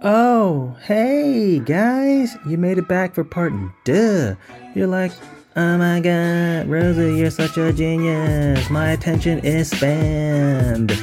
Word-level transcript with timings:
Oh, 0.00 0.76
hey 0.84 1.58
guys, 1.58 2.36
you 2.46 2.56
made 2.56 2.78
it 2.78 2.86
back 2.86 3.16
for 3.16 3.24
part 3.24 3.52
duh. 3.82 4.36
You're 4.72 4.86
like, 4.86 5.10
oh 5.56 5.76
my 5.76 5.98
god, 5.98 6.68
Rosie, 6.68 7.16
you're 7.16 7.32
such 7.32 7.56
a 7.58 7.72
genius. 7.72 8.70
My 8.70 8.92
attention 8.92 9.40
is 9.40 9.72
spammed. 9.72 10.94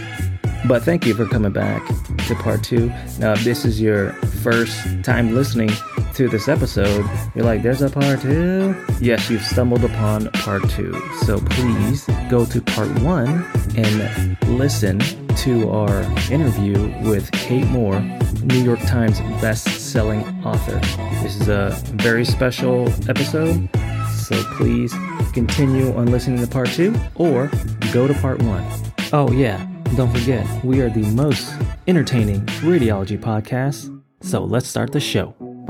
But 0.65 0.83
thank 0.83 1.05
you 1.05 1.13
for 1.13 1.25
coming 1.25 1.51
back 1.51 1.85
to 2.27 2.35
part 2.35 2.63
two. 2.63 2.87
Now, 3.19 3.33
if 3.33 3.43
this 3.43 3.65
is 3.65 3.81
your 3.81 4.13
first 4.41 5.03
time 5.03 5.35
listening 5.35 5.71
to 6.13 6.29
this 6.29 6.47
episode, 6.47 7.05
you're 7.35 7.43
like, 7.43 7.63
there's 7.63 7.81
a 7.81 7.89
part 7.89 8.21
two? 8.21 8.73
Yes, 9.01 9.29
you've 9.29 9.43
stumbled 9.43 9.83
upon 9.83 10.31
part 10.31 10.69
two. 10.69 10.93
So 11.25 11.41
please 11.41 12.05
go 12.29 12.45
to 12.45 12.61
part 12.61 12.87
one 13.01 13.45
and 13.75 14.37
listen 14.57 15.01
to 15.37 15.69
our 15.69 16.01
interview 16.31 16.73
with 17.07 17.31
Kate 17.31 17.67
Moore, 17.67 17.99
New 18.43 18.63
York 18.63 18.79
Times 18.81 19.19
best-selling 19.41 20.23
author. 20.45 20.79
This 21.21 21.39
is 21.39 21.47
a 21.49 21.69
very 21.95 22.25
special 22.25 22.87
episode, 23.09 23.69
so 24.13 24.41
please 24.55 24.93
continue 25.33 25.93
on 25.95 26.07
listening 26.07 26.39
to 26.39 26.47
part 26.47 26.69
two 26.69 26.95
or 27.15 27.51
go 27.91 28.07
to 28.07 28.13
part 28.15 28.41
one. 28.41 28.65
Oh 29.11 29.31
yeah, 29.31 29.65
don't 29.95 30.11
forget, 30.11 30.45
we 30.63 30.81
are 30.81 30.89
the 30.89 31.03
most 31.11 31.53
entertaining 31.87 32.41
radiology 32.61 33.17
podcast. 33.19 33.91
So 34.21 34.43
let's 34.43 34.67
start 34.67 34.91
the 34.91 34.99
show. 34.99 35.35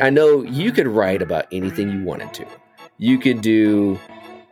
I 0.00 0.10
know 0.10 0.42
you 0.42 0.72
could 0.72 0.86
write 0.86 1.22
about 1.22 1.46
anything 1.52 1.90
you 1.90 2.04
wanted 2.04 2.34
to. 2.34 2.46
You 2.98 3.18
could 3.18 3.40
do, 3.40 3.98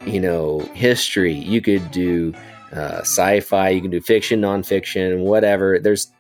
you 0.07 0.21
know, 0.21 0.61
history. 0.75 1.33
You 1.33 1.61
could 1.61 1.91
do 1.91 2.35
uh, 2.73 3.01
sci-fi. 3.01 3.71
You 3.71 3.81
can 3.81 3.91
do 3.91 4.01
fiction, 4.01 4.41
nonfiction, 4.41 5.21
whatever. 5.21 5.79
There's 5.79 6.11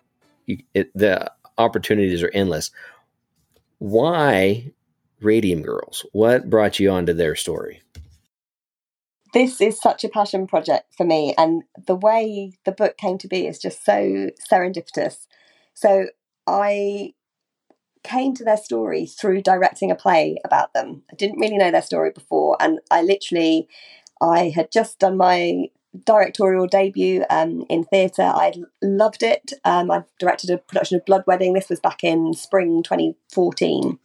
you, 0.46 0.58
it, 0.74 0.90
the 0.94 1.30
opportunities 1.58 2.22
are 2.22 2.30
endless. 2.34 2.70
Why 3.78 4.72
Radium 5.20 5.62
Girls? 5.62 6.06
What 6.12 6.50
brought 6.50 6.78
you 6.78 6.90
onto 6.90 7.12
their 7.12 7.34
story? 7.34 7.82
this 9.34 9.60
is 9.60 9.78
such 9.78 10.04
a 10.04 10.08
passion 10.08 10.46
project 10.46 10.94
for 10.96 11.04
me 11.04 11.34
and 11.36 11.64
the 11.86 11.96
way 11.96 12.52
the 12.64 12.72
book 12.72 12.96
came 12.96 13.18
to 13.18 13.28
be 13.28 13.46
is 13.46 13.58
just 13.58 13.84
so 13.84 14.30
serendipitous 14.50 15.26
so 15.74 16.06
i 16.46 17.12
came 18.04 18.34
to 18.34 18.44
their 18.44 18.56
story 18.56 19.06
through 19.06 19.42
directing 19.42 19.90
a 19.90 19.96
play 19.96 20.36
about 20.44 20.72
them. 20.74 21.02
I 21.10 21.16
didn't 21.16 21.40
really 21.40 21.58
know 21.58 21.70
their 21.70 21.82
story 21.82 22.10
before 22.10 22.56
and 22.60 22.78
i 22.90 23.02
literally 23.02 23.68
i 24.20 24.52
had 24.54 24.70
just 24.70 24.98
done 24.98 25.16
my 25.16 25.68
directorial 26.04 26.66
debut 26.66 27.24
um, 27.30 27.64
in 27.68 27.84
theatre. 27.84 28.22
I 28.22 28.52
loved 28.82 29.22
it. 29.22 29.52
Um, 29.64 29.90
i 29.90 30.02
directed 30.18 30.50
a 30.50 30.58
production 30.58 30.96
of 30.96 31.04
blood 31.04 31.22
wedding. 31.26 31.52
This 31.52 31.68
was 31.68 31.78
back 31.80 32.02
in 32.02 32.34
spring 32.34 32.82
2014 32.82 33.98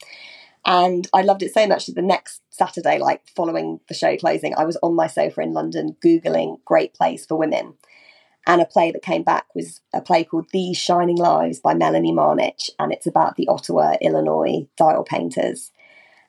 and 0.66 1.08
I 1.14 1.22
loved 1.22 1.42
it 1.42 1.54
so 1.54 1.66
much 1.68 1.88
that 1.88 1.96
the 1.96 2.02
next 2.02 2.42
Saturday, 2.50 3.00
like 3.00 3.22
following 3.36 3.80
the 3.88 3.94
show 3.94 4.16
closing, 4.18 4.54
I 4.56 4.66
was 4.66 4.78
on 4.84 4.96
my 4.96 5.08
sofa 5.08 5.42
in 5.42 5.54
London 5.54 5.96
Googling 6.04 6.58
great 6.66 6.94
plays 6.94 7.26
for 7.26 7.38
women. 7.38 7.74
And 8.48 8.62
a 8.62 8.66
play 8.66 8.92
that 8.92 9.02
came 9.02 9.24
back 9.24 9.46
was 9.54 9.82
a 9.94 10.02
play 10.02 10.24
called 10.24 10.48
These 10.52 10.78
Shining 10.78 11.18
Lives 11.18 11.60
by 11.60 11.74
Melanie 11.74 12.14
Marnich. 12.14 12.70
And 12.80 12.92
it's 12.92 13.06
about 13.08 13.36
the 13.36 13.48
Ottawa, 13.48 13.96
Illinois 14.02 14.68
dial 14.78 15.04
painters. 15.04 15.72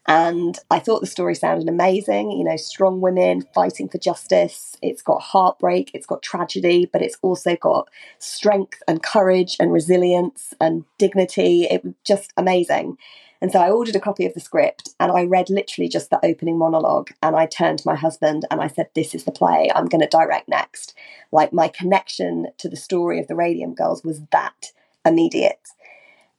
And 0.06 0.58
I 0.70 0.80
thought 0.80 1.00
the 1.00 1.06
story 1.06 1.34
sounded 1.34 1.68
amazing. 1.68 2.32
You 2.32 2.44
know, 2.44 2.56
strong 2.56 3.00
women 3.00 3.42
fighting 3.54 3.88
for 3.88 3.98
justice. 3.98 4.76
It's 4.82 5.02
got 5.02 5.22
heartbreak, 5.22 5.92
it's 5.94 6.06
got 6.06 6.22
tragedy, 6.22 6.88
but 6.92 7.02
it's 7.02 7.16
also 7.22 7.56
got 7.56 7.88
strength 8.18 8.82
and 8.88 9.02
courage 9.02 9.56
and 9.60 9.72
resilience 9.72 10.52
and 10.60 10.84
dignity. 10.98 11.64
It 11.64 11.84
was 11.84 11.94
just 12.04 12.32
amazing. 12.36 12.96
And 13.40 13.50
so 13.50 13.58
I 13.58 13.70
ordered 13.70 13.96
a 13.96 14.00
copy 14.00 14.26
of 14.26 14.34
the 14.34 14.40
script 14.40 14.90
and 15.00 15.10
I 15.10 15.24
read 15.24 15.48
literally 15.48 15.88
just 15.88 16.10
the 16.10 16.24
opening 16.24 16.58
monologue. 16.58 17.10
And 17.22 17.34
I 17.34 17.46
turned 17.46 17.78
to 17.78 17.88
my 17.88 17.94
husband 17.94 18.44
and 18.50 18.60
I 18.60 18.66
said, 18.66 18.88
This 18.94 19.14
is 19.14 19.24
the 19.24 19.32
play 19.32 19.70
I'm 19.74 19.86
going 19.86 20.02
to 20.02 20.08
direct 20.08 20.48
next. 20.48 20.94
Like 21.32 21.52
my 21.52 21.68
connection 21.68 22.48
to 22.58 22.68
the 22.68 22.76
story 22.76 23.18
of 23.18 23.28
the 23.28 23.36
Radium 23.36 23.74
Girls 23.74 24.04
was 24.04 24.20
that 24.32 24.72
immediate. 25.06 25.68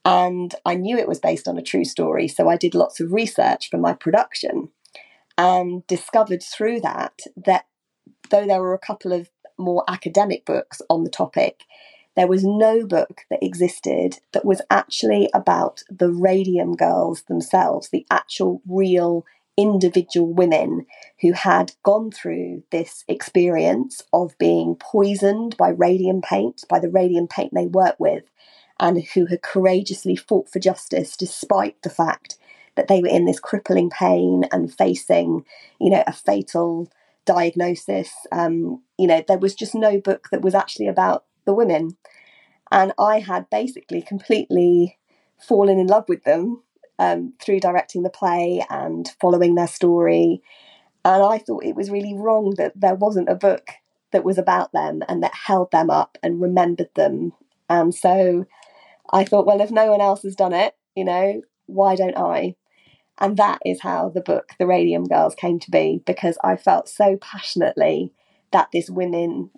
And 0.05 0.53
I 0.65 0.75
knew 0.75 0.97
it 0.97 1.07
was 1.07 1.19
based 1.19 1.47
on 1.47 1.57
a 1.57 1.63
true 1.63 1.85
story. 1.85 2.27
So 2.27 2.49
I 2.49 2.57
did 2.57 2.75
lots 2.75 2.99
of 2.99 3.13
research 3.13 3.69
for 3.69 3.77
my 3.77 3.93
production 3.93 4.69
and 5.37 5.85
discovered 5.87 6.43
through 6.43 6.81
that 6.81 7.21
that 7.35 7.65
though 8.29 8.45
there 8.45 8.61
were 8.61 8.73
a 8.73 8.79
couple 8.79 9.11
of 9.11 9.29
more 9.57 9.83
academic 9.87 10.45
books 10.45 10.81
on 10.89 11.03
the 11.03 11.09
topic, 11.09 11.63
there 12.15 12.27
was 12.27 12.43
no 12.43 12.85
book 12.85 13.21
that 13.29 13.43
existed 13.43 14.19
that 14.33 14.45
was 14.45 14.61
actually 14.69 15.29
about 15.33 15.83
the 15.89 16.09
radium 16.11 16.75
girls 16.75 17.23
themselves, 17.23 17.89
the 17.89 18.05
actual 18.11 18.61
real 18.67 19.25
individual 19.57 20.33
women 20.33 20.85
who 21.21 21.33
had 21.33 21.73
gone 21.83 22.11
through 22.11 22.63
this 22.71 23.03
experience 23.07 24.01
of 24.11 24.37
being 24.37 24.75
poisoned 24.75 25.55
by 25.57 25.69
radium 25.69 26.21
paint, 26.21 26.63
by 26.69 26.79
the 26.79 26.89
radium 26.89 27.27
paint 27.27 27.53
they 27.53 27.67
work 27.67 27.95
with, 27.99 28.23
and 28.79 29.03
who 29.13 29.27
had 29.27 29.41
courageously 29.41 30.15
fought 30.15 30.49
for 30.49 30.59
justice 30.59 31.15
despite 31.15 31.81
the 31.83 31.89
fact 31.89 32.37
that 32.75 32.87
they 32.87 33.01
were 33.01 33.07
in 33.07 33.25
this 33.25 33.39
crippling 33.39 33.89
pain 33.89 34.45
and 34.51 34.73
facing, 34.73 35.45
you 35.79 35.89
know, 35.89 36.03
a 36.07 36.13
fatal 36.13 36.89
diagnosis. 37.25 38.11
Um, 38.31 38.81
you 38.97 39.07
know, 39.07 39.23
there 39.27 39.37
was 39.37 39.53
just 39.53 39.75
no 39.75 39.99
book 39.99 40.29
that 40.31 40.41
was 40.41 40.55
actually 40.55 40.87
about 40.87 41.25
the 41.45 41.53
women. 41.53 41.97
And 42.71 42.93
I 42.97 43.19
had 43.19 43.49
basically 43.49 44.01
completely 44.01 44.97
fallen 45.39 45.77
in 45.77 45.87
love 45.87 46.05
with 46.07 46.23
them 46.23 46.63
um, 46.99 47.33
through 47.41 47.59
directing 47.59 48.03
the 48.03 48.09
play 48.09 48.63
and 48.69 49.09
following 49.19 49.55
their 49.55 49.67
story. 49.67 50.41
And 51.03 51.23
I 51.23 51.39
thought 51.39 51.65
it 51.65 51.75
was 51.75 51.89
really 51.89 52.15
wrong 52.15 52.53
that 52.57 52.73
there 52.75 52.95
wasn't 52.95 53.29
a 53.29 53.35
book 53.35 53.69
that 54.11 54.23
was 54.23 54.37
about 54.37 54.71
them 54.71 55.01
and 55.07 55.23
that 55.23 55.33
held 55.33 55.71
them 55.71 55.89
up 55.89 56.17
and 56.21 56.41
remembered 56.41 56.89
them. 56.95 57.33
And 57.69 57.93
so 57.93 58.45
I 59.11 59.23
thought, 59.23 59.45
well, 59.45 59.61
if 59.61 59.71
no 59.71 59.91
one 59.91 60.01
else 60.01 60.23
has 60.23 60.35
done 60.35 60.53
it, 60.53 60.75
you 60.95 61.03
know, 61.03 61.41
why 61.65 61.95
don't 61.95 62.17
I? 62.17 62.55
And 63.19 63.37
that 63.37 63.59
is 63.65 63.81
how 63.81 64.09
the 64.09 64.21
book, 64.21 64.53
The 64.57 64.67
Radium 64.67 65.05
Girls, 65.05 65.35
came 65.35 65.59
to 65.59 65.71
be 65.71 66.01
because 66.05 66.37
I 66.43 66.55
felt 66.55 66.89
so 66.89 67.17
passionately 67.17 68.13
that 68.51 68.69
this 68.73 68.89
women 68.89 69.51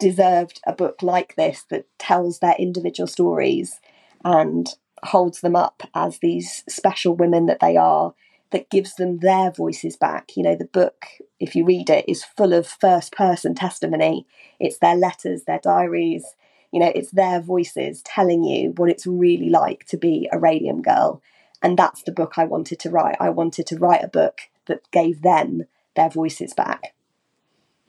deserved 0.00 0.60
a 0.66 0.72
book 0.72 1.02
like 1.02 1.36
this 1.36 1.64
that 1.70 1.86
tells 1.98 2.38
their 2.38 2.56
individual 2.58 3.06
stories 3.06 3.78
and 4.24 4.74
holds 5.04 5.40
them 5.40 5.54
up 5.54 5.82
as 5.94 6.18
these 6.18 6.64
special 6.68 7.14
women 7.14 7.46
that 7.46 7.60
they 7.60 7.76
are 7.76 8.14
that 8.50 8.70
gives 8.70 8.94
them 8.96 9.18
their 9.18 9.50
voices 9.50 9.96
back. 9.96 10.36
You 10.36 10.42
know, 10.42 10.56
the 10.56 10.64
book, 10.64 11.06
if 11.38 11.54
you 11.54 11.64
read 11.64 11.88
it, 11.88 12.04
is 12.08 12.24
full 12.24 12.52
of 12.52 12.66
first 12.66 13.12
person 13.12 13.54
testimony. 13.54 14.26
It's 14.58 14.78
their 14.78 14.96
letters, 14.96 15.44
their 15.44 15.60
diaries, 15.60 16.24
you 16.72 16.80
know, 16.80 16.92
it's 16.94 17.10
their 17.10 17.40
voices 17.40 18.02
telling 18.02 18.44
you 18.44 18.72
what 18.76 18.90
it's 18.90 19.06
really 19.06 19.50
like 19.50 19.86
to 19.86 19.96
be 19.96 20.28
a 20.32 20.38
radium 20.38 20.82
girl. 20.82 21.22
And 21.62 21.76
that's 21.76 22.02
the 22.02 22.12
book 22.12 22.34
I 22.36 22.44
wanted 22.44 22.78
to 22.80 22.90
write. 22.90 23.16
I 23.20 23.30
wanted 23.30 23.66
to 23.66 23.76
write 23.76 24.04
a 24.04 24.08
book 24.08 24.42
that 24.66 24.90
gave 24.90 25.22
them 25.22 25.64
their 25.96 26.08
voices 26.08 26.54
back. 26.54 26.94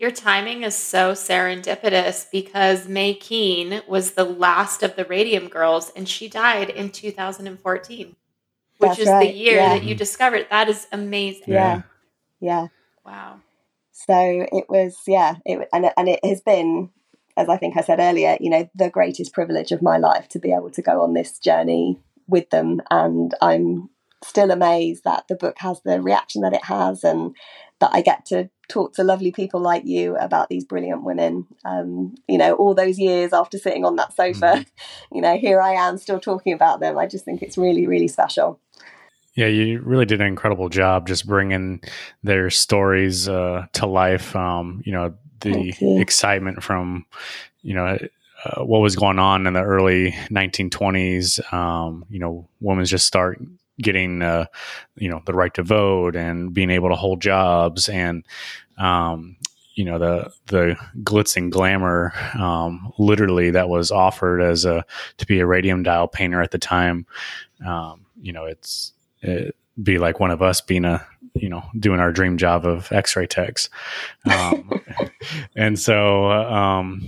Your 0.01 0.09
timing 0.09 0.63
is 0.63 0.75
so 0.75 1.11
serendipitous 1.11 2.25
because 2.31 2.87
Mae 2.87 3.13
Keane 3.13 3.83
was 3.87 4.13
the 4.13 4.23
last 4.23 4.81
of 4.81 4.95
the 4.95 5.05
Radium 5.05 5.47
Girls 5.47 5.91
and 5.95 6.09
she 6.09 6.27
died 6.27 6.71
in 6.71 6.89
2014, 6.89 8.07
which 8.07 8.15
That's 8.79 8.99
is 8.99 9.07
right, 9.07 9.27
the 9.27 9.37
year 9.37 9.57
yeah. 9.57 9.75
that 9.75 9.83
you 9.83 9.93
discovered. 9.93 10.47
That 10.49 10.69
is 10.69 10.87
amazing. 10.91 11.43
Yeah. 11.45 11.83
Yeah. 12.39 12.69
Wow. 13.05 13.41
So 13.91 14.47
it 14.51 14.65
was, 14.67 14.97
yeah, 15.05 15.35
it, 15.45 15.69
and, 15.71 15.91
and 15.95 16.09
it 16.09 16.25
has 16.25 16.41
been, 16.41 16.89
as 17.37 17.47
I 17.47 17.57
think 17.57 17.77
I 17.77 17.81
said 17.81 17.99
earlier, 17.99 18.37
you 18.39 18.49
know, 18.49 18.67
the 18.73 18.89
greatest 18.89 19.33
privilege 19.33 19.71
of 19.71 19.83
my 19.83 19.99
life 19.99 20.27
to 20.29 20.39
be 20.39 20.51
able 20.51 20.71
to 20.71 20.81
go 20.81 21.03
on 21.03 21.13
this 21.13 21.37
journey 21.37 21.99
with 22.27 22.49
them. 22.49 22.81
And 22.89 23.35
I'm 23.39 23.91
still 24.23 24.51
amazed 24.51 25.03
that 25.03 25.27
the 25.27 25.35
book 25.35 25.57
has 25.59 25.81
the 25.83 26.01
reaction 26.01 26.41
that 26.41 26.53
it 26.53 26.65
has 26.65 27.03
and 27.03 27.35
that 27.79 27.91
I 27.93 28.01
get 28.01 28.25
to 28.27 28.49
talk 28.69 28.93
to 28.93 29.03
lovely 29.03 29.31
people 29.31 29.59
like 29.59 29.83
you 29.85 30.15
about 30.15 30.49
these 30.49 30.63
brilliant 30.63 31.03
women. 31.03 31.47
Um, 31.65 32.15
you 32.27 32.37
know, 32.37 32.53
all 32.53 32.73
those 32.73 32.99
years 32.99 33.33
after 33.33 33.57
sitting 33.57 33.83
on 33.83 33.97
that 33.97 34.15
sofa, 34.15 34.39
Mm-hmm. 34.41 34.61
you 35.15 35.21
know, 35.21 35.37
here 35.37 35.61
I 35.61 35.73
am 35.73 35.97
still 35.97 36.19
talking 36.19 36.53
about 36.53 36.79
them. 36.79 36.97
I 36.97 37.07
just 37.07 37.25
think 37.25 37.41
it's 37.41 37.57
really, 37.57 37.87
really 37.87 38.07
special. 38.07 38.59
Yeah, 39.33 39.47
you 39.47 39.79
really 39.81 40.05
did 40.05 40.21
an 40.21 40.27
incredible 40.27 40.69
job 40.69 41.07
just 41.07 41.25
bringing 41.25 41.81
their 42.21 42.49
stories 42.49 43.29
uh, 43.29 43.65
to 43.73 43.85
life. 43.85 44.35
Um, 44.35 44.81
you 44.85 44.91
know, 44.91 45.13
the 45.39 45.73
you. 45.79 45.99
excitement 45.99 46.63
from, 46.63 47.05
you 47.61 47.73
know, 47.73 47.97
uh, 48.43 48.63
what 48.63 48.79
was 48.79 48.95
going 48.95 49.19
on 49.19 49.47
in 49.47 49.53
the 49.53 49.61
early 49.61 50.11
1920s. 50.31 51.53
Um, 51.53 52.05
you 52.09 52.19
know, 52.19 52.49
women 52.59 52.85
just 52.85 53.05
start 53.05 53.41
getting, 53.81 54.21
uh, 54.21 54.45
you 54.95 55.09
know, 55.09 55.21
the 55.25 55.33
right 55.33 55.53
to 55.55 55.63
vote 55.63 56.15
and 56.15 56.53
being 56.53 56.69
able 56.69 56.89
to 56.89 56.95
hold 56.95 57.21
jobs 57.21 57.89
and, 57.89 58.25
um, 58.77 59.37
you 59.75 59.85
know 59.85 59.97
the 59.97 60.31
the 60.47 60.75
glitz 61.03 61.37
and 61.37 61.51
glamour 61.51 62.13
um, 62.37 62.91
literally 62.99 63.51
that 63.51 63.69
was 63.69 63.89
offered 63.89 64.41
as 64.41 64.65
a 64.65 64.85
to 65.17 65.25
be 65.25 65.39
a 65.39 65.45
radium 65.45 65.81
dial 65.81 66.07
painter 66.07 66.41
at 66.41 66.51
the 66.51 66.57
time. 66.57 67.05
Um, 67.65 68.05
you 68.21 68.33
know 68.33 68.45
it's 68.45 68.93
it 69.21 69.55
be 69.81 69.97
like 69.97 70.19
one 70.19 70.31
of 70.31 70.41
us 70.41 70.61
being 70.61 70.85
a 70.85 71.05
you 71.33 71.49
know 71.49 71.63
doing 71.79 71.99
our 71.99 72.11
dream 72.11 72.37
job 72.37 72.65
of 72.65 72.91
x-ray 72.91 73.27
techs. 73.27 73.69
Um, 74.25 74.69
and 75.55 75.79
so 75.79 76.31
um, 76.31 77.01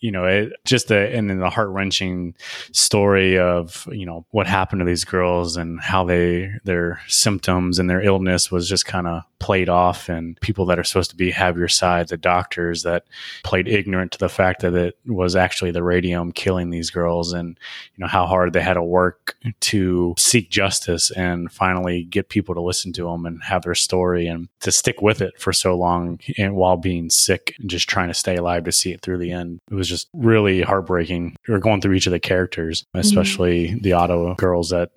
you 0.00 0.10
know, 0.10 0.24
it 0.24 0.52
just 0.64 0.90
a, 0.90 1.14
and 1.14 1.28
then 1.28 1.38
the 1.38 1.50
heart 1.50 1.68
wrenching 1.68 2.34
story 2.72 3.38
of, 3.38 3.86
you 3.92 4.06
know, 4.06 4.24
what 4.30 4.46
happened 4.46 4.80
to 4.80 4.86
these 4.86 5.04
girls 5.04 5.56
and 5.56 5.80
how 5.80 6.04
they, 6.04 6.50
their 6.64 7.00
symptoms 7.06 7.78
and 7.78 7.88
their 7.88 8.00
illness 8.00 8.50
was 8.50 8.68
just 8.68 8.86
kind 8.86 9.06
of 9.06 9.22
played 9.38 9.68
off 9.68 10.08
and 10.08 10.40
people 10.40 10.66
that 10.66 10.78
are 10.78 10.84
supposed 10.84 11.10
to 11.10 11.16
be 11.16 11.30
have 11.30 11.58
your 11.58 11.68
side, 11.68 12.08
the 12.08 12.16
doctors 12.16 12.82
that 12.82 13.04
played 13.44 13.68
ignorant 13.68 14.12
to 14.12 14.18
the 14.18 14.28
fact 14.28 14.60
that 14.60 14.74
it 14.74 14.96
was 15.06 15.36
actually 15.36 15.70
the 15.70 15.82
radium 15.82 16.32
killing 16.32 16.70
these 16.70 16.90
girls 16.90 17.32
and, 17.32 17.58
you 17.94 18.02
know, 18.02 18.08
how 18.08 18.26
hard 18.26 18.52
they 18.52 18.60
had 18.62 18.74
to 18.74 18.82
work 18.82 19.36
to 19.60 20.14
seek 20.16 20.50
justice 20.50 21.10
and 21.10 21.52
finally 21.52 22.04
get 22.04 22.28
people 22.28 22.54
to 22.54 22.60
listen 22.60 22.92
to 22.92 23.04
them 23.04 23.26
and 23.26 23.42
have 23.42 23.62
their 23.62 23.74
story 23.74 24.26
and 24.26 24.48
to 24.60 24.72
stick 24.72 25.02
with 25.02 25.20
it 25.20 25.38
for 25.38 25.52
so 25.52 25.76
long 25.76 26.18
and 26.38 26.54
while 26.54 26.76
being 26.76 27.10
sick 27.10 27.54
and 27.58 27.68
just 27.68 27.88
trying 27.88 28.08
to 28.08 28.14
stay 28.14 28.36
alive 28.36 28.64
to 28.64 28.72
see 28.72 28.92
it 28.92 29.02
through 29.02 29.18
the 29.18 29.32
end. 29.32 29.60
It 29.70 29.74
was 29.74 29.89
just 29.90 30.08
really 30.14 30.62
heartbreaking. 30.62 31.36
Are 31.48 31.58
going 31.58 31.82
through 31.82 31.94
each 31.94 32.06
of 32.06 32.12
the 32.12 32.20
characters, 32.20 32.86
especially 32.94 33.68
mm-hmm. 33.68 33.78
the 33.80 33.92
Ottawa 33.92 34.34
girls 34.34 34.70
that 34.70 34.92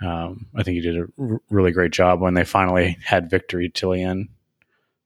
um, 0.00 0.46
I 0.54 0.62
think 0.62 0.76
you 0.76 0.82
did 0.82 0.98
a 0.98 1.06
r- 1.18 1.40
really 1.50 1.72
great 1.72 1.92
job 1.92 2.20
when 2.20 2.34
they 2.34 2.44
finally 2.44 2.98
had 3.04 3.30
victory 3.30 3.70
till 3.70 3.92
the 3.92 4.02
end. 4.02 4.28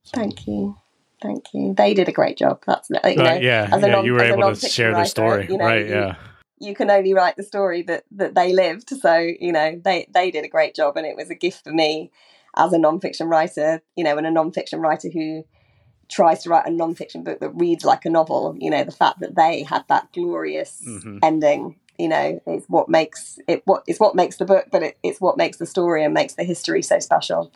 Thank 0.06 0.46
you. 0.46 0.76
Thank 1.22 1.44
you. 1.52 1.74
They 1.74 1.94
did 1.94 2.08
a 2.08 2.12
great 2.12 2.38
job. 2.38 2.62
That's 2.66 2.90
you 2.90 2.96
know, 3.16 3.24
uh, 3.24 3.34
yeah, 3.34 3.68
yeah. 3.70 3.76
Non, 3.76 4.04
you 4.04 4.14
were 4.14 4.22
able 4.22 4.54
to 4.54 4.68
share 4.68 4.92
the 4.92 5.04
story, 5.04 5.46
you 5.48 5.58
know, 5.58 5.64
right? 5.64 5.86
You, 5.86 5.94
yeah. 5.94 6.14
You 6.58 6.74
can 6.74 6.90
only 6.90 7.14
write 7.14 7.36
the 7.36 7.42
story 7.42 7.82
that 7.82 8.04
that 8.12 8.34
they 8.34 8.52
lived. 8.52 8.90
So 8.90 9.16
you 9.16 9.52
know 9.52 9.80
they 9.82 10.06
they 10.12 10.30
did 10.30 10.44
a 10.44 10.48
great 10.48 10.74
job, 10.74 10.96
and 10.96 11.06
it 11.06 11.16
was 11.16 11.30
a 11.30 11.34
gift 11.34 11.64
for 11.64 11.72
me 11.72 12.10
as 12.56 12.72
a 12.72 12.78
nonfiction 12.78 13.28
writer. 13.28 13.82
You 13.96 14.04
know, 14.04 14.16
and 14.16 14.26
a 14.26 14.30
nonfiction 14.30 14.80
writer 14.80 15.08
who 15.10 15.44
tries 16.10 16.42
to 16.42 16.50
write 16.50 16.66
a 16.66 16.70
nonfiction 16.70 17.24
book 17.24 17.40
that 17.40 17.50
reads 17.50 17.84
like 17.84 18.04
a 18.04 18.10
novel. 18.10 18.56
You 18.58 18.70
know, 18.70 18.84
the 18.84 18.92
fact 18.92 19.20
that 19.20 19.34
they 19.34 19.62
had 19.62 19.84
that 19.88 20.12
glorious 20.12 20.82
mm-hmm. 20.86 21.18
ending, 21.22 21.76
you 21.98 22.08
know, 22.08 22.40
is 22.46 22.64
what 22.68 22.88
makes 22.88 23.38
it 23.46 23.62
what 23.64 23.84
is 23.86 23.98
what 23.98 24.14
makes 24.14 24.36
the 24.36 24.44
book, 24.44 24.66
but 24.70 24.82
it, 24.82 24.98
it's 25.02 25.20
what 25.20 25.36
makes 25.36 25.58
the 25.58 25.66
story 25.66 26.04
and 26.04 26.12
makes 26.12 26.34
the 26.34 26.44
history 26.44 26.82
so 26.82 26.98
special. 26.98 27.52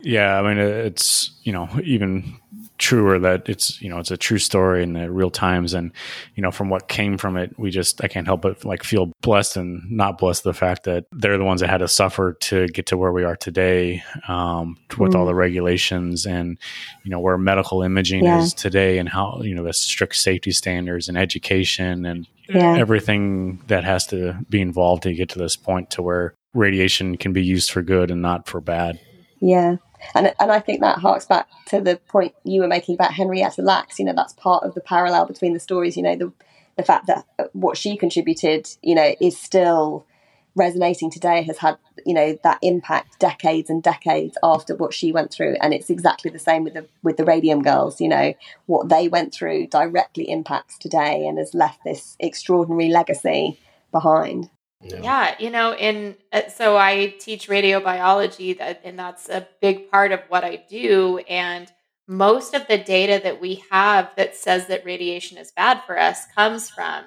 Yeah, 0.00 0.38
I 0.38 0.42
mean, 0.42 0.58
it's 0.58 1.32
you 1.42 1.52
know 1.52 1.68
even 1.84 2.36
truer 2.80 3.18
that 3.18 3.46
it's 3.46 3.80
you 3.82 3.90
know 3.90 3.98
it's 3.98 4.10
a 4.10 4.16
true 4.16 4.38
story 4.38 4.82
in 4.82 4.94
the 4.94 5.12
real 5.12 5.30
times 5.30 5.74
and 5.74 5.92
you 6.34 6.42
know 6.42 6.50
from 6.50 6.70
what 6.70 6.88
came 6.88 7.18
from 7.18 7.36
it 7.36 7.56
we 7.58 7.70
just 7.70 8.02
i 8.02 8.08
can't 8.08 8.26
help 8.26 8.40
but 8.40 8.64
like 8.64 8.82
feel 8.82 9.12
blessed 9.20 9.58
and 9.58 9.82
not 9.90 10.16
blessed 10.16 10.44
the 10.44 10.54
fact 10.54 10.84
that 10.84 11.04
they're 11.12 11.36
the 11.36 11.44
ones 11.44 11.60
that 11.60 11.68
had 11.68 11.78
to 11.78 11.86
suffer 11.86 12.32
to 12.32 12.66
get 12.68 12.86
to 12.86 12.96
where 12.96 13.12
we 13.12 13.22
are 13.22 13.36
today 13.36 14.02
um, 14.28 14.78
with 14.96 15.12
mm. 15.12 15.14
all 15.14 15.26
the 15.26 15.34
regulations 15.34 16.24
and 16.24 16.56
you 17.04 17.10
know 17.10 17.20
where 17.20 17.36
medical 17.36 17.82
imaging 17.82 18.24
yeah. 18.24 18.40
is 18.40 18.54
today 18.54 18.96
and 18.96 19.10
how 19.10 19.42
you 19.42 19.54
know 19.54 19.62
the 19.62 19.74
strict 19.74 20.16
safety 20.16 20.50
standards 20.50 21.06
and 21.06 21.18
education 21.18 22.06
and 22.06 22.26
yeah. 22.48 22.78
everything 22.78 23.62
that 23.66 23.84
has 23.84 24.06
to 24.06 24.38
be 24.48 24.60
involved 24.60 25.02
to 25.02 25.12
get 25.12 25.28
to 25.28 25.38
this 25.38 25.54
point 25.54 25.90
to 25.90 26.00
where 26.00 26.34
radiation 26.54 27.18
can 27.18 27.34
be 27.34 27.44
used 27.44 27.70
for 27.70 27.82
good 27.82 28.10
and 28.10 28.22
not 28.22 28.48
for 28.48 28.62
bad 28.62 28.98
yeah 29.38 29.76
and 30.14 30.32
and 30.38 30.52
I 30.52 30.60
think 30.60 30.80
that 30.80 30.98
harks 30.98 31.26
back 31.26 31.48
to 31.66 31.80
the 31.80 31.96
point 31.96 32.34
you 32.44 32.60
were 32.60 32.68
making 32.68 32.94
about 32.94 33.12
Henrietta 33.12 33.62
Lacks. 33.62 33.98
You 33.98 34.06
know, 34.06 34.14
that's 34.14 34.32
part 34.34 34.64
of 34.64 34.74
the 34.74 34.80
parallel 34.80 35.26
between 35.26 35.54
the 35.54 35.60
stories. 35.60 35.96
You 35.96 36.02
know, 36.02 36.16
the 36.16 36.32
the 36.76 36.82
fact 36.82 37.06
that 37.06 37.26
what 37.52 37.76
she 37.76 37.96
contributed, 37.96 38.68
you 38.82 38.94
know, 38.94 39.14
is 39.20 39.38
still 39.38 40.06
resonating 40.54 41.10
today 41.10 41.42
has 41.42 41.58
had 41.58 41.76
you 42.04 42.14
know 42.14 42.36
that 42.42 42.58
impact 42.62 43.18
decades 43.18 43.70
and 43.70 43.82
decades 43.82 44.36
after 44.42 44.74
what 44.74 44.92
she 44.92 45.12
went 45.12 45.30
through 45.30 45.54
and 45.60 45.72
it's 45.72 45.90
exactly 45.90 46.30
the 46.30 46.38
same 46.38 46.64
with 46.64 46.74
the 46.74 46.86
with 47.02 47.16
the 47.16 47.24
radium 47.24 47.62
girls 47.62 48.00
you 48.00 48.08
know 48.08 48.34
what 48.66 48.88
they 48.88 49.06
went 49.06 49.32
through 49.32 49.66
directly 49.68 50.28
impacts 50.28 50.76
today 50.76 51.26
and 51.26 51.38
has 51.38 51.54
left 51.54 51.78
this 51.84 52.16
extraordinary 52.18 52.88
legacy 52.88 53.60
behind 53.92 54.50
yeah. 54.82 55.00
yeah, 55.02 55.34
you 55.38 55.50
know, 55.50 55.74
in 55.74 56.16
uh, 56.32 56.48
so 56.48 56.76
I 56.76 57.14
teach 57.18 57.48
radiobiology, 57.48 58.58
that, 58.58 58.80
and 58.84 58.98
that's 58.98 59.28
a 59.28 59.46
big 59.60 59.90
part 59.90 60.12
of 60.12 60.20
what 60.28 60.44
I 60.44 60.64
do. 60.68 61.18
And 61.28 61.70
most 62.06 62.54
of 62.54 62.66
the 62.66 62.78
data 62.78 63.20
that 63.22 63.40
we 63.40 63.62
have 63.70 64.10
that 64.16 64.36
says 64.36 64.66
that 64.66 64.84
radiation 64.84 65.38
is 65.38 65.52
bad 65.52 65.82
for 65.86 65.98
us 65.98 66.26
comes 66.34 66.70
from 66.70 67.04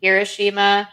Hiroshima, 0.00 0.88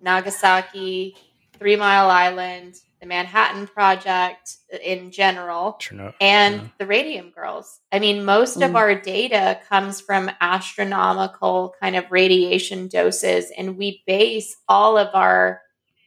Nagasaki, 0.00 1.16
Three 1.58 1.76
Mile 1.76 2.08
Island, 2.10 2.76
the 3.00 3.06
Manhattan 3.06 3.66
Project 3.66 4.58
in 4.82 5.10
general, 5.10 5.78
and 6.20 6.54
yeah. 6.54 6.68
the 6.78 6.86
Radium 6.86 7.30
Girls. 7.30 7.80
I 7.90 7.98
mean, 7.98 8.24
most 8.24 8.58
mm. 8.58 8.64
of 8.64 8.76
our 8.76 8.94
data 8.94 9.58
comes 9.68 10.00
from 10.00 10.30
astronomical 10.40 11.74
kind 11.80 11.96
of 11.96 12.10
radiation 12.10 12.86
doses, 12.86 13.50
and 13.58 13.76
we 13.76 14.04
base 14.06 14.56
all 14.68 14.96
of 14.96 15.08
our 15.14 15.60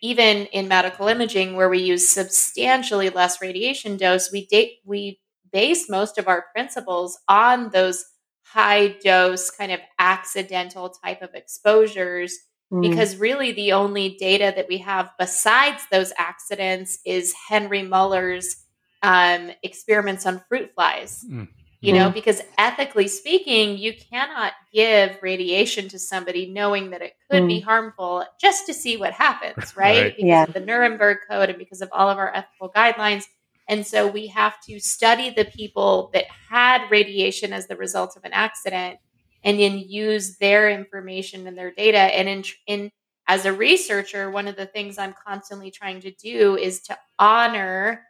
even 0.06 0.46
in 0.48 0.68
medical 0.68 1.08
imaging 1.08 1.56
where 1.56 1.68
we 1.68 1.80
use 1.80 2.08
substantially 2.08 3.10
less 3.10 3.42
radiation 3.42 3.98
dose 3.98 4.32
we 4.32 4.46
date 4.46 4.74
we 4.86 5.20
base 5.52 5.90
most 5.90 6.20
of 6.20 6.28
our 6.28 6.46
principles 6.54 7.18
on 7.28 7.70
those 7.72 8.06
high 8.44 8.90
dose 9.04 9.50
kind 9.50 9.72
of 9.72 9.80
accidental 9.98 10.90
type 10.90 11.24
of 11.24 11.34
exposures 11.34 12.38
mm. 12.72 12.82
because 12.88 13.18
really 13.18 13.52
the 13.52 13.72
only 13.72 14.16
data 14.20 14.54
that 14.56 14.68
we 14.70 14.78
have 14.78 15.10
besides 15.18 15.82
those 15.92 16.14
accidents 16.20 17.00
is 17.06 17.34
Hermann 17.50 17.90
Muller's 17.90 18.56
um, 19.02 19.52
experiments 19.64 20.26
on 20.26 20.44
fruit 20.48 20.72
flies 20.76 21.26
mm 21.30 21.48
you 21.86 21.94
know, 21.94 22.06
mm-hmm. 22.06 22.14
because 22.14 22.42
ethically 22.58 23.08
speaking, 23.08 23.78
you 23.78 23.94
cannot 23.94 24.54
give 24.74 25.18
radiation 25.22 25.88
to 25.90 26.00
somebody 26.00 26.48
knowing 26.48 26.90
that 26.90 27.02
it 27.02 27.14
could 27.30 27.44
mm. 27.44 27.48
be 27.48 27.60
harmful 27.60 28.26
just 28.40 28.66
to 28.66 28.74
see 28.74 28.98
what 28.98 29.14
happens, 29.14 29.76
right? 29.78 30.02
right. 30.02 30.16
Because 30.16 30.28
yeah. 30.28 30.44
of 30.44 30.54
the 30.54 30.60
Nuremberg 30.60 31.20
Code 31.30 31.50
and 31.50 31.60
because 31.60 31.82
of 31.82 31.90
all 31.92 32.10
of 32.10 32.18
our 32.18 32.34
ethical 32.34 32.72
guidelines. 32.72 33.26
And 33.68 33.86
so 33.86 34.08
we 34.08 34.28
have 34.28 34.60
to 34.68 34.80
study 34.80 35.30
the 35.30 35.46
people 35.46 36.10
that 36.14 36.26
had 36.50 36.90
radiation 36.90 37.54
as 37.54 37.68
the 37.68 37.76
result 37.76 38.16
of 38.16 38.24
an 38.24 38.34
accident 38.34 39.00
and 39.44 39.60
then 39.60 39.78
use 39.78 40.38
their 40.38 40.70
information 40.70 41.48
and 41.48 41.58
their 41.58 41.72
data. 41.72 41.98
And 41.98 42.28
in, 42.28 42.44
in 42.68 42.92
as 43.28 43.46
a 43.46 43.54
researcher, 43.54 44.30
one 44.30 44.48
of 44.48 44.56
the 44.56 44.66
things 44.66 44.98
I'm 44.98 45.14
constantly 45.26 45.72
trying 45.72 46.02
to 46.02 46.12
do 46.12 46.58
is 46.58 46.82
to 46.84 46.98
honor 47.18 48.04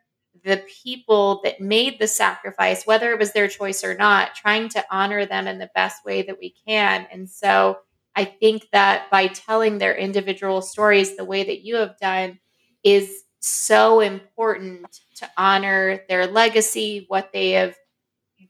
the 0.45 0.63
people 0.83 1.41
that 1.43 1.59
made 1.59 1.97
the 1.99 2.07
sacrifice, 2.07 2.85
whether 2.85 3.11
it 3.11 3.19
was 3.19 3.33
their 3.33 3.47
choice 3.47 3.83
or 3.83 3.95
not, 3.95 4.35
trying 4.35 4.69
to 4.69 4.85
honor 4.91 5.25
them 5.25 5.47
in 5.47 5.57
the 5.57 5.71
best 5.73 6.05
way 6.05 6.21
that 6.21 6.37
we 6.39 6.53
can. 6.67 7.07
And 7.11 7.27
so 7.27 7.79
I 8.15 8.25
think 8.25 8.69
that 8.71 9.09
by 9.09 9.27
telling 9.27 9.79
their 9.79 9.95
individual 9.95 10.61
stories 10.61 11.17
the 11.17 11.25
way 11.25 11.43
that 11.43 11.65
you 11.65 11.77
have 11.77 11.97
done 11.97 12.39
is 12.83 13.23
so 13.39 14.01
important 14.01 14.99
to 15.15 15.29
honor 15.35 16.01
their 16.07 16.27
legacy, 16.27 17.05
what 17.07 17.31
they 17.33 17.51
have 17.51 17.75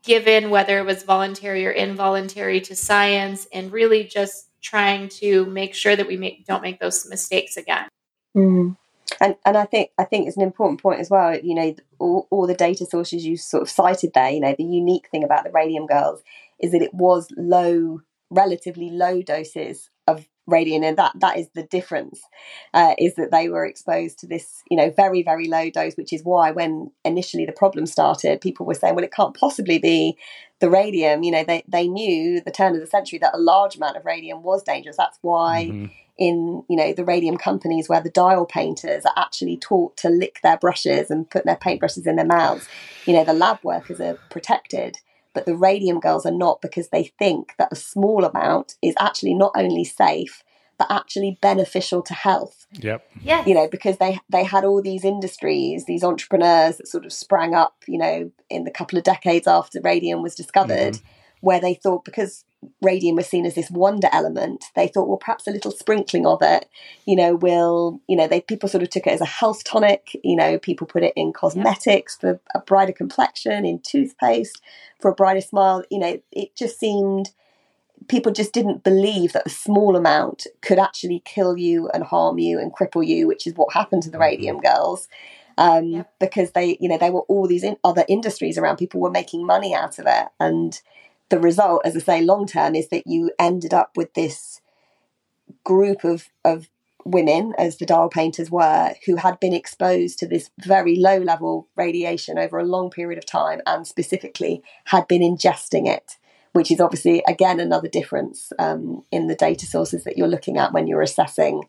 given, 0.03 0.49
whether 0.49 0.77
it 0.77 0.85
was 0.85 1.03
voluntary 1.03 1.65
or 1.65 1.71
involuntary 1.71 2.59
to 2.61 2.75
science, 2.75 3.47
and 3.53 3.71
really 3.71 4.03
just 4.03 4.49
trying 4.61 5.07
to 5.07 5.45
make 5.45 5.73
sure 5.73 5.95
that 5.95 6.07
we 6.07 6.17
make, 6.17 6.45
don't 6.45 6.61
make 6.61 6.79
those 6.79 7.07
mistakes 7.09 7.55
again. 7.55 7.87
Mm-hmm 8.35 8.73
and 9.19 9.35
and 9.45 9.57
I 9.57 9.65
think 9.65 9.91
I 9.97 10.03
think 10.03 10.27
it's 10.27 10.37
an 10.37 10.43
important 10.43 10.81
point 10.81 10.99
as 10.99 11.09
well. 11.09 11.37
You 11.37 11.55
know, 11.55 11.75
all, 11.99 12.27
all 12.29 12.47
the 12.47 12.53
data 12.53 12.85
sources 12.85 13.25
you 13.25 13.37
sort 13.37 13.63
of 13.63 13.69
cited 13.69 14.11
there. 14.13 14.29
You 14.29 14.39
know, 14.39 14.55
the 14.57 14.63
unique 14.63 15.09
thing 15.09 15.23
about 15.23 15.43
the 15.43 15.51
Radium 15.51 15.85
Girls 15.85 16.21
is 16.59 16.71
that 16.71 16.81
it 16.81 16.93
was 16.93 17.27
low, 17.37 18.01
relatively 18.29 18.89
low 18.89 19.21
doses 19.21 19.89
of 20.07 20.27
radium, 20.47 20.83
and 20.83 20.97
that 20.97 21.13
that 21.19 21.37
is 21.37 21.49
the 21.55 21.63
difference. 21.63 22.21
Uh, 22.73 22.93
is 22.97 23.15
that 23.15 23.31
they 23.31 23.49
were 23.49 23.65
exposed 23.65 24.19
to 24.19 24.27
this, 24.27 24.61
you 24.69 24.77
know, 24.77 24.91
very 24.91 25.23
very 25.23 25.47
low 25.47 25.69
dose, 25.69 25.95
which 25.95 26.13
is 26.13 26.23
why 26.23 26.51
when 26.51 26.91
initially 27.03 27.45
the 27.45 27.51
problem 27.51 27.85
started, 27.85 28.41
people 28.41 28.65
were 28.65 28.73
saying, 28.73 28.95
well, 28.95 29.05
it 29.05 29.13
can't 29.13 29.35
possibly 29.35 29.79
be 29.79 30.17
the 30.59 30.69
radium. 30.69 31.23
You 31.23 31.31
know, 31.31 31.43
they 31.43 31.63
they 31.67 31.87
knew 31.87 32.41
the 32.41 32.51
turn 32.51 32.75
of 32.75 32.81
the 32.81 32.87
century 32.87 33.19
that 33.19 33.35
a 33.35 33.39
large 33.39 33.75
amount 33.75 33.97
of 33.97 34.05
radium 34.05 34.43
was 34.43 34.63
dangerous. 34.63 34.97
That's 34.97 35.19
why. 35.21 35.69
Mm-hmm 35.71 35.85
in 36.17 36.63
you 36.69 36.77
know 36.77 36.93
the 36.93 37.03
radium 37.03 37.37
companies 37.37 37.89
where 37.89 38.01
the 38.01 38.09
dial 38.09 38.45
painters 38.45 39.05
are 39.05 39.13
actually 39.17 39.57
taught 39.57 39.97
to 39.97 40.09
lick 40.09 40.39
their 40.43 40.57
brushes 40.57 41.09
and 41.09 41.29
put 41.29 41.45
their 41.45 41.57
paintbrushes 41.57 42.07
in 42.07 42.15
their 42.15 42.25
mouths. 42.25 42.67
You 43.05 43.13
know 43.13 43.23
the 43.23 43.33
lab 43.33 43.59
workers 43.63 43.99
are 43.99 44.17
protected 44.29 44.97
but 45.35 45.45
the 45.45 45.55
radium 45.55 45.99
girls 45.99 46.25
are 46.25 46.31
not 46.31 46.61
because 46.61 46.89
they 46.89 47.11
think 47.19 47.53
that 47.59 47.67
a 47.71 47.75
small 47.75 48.23
amount 48.23 48.75
is 48.81 48.95
actually 48.97 49.33
not 49.33 49.51
only 49.55 49.83
safe 49.83 50.41
but 50.77 50.89
actually 50.89 51.37
beneficial 51.41 52.01
to 52.01 52.13
health. 52.13 52.65
Yep. 52.71 53.05
Yeah 53.21 53.43
you 53.45 53.53
know 53.53 53.67
because 53.67 53.97
they 53.97 54.19
they 54.29 54.45
had 54.45 54.63
all 54.63 54.81
these 54.81 55.03
industries 55.03 55.85
these 55.85 56.03
entrepreneurs 56.03 56.77
that 56.77 56.87
sort 56.87 57.05
of 57.05 57.11
sprang 57.13 57.53
up 57.53 57.75
you 57.87 57.97
know 57.97 58.31
in 58.49 58.63
the 58.63 58.71
couple 58.71 58.97
of 58.97 59.03
decades 59.03 59.47
after 59.47 59.81
radium 59.81 60.21
was 60.21 60.33
discovered 60.33 60.93
mm-hmm. 60.93 61.07
where 61.41 61.59
they 61.59 61.73
thought 61.73 62.05
because 62.05 62.44
radium 62.81 63.15
was 63.15 63.27
seen 63.27 63.45
as 63.45 63.55
this 63.55 63.69
wonder 63.69 64.09
element, 64.11 64.65
they 64.75 64.87
thought, 64.87 65.07
well, 65.07 65.17
perhaps 65.17 65.47
a 65.47 65.51
little 65.51 65.71
sprinkling 65.71 66.25
of 66.25 66.41
it, 66.41 66.67
you 67.05 67.15
know, 67.15 67.35
will, 67.35 68.01
you 68.07 68.15
know, 68.15 68.27
they 68.27 68.41
people 68.41 68.69
sort 68.69 68.83
of 68.83 68.89
took 68.89 69.07
it 69.07 69.13
as 69.13 69.21
a 69.21 69.25
health 69.25 69.63
tonic. 69.63 70.19
You 70.23 70.35
know, 70.35 70.57
people 70.57 70.87
put 70.87 71.03
it 71.03 71.13
in 71.15 71.33
cosmetics 71.33 72.15
for 72.15 72.39
a 72.53 72.59
brighter 72.59 72.93
complexion, 72.93 73.65
in 73.65 73.79
toothpaste 73.79 74.61
for 74.99 75.11
a 75.11 75.15
brighter 75.15 75.41
smile. 75.41 75.83
You 75.89 75.99
know, 75.99 76.21
it 76.31 76.55
just 76.55 76.79
seemed 76.79 77.31
people 78.07 78.31
just 78.31 78.53
didn't 78.53 78.83
believe 78.83 79.33
that 79.33 79.47
a 79.47 79.49
small 79.49 79.95
amount 79.95 80.47
could 80.61 80.79
actually 80.79 81.21
kill 81.25 81.57
you 81.57 81.89
and 81.93 82.03
harm 82.03 82.37
you 82.37 82.59
and 82.59 82.73
cripple 82.73 83.05
you, 83.05 83.27
which 83.27 83.47
is 83.47 83.53
what 83.55 83.73
happened 83.73 84.03
to 84.03 84.09
the 84.09 84.19
radium 84.19 84.59
girls. 84.59 85.07
Um, 85.57 85.85
yep. 85.85 86.13
Because 86.19 86.51
they, 86.51 86.77
you 86.81 86.89
know, 86.89 86.97
there 86.97 87.13
were 87.13 87.21
all 87.21 87.47
these 87.47 87.63
in 87.63 87.77
other 87.83 88.03
industries 88.09 88.57
around. 88.57 88.77
People 88.77 88.99
were 88.99 89.09
making 89.09 89.45
money 89.45 89.73
out 89.73 89.99
of 89.99 90.05
it, 90.05 90.27
and 90.39 90.79
the 91.29 91.39
result, 91.39 91.81
as 91.85 91.95
I 91.95 91.99
say, 91.99 92.21
long 92.21 92.45
term, 92.47 92.75
is 92.75 92.89
that 92.89 93.07
you 93.07 93.31
ended 93.39 93.73
up 93.73 93.91
with 93.95 94.13
this 94.13 94.61
group 95.63 96.03
of 96.03 96.29
of 96.43 96.69
women, 97.03 97.53
as 97.57 97.77
the 97.77 97.85
dial 97.85 98.09
painters 98.09 98.49
were, 98.49 98.95
who 99.05 99.17
had 99.17 99.39
been 99.39 99.53
exposed 99.53 100.17
to 100.17 100.27
this 100.27 100.49
very 100.59 100.95
low 100.95 101.17
level 101.17 101.67
radiation 101.75 102.39
over 102.39 102.57
a 102.57 102.65
long 102.65 102.89
period 102.89 103.17
of 103.17 103.25
time, 103.25 103.61
and 103.65 103.85
specifically 103.85 104.63
had 104.85 105.07
been 105.07 105.21
ingesting 105.21 105.87
it 105.87 106.17
which 106.55 106.71
is 106.71 106.79
obviously 106.79 107.21
again 107.27 107.59
another 107.59 107.89
difference 107.89 108.53
um, 108.59 109.03
in 109.11 109.27
the 109.27 109.35
data 109.35 109.65
sources 109.65 110.05
that 110.05 110.17
you're 110.17 110.25
looking 110.25 110.57
at 110.57 110.71
when 110.71 110.87
you're 110.87 111.01
assessing 111.01 111.63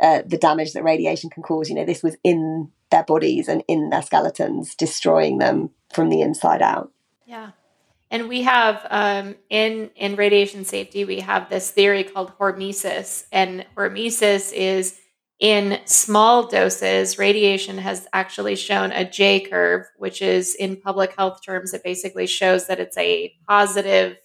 uh, 0.00 0.22
the 0.24 0.38
damage 0.38 0.72
that 0.72 0.84
radiation 0.84 1.28
can 1.28 1.42
cause. 1.42 1.68
You 1.68 1.74
know, 1.74 1.84
this 1.84 2.04
was 2.04 2.16
in 2.22 2.70
their 2.92 3.02
bodies 3.02 3.48
and 3.48 3.64
in 3.66 3.90
their 3.90 4.00
skeletons, 4.00 4.76
destroying 4.76 5.38
them 5.38 5.70
from 5.92 6.08
the 6.08 6.20
inside 6.20 6.62
out. 6.62 6.92
Yeah. 7.26 7.50
And 8.12 8.28
we 8.28 8.42
have 8.42 8.86
um, 8.90 9.36
in 9.48 9.90
in 9.96 10.16
radiation 10.16 10.64
safety, 10.66 11.04
we 11.04 11.20
have 11.20 11.48
this 11.48 11.70
theory 11.70 12.04
called 12.04 12.32
hormesis, 12.38 13.24
and 13.32 13.66
hormesis 13.74 14.52
is 14.52 15.00
in 15.42 15.80
small 15.86 16.46
doses, 16.46 17.18
radiation 17.18 17.76
has 17.78 18.06
actually 18.12 18.54
shown 18.54 18.92
a 18.92 19.04
J 19.04 19.40
curve, 19.40 19.86
which 19.96 20.22
is 20.22 20.54
in 20.54 20.76
public 20.76 21.16
health 21.16 21.40
terms, 21.44 21.74
it 21.74 21.82
basically 21.82 22.28
shows 22.28 22.68
that 22.68 22.78
it's 22.78 22.96
a 22.96 23.34
positive, 23.48 24.18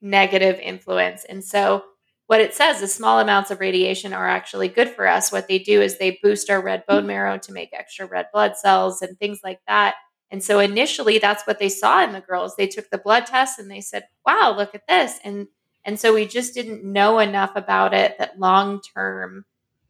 negative 0.00 0.58
influence. 0.60 1.26
And 1.28 1.44
so, 1.44 1.84
what 2.28 2.40
it 2.40 2.54
says 2.54 2.80
is 2.80 2.94
small 2.94 3.20
amounts 3.20 3.50
of 3.50 3.60
radiation 3.60 4.14
are 4.14 4.26
actually 4.26 4.68
good 4.68 4.88
for 4.88 5.06
us. 5.06 5.30
What 5.30 5.48
they 5.48 5.58
do 5.58 5.82
is 5.82 5.98
they 5.98 6.18
boost 6.22 6.48
our 6.48 6.62
red 6.62 6.86
bone 6.86 7.06
marrow 7.06 7.36
to 7.36 7.52
make 7.52 7.74
extra 7.74 8.06
red 8.06 8.28
blood 8.32 8.56
cells 8.56 9.02
and 9.02 9.18
things 9.18 9.40
like 9.44 9.60
that. 9.68 9.96
And 10.30 10.42
so, 10.42 10.58
initially, 10.58 11.18
that's 11.18 11.46
what 11.46 11.58
they 11.58 11.68
saw 11.68 12.02
in 12.02 12.12
the 12.12 12.20
girls. 12.20 12.56
They 12.56 12.66
took 12.66 12.90
the 12.90 12.98
blood 12.98 13.26
test 13.26 13.58
and 13.58 13.70
they 13.70 13.80
said, 13.80 14.08
wow, 14.26 14.54
look 14.56 14.74
at 14.74 14.86
this. 14.88 15.18
And 15.24 15.48
and 15.84 16.00
so 16.00 16.14
we 16.14 16.26
just 16.26 16.54
didn't 16.54 16.84
know 16.84 17.18
enough 17.18 17.52
about 17.56 17.92
it 17.92 18.16
that 18.18 18.38
long 18.38 18.80
term 18.94 19.44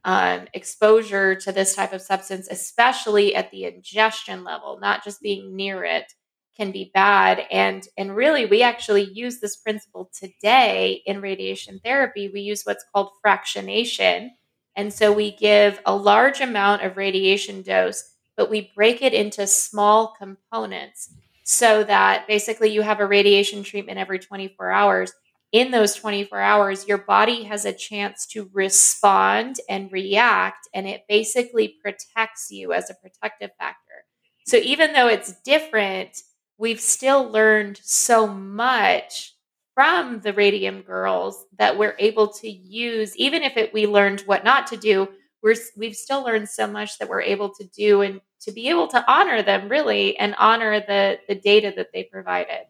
um, 0.04 0.46
exposure 0.52 1.34
to 1.36 1.52
this 1.52 1.74
type 1.74 1.92
of 1.92 2.02
substance, 2.02 2.48
especially 2.50 3.34
at 3.34 3.50
the 3.50 3.64
ingestion 3.64 4.44
level, 4.44 4.78
not 4.80 5.02
just 5.02 5.22
being 5.22 5.56
near 5.56 5.84
it, 5.84 6.12
can 6.56 6.70
be 6.72 6.90
bad. 6.94 7.46
And 7.50 7.86
and 7.96 8.14
really, 8.14 8.46
we 8.46 8.62
actually 8.62 9.10
use 9.12 9.40
this 9.40 9.56
principle 9.56 10.10
today 10.12 11.02
in 11.06 11.20
radiation 11.20 11.80
therapy. 11.82 12.28
We 12.32 12.40
use 12.40 12.64
what's 12.64 12.84
called 12.92 13.10
fractionation, 13.24 14.30
and 14.76 14.92
so 14.92 15.12
we 15.12 15.34
give 15.36 15.80
a 15.86 15.96
large 15.96 16.40
amount 16.40 16.82
of 16.82 16.96
radiation 16.96 17.62
dose, 17.62 18.13
but 18.36 18.50
we 18.50 18.72
break 18.74 19.02
it 19.02 19.14
into 19.14 19.46
small 19.46 20.14
components 20.18 21.14
so 21.44 21.84
that 21.84 22.26
basically 22.26 22.70
you 22.70 22.82
have 22.82 23.00
a 23.00 23.06
radiation 23.06 23.62
treatment 23.62 23.98
every 23.98 24.18
24 24.18 24.70
hours 24.70 25.12
in 25.54 25.70
those 25.70 25.94
24 25.94 26.40
hours, 26.40 26.88
your 26.88 26.98
body 26.98 27.44
has 27.44 27.64
a 27.64 27.72
chance 27.72 28.26
to 28.26 28.50
respond 28.52 29.60
and 29.68 29.90
react, 29.92 30.68
and 30.74 30.88
it 30.88 31.02
basically 31.08 31.76
protects 31.80 32.50
you 32.50 32.72
as 32.72 32.90
a 32.90 32.94
protective 32.94 33.50
factor. 33.56 34.04
So, 34.48 34.56
even 34.56 34.92
though 34.92 35.06
it's 35.06 35.40
different, 35.42 36.20
we've 36.58 36.80
still 36.80 37.30
learned 37.30 37.78
so 37.84 38.26
much 38.26 39.36
from 39.76 40.22
the 40.22 40.32
radium 40.32 40.82
girls 40.82 41.44
that 41.56 41.78
we're 41.78 41.94
able 42.00 42.26
to 42.28 42.50
use, 42.50 43.16
even 43.16 43.44
if 43.44 43.56
it, 43.56 43.72
we 43.72 43.86
learned 43.86 44.22
what 44.22 44.42
not 44.42 44.66
to 44.66 44.76
do. 44.76 45.08
We're, 45.44 45.54
we've 45.76 45.94
still 45.94 46.24
learned 46.24 46.48
so 46.48 46.66
much 46.66 46.98
that 46.98 47.08
we're 47.08 47.22
able 47.22 47.50
to 47.50 47.64
do 47.64 48.00
and 48.00 48.20
to 48.40 48.50
be 48.50 48.68
able 48.68 48.88
to 48.88 49.04
honor 49.06 49.42
them 49.42 49.68
really 49.68 50.16
and 50.18 50.34
honor 50.38 50.80
the 50.80 51.20
the 51.28 51.34
data 51.36 51.72
that 51.76 51.92
they 51.92 52.02
provided. 52.04 52.66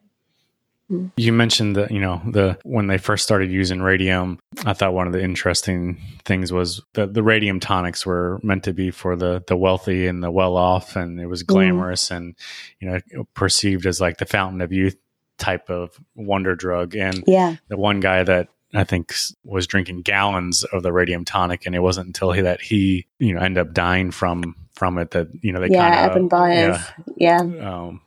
You 1.17 1.33
mentioned 1.33 1.75
that, 1.77 1.89
you 1.89 1.99
know, 1.99 2.21
the 2.29 2.59
when 2.63 2.85
they 2.85 2.99
first 2.99 3.23
started 3.23 3.49
using 3.49 3.81
radium, 3.81 4.37
I 4.65 4.73
thought 4.73 4.93
one 4.93 5.07
of 5.07 5.13
the 5.13 5.23
interesting 5.23 5.97
things 6.25 6.53
was 6.53 6.79
that 6.93 7.15
the 7.15 7.23
radium 7.23 7.59
tonics 7.59 8.05
were 8.05 8.39
meant 8.43 8.65
to 8.65 8.73
be 8.73 8.91
for 8.91 9.15
the 9.15 9.43
the 9.47 9.57
wealthy 9.57 10.05
and 10.05 10.23
the 10.23 10.29
well 10.29 10.55
off 10.55 10.95
and 10.95 11.19
it 11.19 11.25
was 11.25 11.43
mm. 11.43 11.47
glamorous 11.47 12.09
mm. 12.09 12.17
and 12.17 12.35
you 12.79 12.89
know 12.89 13.23
perceived 13.33 13.87
as 13.87 13.99
like 13.99 14.17
the 14.17 14.27
fountain 14.27 14.61
of 14.61 14.71
youth 14.71 14.95
type 15.37 15.69
of 15.69 15.99
wonder 16.15 16.55
drug 16.55 16.95
and 16.95 17.23
yeah. 17.27 17.55
the 17.67 17.77
one 17.77 17.99
guy 17.99 18.23
that 18.23 18.49
I 18.77 18.83
think 18.83 19.13
was 19.43 19.67
drinking 19.67 20.01
gallons 20.01 20.63
of 20.63 20.83
the 20.83 20.91
radium 20.91 21.25
tonic, 21.25 21.65
and 21.65 21.75
it 21.75 21.79
wasn't 21.79 22.07
until 22.07 22.31
he, 22.31 22.41
that 22.41 22.61
he, 22.61 23.05
you 23.19 23.33
know, 23.33 23.41
ended 23.41 23.65
up 23.67 23.73
dying 23.73 24.11
from 24.11 24.55
from 24.73 24.97
it 24.97 25.11
that 25.11 25.27
you 25.41 25.51
know 25.51 25.61
they 25.61 25.69
yeah, 25.69 25.89
kind 25.89 26.11
of 26.11 26.17
Eben 26.17 26.27
Byers, 26.27 26.77
yeah, 27.17 27.41
yeah. 27.43 27.85
Um, 27.85 28.01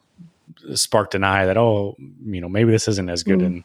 sparked 0.74 1.14
an 1.14 1.24
eye 1.24 1.46
that 1.46 1.56
oh 1.56 1.96
you 2.24 2.40
know 2.40 2.48
maybe 2.48 2.70
this 2.70 2.88
isn't 2.88 3.08
as 3.08 3.22
good 3.22 3.40
mm. 3.40 3.46
in 3.46 3.64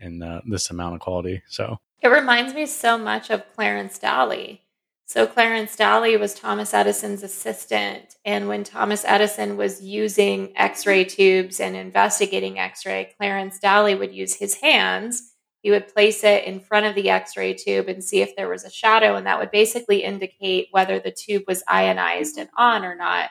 in 0.00 0.22
uh, 0.22 0.40
this 0.46 0.70
amount 0.70 0.94
of 0.94 1.00
quality 1.00 1.42
so 1.48 1.78
it 2.00 2.08
reminds 2.08 2.54
me 2.54 2.66
so 2.66 2.96
much 2.96 3.30
of 3.30 3.42
clarence 3.54 3.98
dally 3.98 4.62
so 5.06 5.26
clarence 5.26 5.76
dally 5.76 6.16
was 6.16 6.34
thomas 6.34 6.72
edison's 6.72 7.22
assistant 7.22 8.16
and 8.24 8.48
when 8.48 8.64
thomas 8.64 9.04
edison 9.04 9.56
was 9.56 9.82
using 9.82 10.52
x-ray 10.56 11.04
tubes 11.04 11.60
and 11.60 11.76
investigating 11.76 12.58
x-ray 12.58 13.12
clarence 13.16 13.58
dally 13.58 13.94
would 13.94 14.14
use 14.14 14.34
his 14.34 14.54
hands 14.56 15.34
he 15.68 15.70
would 15.70 15.92
place 15.92 16.24
it 16.24 16.44
in 16.44 16.60
front 16.60 16.86
of 16.86 16.94
the 16.94 17.10
x-ray 17.10 17.52
tube 17.52 17.88
and 17.88 18.02
see 18.02 18.22
if 18.22 18.34
there 18.36 18.48
was 18.48 18.64
a 18.64 18.70
shadow 18.70 19.16
and 19.16 19.26
that 19.26 19.38
would 19.38 19.50
basically 19.50 20.02
indicate 20.02 20.68
whether 20.70 20.98
the 20.98 21.10
tube 21.10 21.42
was 21.46 21.62
ionized 21.68 22.38
and 22.38 22.48
on 22.56 22.86
or 22.86 22.96
not 22.96 23.28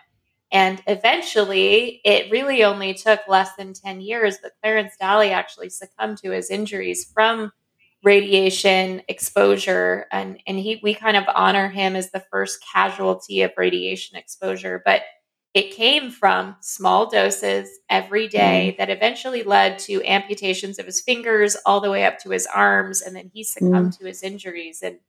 and 0.51 0.81
eventually, 0.87 1.99
it 2.05 2.31
really 2.31 2.63
only 2.63 2.93
took 2.93 3.19
less 3.27 3.55
than 3.57 3.73
10 3.73 3.99
years, 3.99 4.37
but 4.41 4.53
Clarence 4.61 4.93
Dally 4.97 5.31
actually 5.31 5.69
succumbed 5.69 6.19
to 6.19 6.31
his 6.31 6.49
injuries 6.49 7.11
from 7.13 7.51
radiation 8.03 9.01
exposure. 9.09 10.05
And, 10.11 10.39
and 10.47 10.57
he, 10.57 10.79
we 10.81 10.93
kind 10.93 11.17
of 11.17 11.25
honor 11.35 11.67
him 11.67 11.97
as 11.97 12.11
the 12.11 12.23
first 12.31 12.63
casualty 12.73 13.41
of 13.41 13.51
radiation 13.57 14.17
exposure. 14.17 14.81
But 14.85 15.01
it 15.57 15.71
came 15.71 16.11
from 16.11 16.55
small 16.59 17.09
doses 17.09 17.67
every 17.89 18.27
day 18.27 18.71
mm. 18.71 18.77
that 18.77 18.91
eventually 18.91 19.41
led 19.41 19.79
to 19.79 20.03
amputations 20.03 20.77
of 20.77 20.85
his 20.85 21.01
fingers 21.01 21.57
all 21.65 21.81
the 21.81 21.89
way 21.89 22.05
up 22.05 22.19
to 22.19 22.29
his 22.29 22.45
arms. 22.45 23.01
And 23.01 23.15
then 23.15 23.31
he 23.33 23.43
succumbed 23.43 23.93
mm. 23.93 23.97
to 23.97 24.05
his 24.05 24.21
injuries. 24.21 24.83
And, 24.83 24.99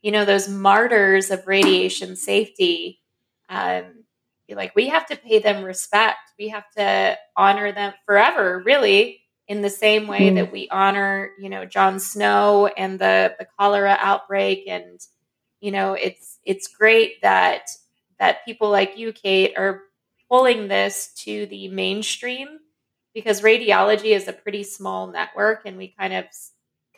you 0.00 0.10
know, 0.10 0.24
those 0.24 0.48
martyrs 0.48 1.30
of 1.30 1.46
radiation 1.46 2.16
safety. 2.16 3.02
Um, 3.50 4.04
like 4.48 4.74
we 4.74 4.88
have 4.88 5.04
to 5.08 5.16
pay 5.16 5.40
them 5.40 5.62
respect. 5.62 6.32
We 6.38 6.48
have 6.48 6.64
to 6.78 7.18
honor 7.36 7.70
them 7.70 7.92
forever, 8.06 8.62
really, 8.64 9.20
in 9.46 9.60
the 9.60 9.68
same 9.68 10.06
way 10.06 10.20
mm-hmm. 10.20 10.36
that 10.36 10.52
we 10.52 10.70
honor, 10.70 11.32
you 11.38 11.50
know, 11.50 11.66
John 11.66 12.00
Snow 12.00 12.68
and 12.78 12.98
the 12.98 13.34
the 13.38 13.46
cholera 13.58 13.98
outbreak. 14.00 14.64
And 14.68 14.98
you 15.60 15.70
know, 15.70 15.92
it's 15.92 16.38
it's 16.44 16.66
great 16.66 17.20
that 17.20 17.68
that 18.18 18.42
people 18.46 18.70
like 18.70 18.96
you, 18.96 19.12
Kate, 19.12 19.52
are 19.58 19.82
pulling 20.30 20.68
this 20.68 21.12
to 21.24 21.46
the 21.46 21.68
mainstream 21.68 22.48
because 23.14 23.40
radiology 23.40 24.14
is 24.14 24.28
a 24.28 24.32
pretty 24.32 24.62
small 24.62 25.10
network, 25.10 25.62
and 25.64 25.76
we 25.76 25.94
kind 25.98 26.12
of 26.12 26.24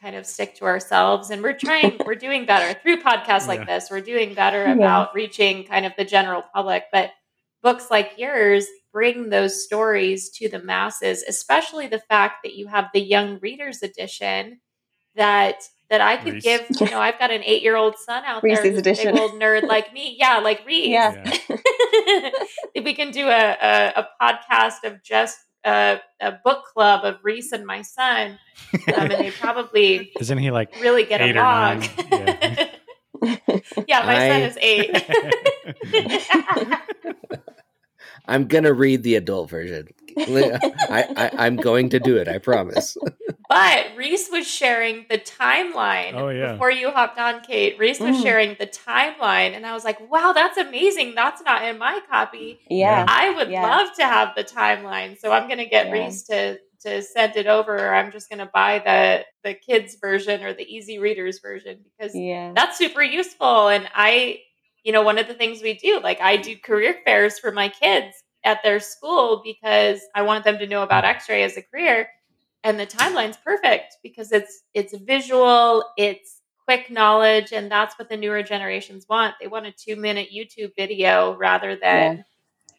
kind 0.01 0.17
of 0.17 0.25
stick 0.25 0.55
to 0.55 0.65
ourselves 0.65 1.29
and 1.29 1.43
we're 1.43 1.53
trying 1.53 2.01
we're 2.07 2.15
doing 2.15 2.47
better 2.47 2.79
through 2.81 2.97
podcasts 3.03 3.47
like 3.47 3.67
this 3.67 3.91
we're 3.91 4.01
doing 4.01 4.33
better 4.33 4.65
yeah. 4.65 4.73
about 4.73 5.15
reaching 5.15 5.63
kind 5.63 5.85
of 5.85 5.93
the 5.99 6.05
general 6.07 6.43
public 6.55 6.85
but 6.91 7.11
books 7.63 7.91
like 7.91 8.13
yours 8.17 8.67
bring 8.93 9.29
those 9.29 9.65
stories 9.65 10.31
to 10.31 10.49
the 10.49 10.59
masses, 10.59 11.23
especially 11.23 11.87
the 11.87 11.99
fact 11.99 12.39
that 12.45 12.55
you 12.55 12.67
have 12.67 12.87
the 12.93 13.01
young 13.01 13.39
readers 13.41 13.83
edition 13.83 14.61
that 15.17 15.63
that 15.89 16.01
I 16.01 16.17
could 16.17 16.35
Reece. 16.35 16.45
give. 16.45 16.67
You 16.81 16.91
know, 16.91 17.01
I've 17.01 17.19
got 17.19 17.31
an 17.33 17.43
eight 17.45 17.63
year 17.63 17.77
old 17.77 17.97
son 17.99 18.23
out 18.25 18.43
Reece's 18.43 18.63
there, 18.63 18.79
edition. 18.79 19.13
big 19.13 19.21
old 19.21 19.33
nerd 19.33 19.67
like 19.67 19.93
me. 19.93 20.17
Yeah, 20.19 20.39
like 20.39 20.63
Reece. 20.67 20.89
Yeah. 20.89 21.23
if 21.25 21.49
we 22.75 22.95
can 22.95 23.11
do 23.11 23.29
a, 23.29 23.57
a, 23.61 23.93
a 23.97 24.09
podcast 24.21 24.85
of 24.85 25.03
just 25.03 25.39
a, 25.65 26.01
a, 26.21 26.33
book 26.45 26.65
club 26.73 27.05
of 27.05 27.17
Reece 27.23 27.53
and 27.53 27.67
my 27.67 27.83
son, 27.83 28.39
um, 28.73 28.95
and 28.97 29.13
they 29.13 29.31
probably 29.31 30.13
isn't 30.21 30.39
he 30.39 30.51
like 30.51 30.81
really 30.81 31.05
get 31.05 31.21
along? 31.21 31.85
Yeah. 33.23 33.37
yeah, 33.87 34.07
my 34.07 34.17
I... 34.17 34.29
son 34.31 34.43
is 34.45 34.59
eight. 34.63 34.97
I'm 38.31 38.47
gonna 38.47 38.73
read 38.73 39.03
the 39.03 39.17
adult 39.17 39.51
version. 39.51 39.89
I, 40.17 41.31
I, 41.37 41.47
am 41.47 41.57
going 41.57 41.91
to 41.91 42.01
do 42.01 42.17
it. 42.17 42.29
I 42.29 42.39
promise. 42.39 42.97
But 43.49 43.87
Reece 43.97 44.29
was 44.31 44.47
sharing 44.47 45.07
the 45.11 45.19
timeline 45.19 46.15
Oh, 46.15 46.29
yeah. 46.29 46.53
before 46.53 46.71
you 46.71 46.93
hopped 46.93 47.19
on, 47.19 47.41
Kate. 47.41 47.77
Reece 47.81 47.99
was 47.99 48.17
Mm. 48.17 48.23
sharing 48.23 48.57
the 48.61 48.67
timeline, 48.69 49.57
and 49.57 49.67
I 49.67 49.73
was 49.75 49.83
like, 49.85 49.99
"Wow, 50.09 50.33
that's 50.33 50.57
amazing! 50.57 51.17
That's 51.17 51.43
not 51.43 51.65
in 51.65 51.77
my 51.77 51.99
copy. 52.09 52.61
Yeah. 52.71 53.05
I 53.09 53.31
would 53.31 53.51
Yeah. 53.51 53.63
love 53.67 53.89
to 53.97 54.05
have 54.05 54.37
the 54.37 54.45
timeline. 54.45 55.19
So 55.19 55.33
I'm 55.33 55.49
going 55.49 55.59
to 55.59 55.67
get 55.67 55.87
Yeah. 55.87 55.93
Reece 55.93 56.23
to 56.29 56.61
to 56.83 57.03
send 57.03 57.37
it 57.37 57.49
over, 57.49 57.75
or 57.77 57.93
I'm 57.93 58.13
just 58.13 58.31
going 58.31 58.39
to 58.39 58.51
buy 58.55 58.79
the 58.79 59.25
the 59.43 59.55
kids 59.55 59.97
version 60.01 60.45
or 60.45 60.53
the 60.55 60.63
easy 60.73 61.01
readers 61.01 61.41
version 61.41 61.81
because 61.99 62.15
Yeah. 62.15 62.53
that's 62.55 62.79
super 62.79 63.03
useful. 63.03 63.67
And 63.69 63.89
I, 63.95 64.43
you 64.85 64.93
know, 64.93 65.03
one 65.03 65.19
of 65.19 65.29
the 65.29 65.35
things 65.35 65.63
we 65.63 65.75
do, 65.75 66.01
like 66.03 66.21
I 66.21 66.37
do 66.37 66.57
career 66.57 66.97
fairs 67.05 67.39
for 67.39 67.53
my 67.53 67.69
kids 67.69 68.15
at 68.45 68.63
their 68.63 68.81
school 68.81 69.43
because 69.45 70.01
I 70.15 70.23
want 70.23 70.45
them 70.45 70.59
to 70.59 70.67
know 70.67 70.83
about 70.83 71.05
X-ray 71.05 71.43
as 71.43 71.57
a 71.57 71.63
career. 71.63 72.09
And 72.65 72.79
the 72.79 72.87
timeline's 72.87 73.39
perfect 73.39 73.97
because 74.03 74.33
it's 74.33 74.63
it's 74.75 74.95
visual, 74.97 75.85
it's 75.97 76.41
quick 76.67 76.91
knowledge, 76.91 77.53
and 77.53 77.71
that's 77.71 77.99
what 77.99 78.09
the 78.09 78.17
newer 78.17 78.43
generations 78.43 79.07
want. 79.09 79.35
They 79.41 79.47
want 79.47 79.67
a 79.67 79.73
two 79.73 79.97
minute 79.97 80.29
YouTube 80.35 80.73
video 80.77 81.37
rather 81.37 81.75
than, 81.77 82.25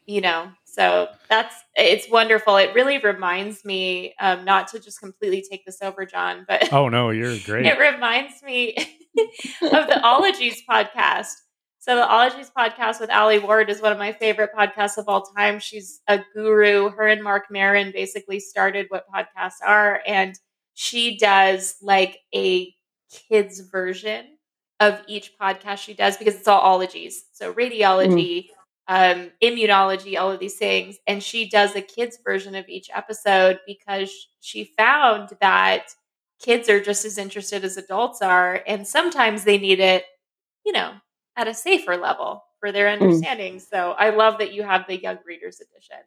you 0.05 0.21
know. 0.21 0.49
So 0.65 1.07
that's 1.29 1.55
it's 1.75 2.09
wonderful. 2.09 2.57
It 2.57 2.73
really 2.75 2.99
reminds 2.99 3.65
me, 3.65 4.13
um, 4.19 4.45
not 4.45 4.67
to 4.69 4.79
just 4.79 4.99
completely 4.99 5.43
take 5.49 5.65
this 5.65 5.81
over, 5.81 6.05
Jon, 6.05 6.45
but 6.47 6.71
Oh 6.71 6.87
no, 6.89 7.09
you're 7.09 7.37
great. 7.45 7.65
it 7.65 7.77
reminds 7.79 8.41
me 8.43 8.75
of 9.63 9.87
the 9.87 9.99
Ologies 10.03 10.61
podcast. 10.69 11.33
So 11.81 11.95
the 11.95 12.07
Ologies 12.07 12.51
podcast 12.55 12.99
with 12.99 13.09
Alie 13.09 13.39
Ward 13.39 13.71
is 13.71 13.81
one 13.81 13.91
of 13.91 13.97
my 13.97 14.11
favorite 14.13 14.51
podcasts 14.55 14.99
of 14.99 15.09
all 15.09 15.23
time. 15.23 15.57
She's 15.57 16.01
a 16.07 16.19
guru. 16.35 16.91
Her 16.91 17.07
and 17.07 17.23
Marc 17.23 17.45
Maron 17.49 17.91
basically 17.91 18.39
started 18.39 18.85
what 18.89 19.07
podcasts 19.11 19.65
are, 19.65 19.99
and 20.05 20.37
she 20.75 21.17
does 21.17 21.77
like 21.81 22.19
a 22.35 22.71
kids 23.11 23.61
version 23.61 24.37
of 24.79 25.01
each 25.07 25.33
podcast 25.39 25.79
she 25.79 25.95
does 25.95 26.17
because 26.17 26.35
it's 26.35 26.47
all 26.47 26.61
ologies. 26.61 27.25
So 27.31 27.51
radiology, 27.51 28.49
um, 28.87 29.31
immunology, 29.41 30.19
all 30.19 30.31
of 30.31 30.39
these 30.39 30.57
things. 30.57 30.99
And 31.07 31.23
she 31.23 31.49
does 31.49 31.75
a 31.75 31.81
kids 31.81 32.19
version 32.23 32.53
of 32.53 32.69
each 32.69 32.91
episode 32.93 33.59
because 33.65 34.11
she 34.39 34.65
found 34.77 35.29
that 35.41 35.95
kids 36.39 36.69
are 36.69 36.79
just 36.79 37.05
as 37.05 37.17
interested 37.17 37.65
as 37.65 37.75
adults 37.77 38.21
are. 38.21 38.61
And 38.67 38.87
sometimes 38.87 39.45
they 39.45 39.57
need 39.57 39.79
it, 39.79 40.05
you 40.63 40.73
know, 40.73 40.93
at 41.35 41.47
a 41.47 41.53
safer 41.53 41.97
level 41.97 42.43
for 42.59 42.71
their 42.71 42.87
mm. 42.87 43.01
understanding. 43.01 43.59
So 43.59 43.91
I 43.91 44.09
love 44.11 44.39
that 44.39 44.53
you 44.53 44.63
have 44.63 44.85
the 44.87 45.01
young 45.01 45.19
readers 45.25 45.59
edition. 45.59 46.03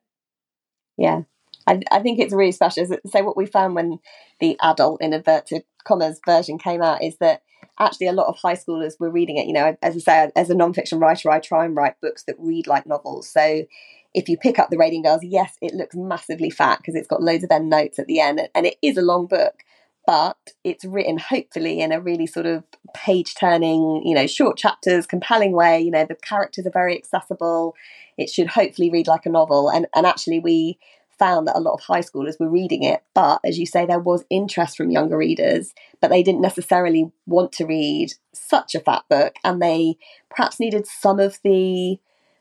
Yeah. 0.97 1.23
I, 1.67 1.81
I 1.91 2.01
think 2.01 2.19
it's 2.19 2.35
really 2.35 2.53
special. 2.53 2.87
So 2.87 3.23
what 3.25 3.37
we 3.37 3.47
found 3.47 3.75
when 3.75 3.99
the 4.41 4.57
adult 4.63 5.01
in 5.01 5.13
inverted 5.13 5.65
commas 5.85 6.21
version 6.25 6.59
came 6.59 6.83
out 6.83 7.03
is 7.03 7.17
that 7.19 7.43
actually 7.79 8.07
a 8.07 8.13
lot 8.13 8.27
of 8.27 8.37
high 8.37 8.55
schoolers 8.55 9.01
were 9.01 9.11
reading 9.11 9.39
it. 9.39 9.47
You 9.47 9.55
know, 9.55 9.77
as 9.83 9.97
I 9.97 9.99
say, 9.99 10.31
as 10.37 10.51
a 10.51 10.55
nonfiction 10.55 11.01
writer, 11.01 11.31
I 11.31 11.41
try 11.41 11.65
and 11.65 11.77
write 11.77 12.01
books 12.01 12.25
that 12.25 12.37
read 12.39 12.67
like 12.67 12.87
novels. 12.87 13.29
So 13.29 13.65
if 14.13 14.29
you 14.29 14.37
pick 14.37 14.59
up 14.59 14.71
the 14.71 14.79
Radium 14.79 15.03
Girls, 15.03 15.25
yes, 15.25 15.57
it 15.61 15.75
looks 15.75 15.97
massively 15.97 16.51
fat 16.51 16.79
because 16.79 16.95
it's 16.95 17.09
got 17.09 17.23
loads 17.23 17.45
of 17.45 17.51
end 17.51 17.69
notes 17.69 17.99
at 17.99 18.07
the 18.07 18.21
end, 18.21 18.41
and 18.55 18.67
it 18.67 18.77
is 18.83 18.97
a 18.97 19.03
long 19.03 19.27
book. 19.27 19.65
But 20.07 20.37
it's 20.65 20.85
written 20.85 21.19
hopefully 21.19 21.81
in 21.81 21.91
a 21.91 22.01
really 22.01 22.27
sort 22.27 22.45
of 22.45 22.65
page 22.95 23.35
turning, 23.35 24.03
you 24.05 24.15
know, 24.15 24.27
short 24.27 24.59
chapters, 24.59 25.07
compelling 25.07 25.53
way. 25.53 25.81
You 25.81 25.91
know, 25.91 26.05
the 26.05 26.15
characters 26.15 26.67
are 26.67 26.71
very 26.71 26.95
accessible. 26.97 27.75
It 28.19 28.29
should 28.29 28.49
hopefully 28.49 28.91
read 28.91 29.07
like 29.07 29.25
a 29.25 29.31
novel. 29.31 29.71
And 29.71 29.87
and 29.95 30.07
actually 30.07 30.41
we 30.41 30.79
found 31.19 31.47
that 31.47 31.57
a 31.57 31.61
lot 31.61 31.75
of 31.75 31.81
high 31.81 32.01
schoolers 32.01 32.39
were 32.39 32.51
reading 32.51 32.83
it, 32.83 33.03
but 33.15 33.41
as 33.45 33.59
you 33.59 33.67
say, 33.67 33.87
there 33.87 33.99
was 33.99 34.25
interest 34.31 34.77
from 34.77 34.91
younger 34.91 35.17
readers, 35.17 35.73
but 36.01 36.11
they 36.11 36.23
didn't 36.23 36.41
necessarily 36.41 37.11
want 37.27 37.53
to 37.53 37.65
read 37.65 38.13
such 38.33 38.75
a 38.75 38.81
fat 38.81 39.05
book, 39.09 39.37
and 39.45 39.61
they 39.63 39.97
perhaps 40.29 40.61
needed 40.61 40.87
some 40.87 41.21
of 41.21 41.39
the 41.45 41.99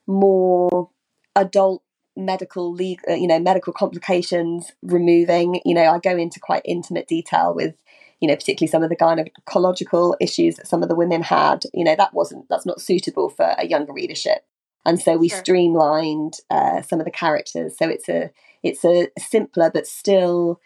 more 0.07 0.89
adult 1.35 1.83
medical 2.15 2.71
legal 2.71 3.15
you 3.15 3.27
know 3.27 3.39
medical 3.39 3.73
complications 3.73 4.71
removing 4.83 5.59
you 5.65 5.73
know 5.73 5.85
i 5.85 5.97
go 5.97 6.15
into 6.15 6.39
quite 6.39 6.61
intimate 6.63 7.07
detail 7.07 7.53
with 7.55 7.73
you 8.23 8.27
know 8.29 8.35
particularly 8.37 8.71
some 8.71 8.83
of 8.83 8.89
the 8.89 8.95
gynecological 8.95 10.15
issues 10.21 10.55
that 10.55 10.65
some 10.65 10.81
of 10.81 10.87
the 10.87 10.95
women 10.95 11.21
had. 11.21 11.63
You 11.73 11.83
know 11.83 11.95
that 11.97 12.13
wasn't 12.13 12.47
that's 12.49 12.65
not 12.65 12.79
suitable 12.79 13.29
for 13.29 13.53
a 13.57 13.67
younger 13.67 13.91
readership. 13.91 14.45
And 14.85 14.97
so 14.97 15.17
we 15.17 15.27
Sure. 15.27 15.39
streamlined 15.39 16.35
uh, 16.49 16.81
some 16.83 16.99
of 16.99 17.05
the 17.05 17.11
characters. 17.11 17.77
So 17.77 17.89
it's 17.89 18.07
a 18.07 18.31
it's 18.63 18.85
a 18.85 19.09
simpler 19.19 19.69
but 19.69 19.85
still 19.87 20.61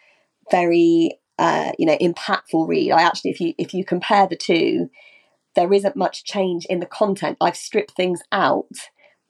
very 0.52 1.18
uh, 1.36 1.72
you 1.80 1.86
know 1.86 1.98
impactful 1.98 2.68
read. 2.68 2.92
I 2.92 3.02
actually 3.02 3.32
if 3.32 3.40
you 3.40 3.54
if 3.58 3.74
you 3.74 3.84
compare 3.84 4.28
the 4.28 4.36
two 4.36 4.88
there 5.56 5.72
isn't 5.72 5.96
much 5.96 6.22
change 6.22 6.64
in 6.66 6.78
the 6.78 6.86
content. 6.86 7.38
I've 7.40 7.56
stripped 7.56 7.96
things 7.96 8.22
out 8.30 8.70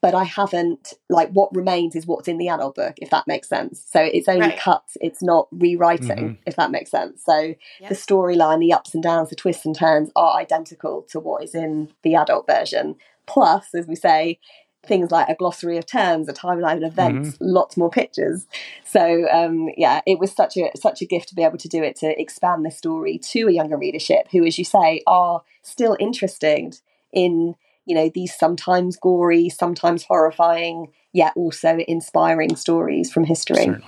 but 0.01 0.15
i 0.15 0.25
haven't 0.25 0.95
like 1.09 1.29
what 1.31 1.55
remains 1.55 1.95
is 1.97 2.07
what's 2.07 2.29
in 2.29 2.39
the 2.39 2.49
adult 2.49 2.75
book 2.75 2.95
if 2.99 3.11
that 3.11 3.27
makes 3.27 3.49
sense 3.49 3.85
so 3.91 4.01
it's 4.01 4.29
only 4.29 4.41
Right. 4.49 4.59
cuts 4.59 4.97
it's 5.01 5.23
not 5.23 5.49
rewriting 5.53 6.17
Mhm. 6.31 6.37
if 6.47 6.57
that 6.57 6.71
makes 6.71 6.91
sense 6.91 7.23
so 7.25 7.37
Yep. 7.81 7.89
the 7.89 7.95
storyline 7.95 8.61
the 8.61 8.73
ups 8.73 8.95
and 8.95 9.03
downs 9.03 9.31
the 9.31 9.37
twists 9.37 9.67
and 9.67 9.75
turns 9.75 10.11
are 10.17 10.37
identical 10.37 11.03
to 11.11 11.21
what 11.21 11.43
is 11.43 11.55
in 11.55 11.89
the 12.03 12.15
adult 12.15 12.47
version 12.47 12.97
plus 13.27 13.75
as 13.75 13.87
we 13.87 13.95
say 13.97 14.39
things 14.87 15.11
like 15.11 15.29
a 15.29 15.35
glossary 15.35 15.77
of 15.77 15.85
terms 15.85 16.29
a 16.29 16.33
timeline 16.33 16.77
of 16.79 16.85
events 16.85 17.37
lots 17.41 17.77
more 17.77 17.91
pictures 17.91 18.47
so 18.85 19.29
um, 19.31 19.69
yeah 19.77 20.01
it 20.07 20.19
was 20.21 20.31
such 20.33 20.57
a 20.57 20.71
such 20.77 21.03
a 21.03 21.05
gift 21.05 21.29
to 21.29 21.35
be 21.35 21.43
able 21.43 21.59
to 21.59 21.69
do 21.69 21.83
it 21.83 21.97
to 21.97 22.19
expand 22.19 22.65
the 22.65 22.71
story 22.71 23.19
to 23.19 23.49
a 23.49 23.53
younger 23.53 23.77
readership 23.77 24.29
who 24.31 24.47
as 24.47 24.57
you 24.57 24.65
say 24.65 25.03
are 25.07 25.43
still 25.63 25.97
interested 25.99 26.79
in 27.13 27.55
you 27.88 27.94
know 27.94 28.11
these 28.14 28.35
sometimes 28.35 28.96
gory 28.96 29.48
sometimes 29.48 30.05
horrifying 30.05 30.87
yet 31.12 31.33
also 31.37 31.79
inspiring 31.88 32.55
stories 32.55 33.11
from 33.11 33.24
history 33.24 33.57
Certainly. 33.57 33.83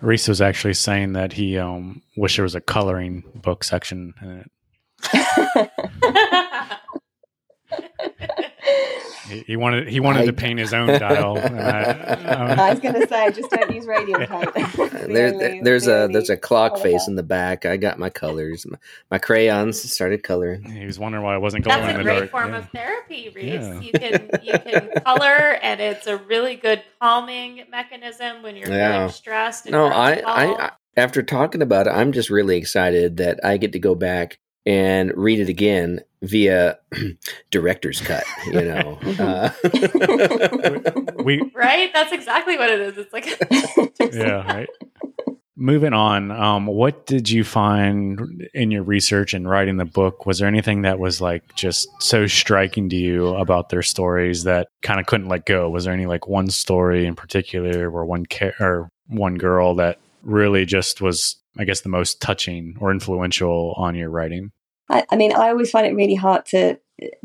Reece 0.00 0.28
was 0.28 0.40
actually 0.40 0.74
saying 0.74 1.14
that 1.14 1.32
he 1.32 1.58
um 1.58 2.02
wished 2.16 2.36
there 2.36 2.42
was 2.44 2.54
a 2.54 2.60
coloring 2.60 3.24
book 3.34 3.64
section 3.64 4.14
in 4.22 4.44
it. 4.44 4.50
He, 9.28 9.40
he 9.46 9.56
wanted 9.56 9.88
he 9.88 10.00
wanted 10.00 10.22
I- 10.22 10.26
to 10.26 10.32
paint 10.32 10.58
his 10.58 10.72
own 10.74 10.86
dial. 10.86 11.36
and 11.38 11.60
I- 11.60 11.82
uh, 11.82 12.54
I 12.58 12.70
was 12.70 12.80
going 12.80 12.94
to 13.00 13.06
say, 13.08 13.30
just 13.32 13.50
don't 13.50 13.74
use 13.74 13.86
radium 13.86 14.24
paint. 14.26 14.50
It's 14.56 14.76
There, 15.06 15.30
there- 15.38 15.62
there's 15.62 15.86
a 15.88 16.08
there's 16.10 16.30
a 16.30 16.36
clock 16.36 16.78
face 16.78 17.04
there. 17.06 17.12
in 17.12 17.16
the 17.16 17.22
back. 17.22 17.66
I 17.66 17.76
got 17.76 17.98
my 17.98 18.10
colors, 18.10 18.66
my, 18.66 18.78
my 19.10 19.18
crayons 19.18 19.80
started 19.92 20.22
coloring. 20.22 20.62
he 20.64 20.86
was 20.86 20.98
wondering 20.98 21.24
why 21.24 21.34
I 21.34 21.38
wasn't 21.38 21.64
going 21.64 21.80
That's 21.80 21.94
in 21.94 22.00
a 22.00 22.04
great 22.04 22.18
dark. 22.18 22.30
form 22.30 22.50
Yeah. 22.50 22.58
of 22.58 22.70
therapy, 22.70 23.32
Reece. 23.34 23.44
Yeah. 23.54 23.80
You 23.80 23.92
can 23.92 24.30
you 24.42 24.52
can 24.58 24.90
color, 25.04 25.58
and 25.62 25.80
it's 25.80 26.06
a 26.06 26.16
really 26.18 26.56
good 26.56 26.82
calming 27.00 27.64
mechanism 27.70 28.42
when 28.42 28.56
you're 28.56 28.68
Yeah. 28.70 28.92
feeling 28.98 29.12
stressed. 29.12 29.66
And 29.66 29.72
No, 29.72 29.86
I. 29.86 30.22
I, 30.26 30.66
I 30.66 30.70
after 30.98 31.22
talking 31.22 31.60
about 31.60 31.86
it, 31.86 31.90
I'm 31.90 32.12
just 32.12 32.30
really 32.30 32.56
excited 32.56 33.18
that 33.18 33.38
I 33.44 33.58
get 33.58 33.72
to 33.72 33.78
go 33.78 33.94
back 33.94 34.38
and 34.66 35.12
read 35.16 35.40
it 35.40 35.48
again 35.48 36.00
via 36.22 36.78
director's 37.50 38.00
cut. 38.00 38.24
You 38.46 38.62
know, 38.62 38.98
uh, 39.18 39.50
we 41.22 41.50
right. 41.54 41.92
That's 41.92 42.12
exactly 42.12 42.58
what 42.58 42.70
it 42.70 42.80
is. 42.80 42.98
It's 42.98 43.12
like 43.12 43.26
yeah 44.14 44.52
right 44.52 44.68
moving 45.56 45.94
on 45.94 46.30
um, 46.30 46.66
what 46.66 47.06
did 47.06 47.30
you 47.30 47.42
find 47.42 48.46
in 48.52 48.70
your 48.70 48.82
research 48.82 49.32
and 49.32 49.48
writing 49.48 49.78
the 49.78 49.86
book 49.86 50.26
was 50.26 50.38
there 50.38 50.48
anything 50.48 50.82
that 50.82 50.98
was 50.98 51.20
like 51.20 51.42
just 51.54 51.88
so 51.98 52.26
striking 52.26 52.90
to 52.90 52.96
you 52.96 53.28
about 53.28 53.70
their 53.70 53.82
stories 53.82 54.44
that 54.44 54.68
kind 54.82 55.00
of 55.00 55.06
couldn't 55.06 55.28
let 55.28 55.46
go 55.46 55.70
was 55.70 55.84
there 55.84 55.94
any 55.94 56.04
like 56.04 56.28
one 56.28 56.50
story 56.50 57.06
in 57.06 57.14
particular 57.14 57.90
or 57.90 58.04
one 58.04 58.26
ca- 58.26 58.52
or 58.60 58.90
one 59.06 59.36
girl 59.36 59.74
that 59.74 59.98
really 60.22 60.66
just 60.66 61.00
was 61.00 61.36
i 61.58 61.64
guess 61.64 61.80
the 61.80 61.88
most 61.88 62.20
touching 62.20 62.76
or 62.78 62.90
influential 62.90 63.72
on 63.78 63.94
your 63.94 64.10
writing 64.10 64.52
I, 64.88 65.04
I 65.10 65.16
mean, 65.16 65.32
I 65.32 65.48
always 65.50 65.70
find 65.70 65.86
it 65.86 65.94
really 65.94 66.14
hard 66.14 66.46
to 66.46 66.78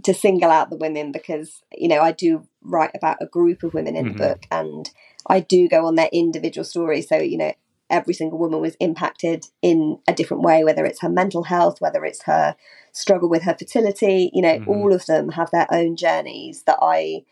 to 0.03 0.13
single 0.13 0.51
out 0.51 0.69
the 0.69 0.75
women 0.75 1.11
because 1.13 1.61
you 1.73 1.87
know 1.87 2.01
I 2.01 2.11
do 2.11 2.45
write 2.61 2.91
about 2.93 3.17
a 3.21 3.25
group 3.25 3.63
of 3.63 3.73
women 3.73 3.95
in 3.95 4.05
Mhm. 4.05 4.09
the 4.09 4.15
book, 4.15 4.45
and 4.51 4.89
I 5.27 5.39
do 5.39 5.67
go 5.67 5.85
on 5.85 5.95
their 5.95 6.09
individual 6.11 6.65
stories. 6.65 7.07
So 7.07 7.17
you 7.17 7.37
know, 7.37 7.53
every 7.89 8.13
single 8.13 8.39
woman 8.39 8.61
was 8.61 8.75
impacted 8.79 9.45
in 9.61 9.99
a 10.07 10.13
different 10.13 10.43
way, 10.43 10.63
whether 10.63 10.85
it's 10.85 11.01
her 11.01 11.09
mental 11.09 11.43
health, 11.43 11.79
whether 11.81 12.03
it's 12.05 12.23
her 12.23 12.55
struggle 12.91 13.29
with 13.29 13.43
her 13.43 13.55
fertility. 13.57 14.29
You 14.33 14.41
know, 14.41 14.59
Mhm. 14.59 14.63
all 14.67 14.93
of 14.93 15.05
them 15.05 15.29
have 15.29 15.51
their 15.51 15.67
own 15.71 15.95
journeys 15.95 16.63
that 16.63 16.79
I 16.81 17.23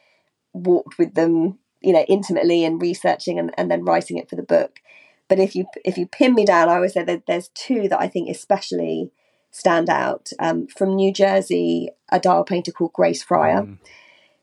walked 0.53 0.97
with 0.97 1.13
them, 1.15 1.59
you 1.81 1.93
know, 1.93 2.05
intimately 2.07 2.63
and 2.65 2.81
researching 2.81 3.39
and, 3.39 3.51
and 3.57 3.69
then 3.69 3.85
writing 3.85 4.17
it 4.17 4.29
for 4.29 4.35
the 4.35 4.43
book. 4.43 4.79
But 5.27 5.39
if 5.39 5.55
you 5.55 5.65
if 5.85 5.97
you 5.97 6.07
pin 6.07 6.33
me 6.35 6.45
down, 6.45 6.69
I 6.69 6.75
always 6.75 6.93
say 6.93 7.03
that 7.03 7.25
there's 7.27 7.49
two 7.49 7.87
that 7.89 7.99
I 8.01 8.07
think 8.07 8.29
especially 8.29 9.11
stand 9.51 9.89
out. 9.89 10.31
Um, 10.39 10.67
from 10.67 10.95
New 10.95 11.13
Jersey, 11.13 11.89
a 12.11 12.19
dial 12.19 12.43
painter 12.43 12.71
called 12.71 12.93
Grace 12.93 13.23
Fryer. 13.23 13.63
Mm, 13.63 13.77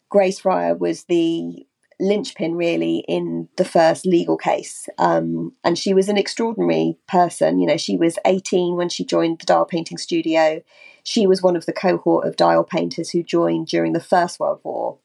Grace 0.09 0.41
Fryer 0.41 0.75
was 0.75 1.05
the 1.05 1.67
linchpin 1.99 2.55
really 2.55 3.05
in 3.09 3.49
the 3.57 3.65
first 3.65 4.05
legal 4.05 4.37
case. 4.37 4.89
Um, 4.99 5.53
and 5.65 5.79
she 5.79 5.95
was 5.95 6.09
an 6.09 6.19
extraordinary 6.19 6.97
person. 7.07 7.59
You 7.59 7.67
know, 7.67 7.77
she 7.77 7.97
was 7.97 8.19
18 8.25 8.77
when 8.77 8.89
she 8.89 9.05
joined 9.05 9.39
the 9.39 9.47
dial 9.47 9.65
painting 9.65 9.99
studio. 9.99 10.63
She 11.05 11.27
was 11.27 11.43
one 11.43 11.57
of 11.57 11.67
the 11.67 11.73
cohort 11.73 12.27
of 12.27 12.37
dial 12.37 12.65
painters 12.65 13.11
who 13.11 13.23
joined 13.23 13.69
during 13.69 13.93
the 13.93 14.01
First 14.01 14.39
World 14.39 14.61
War. 14.63 14.99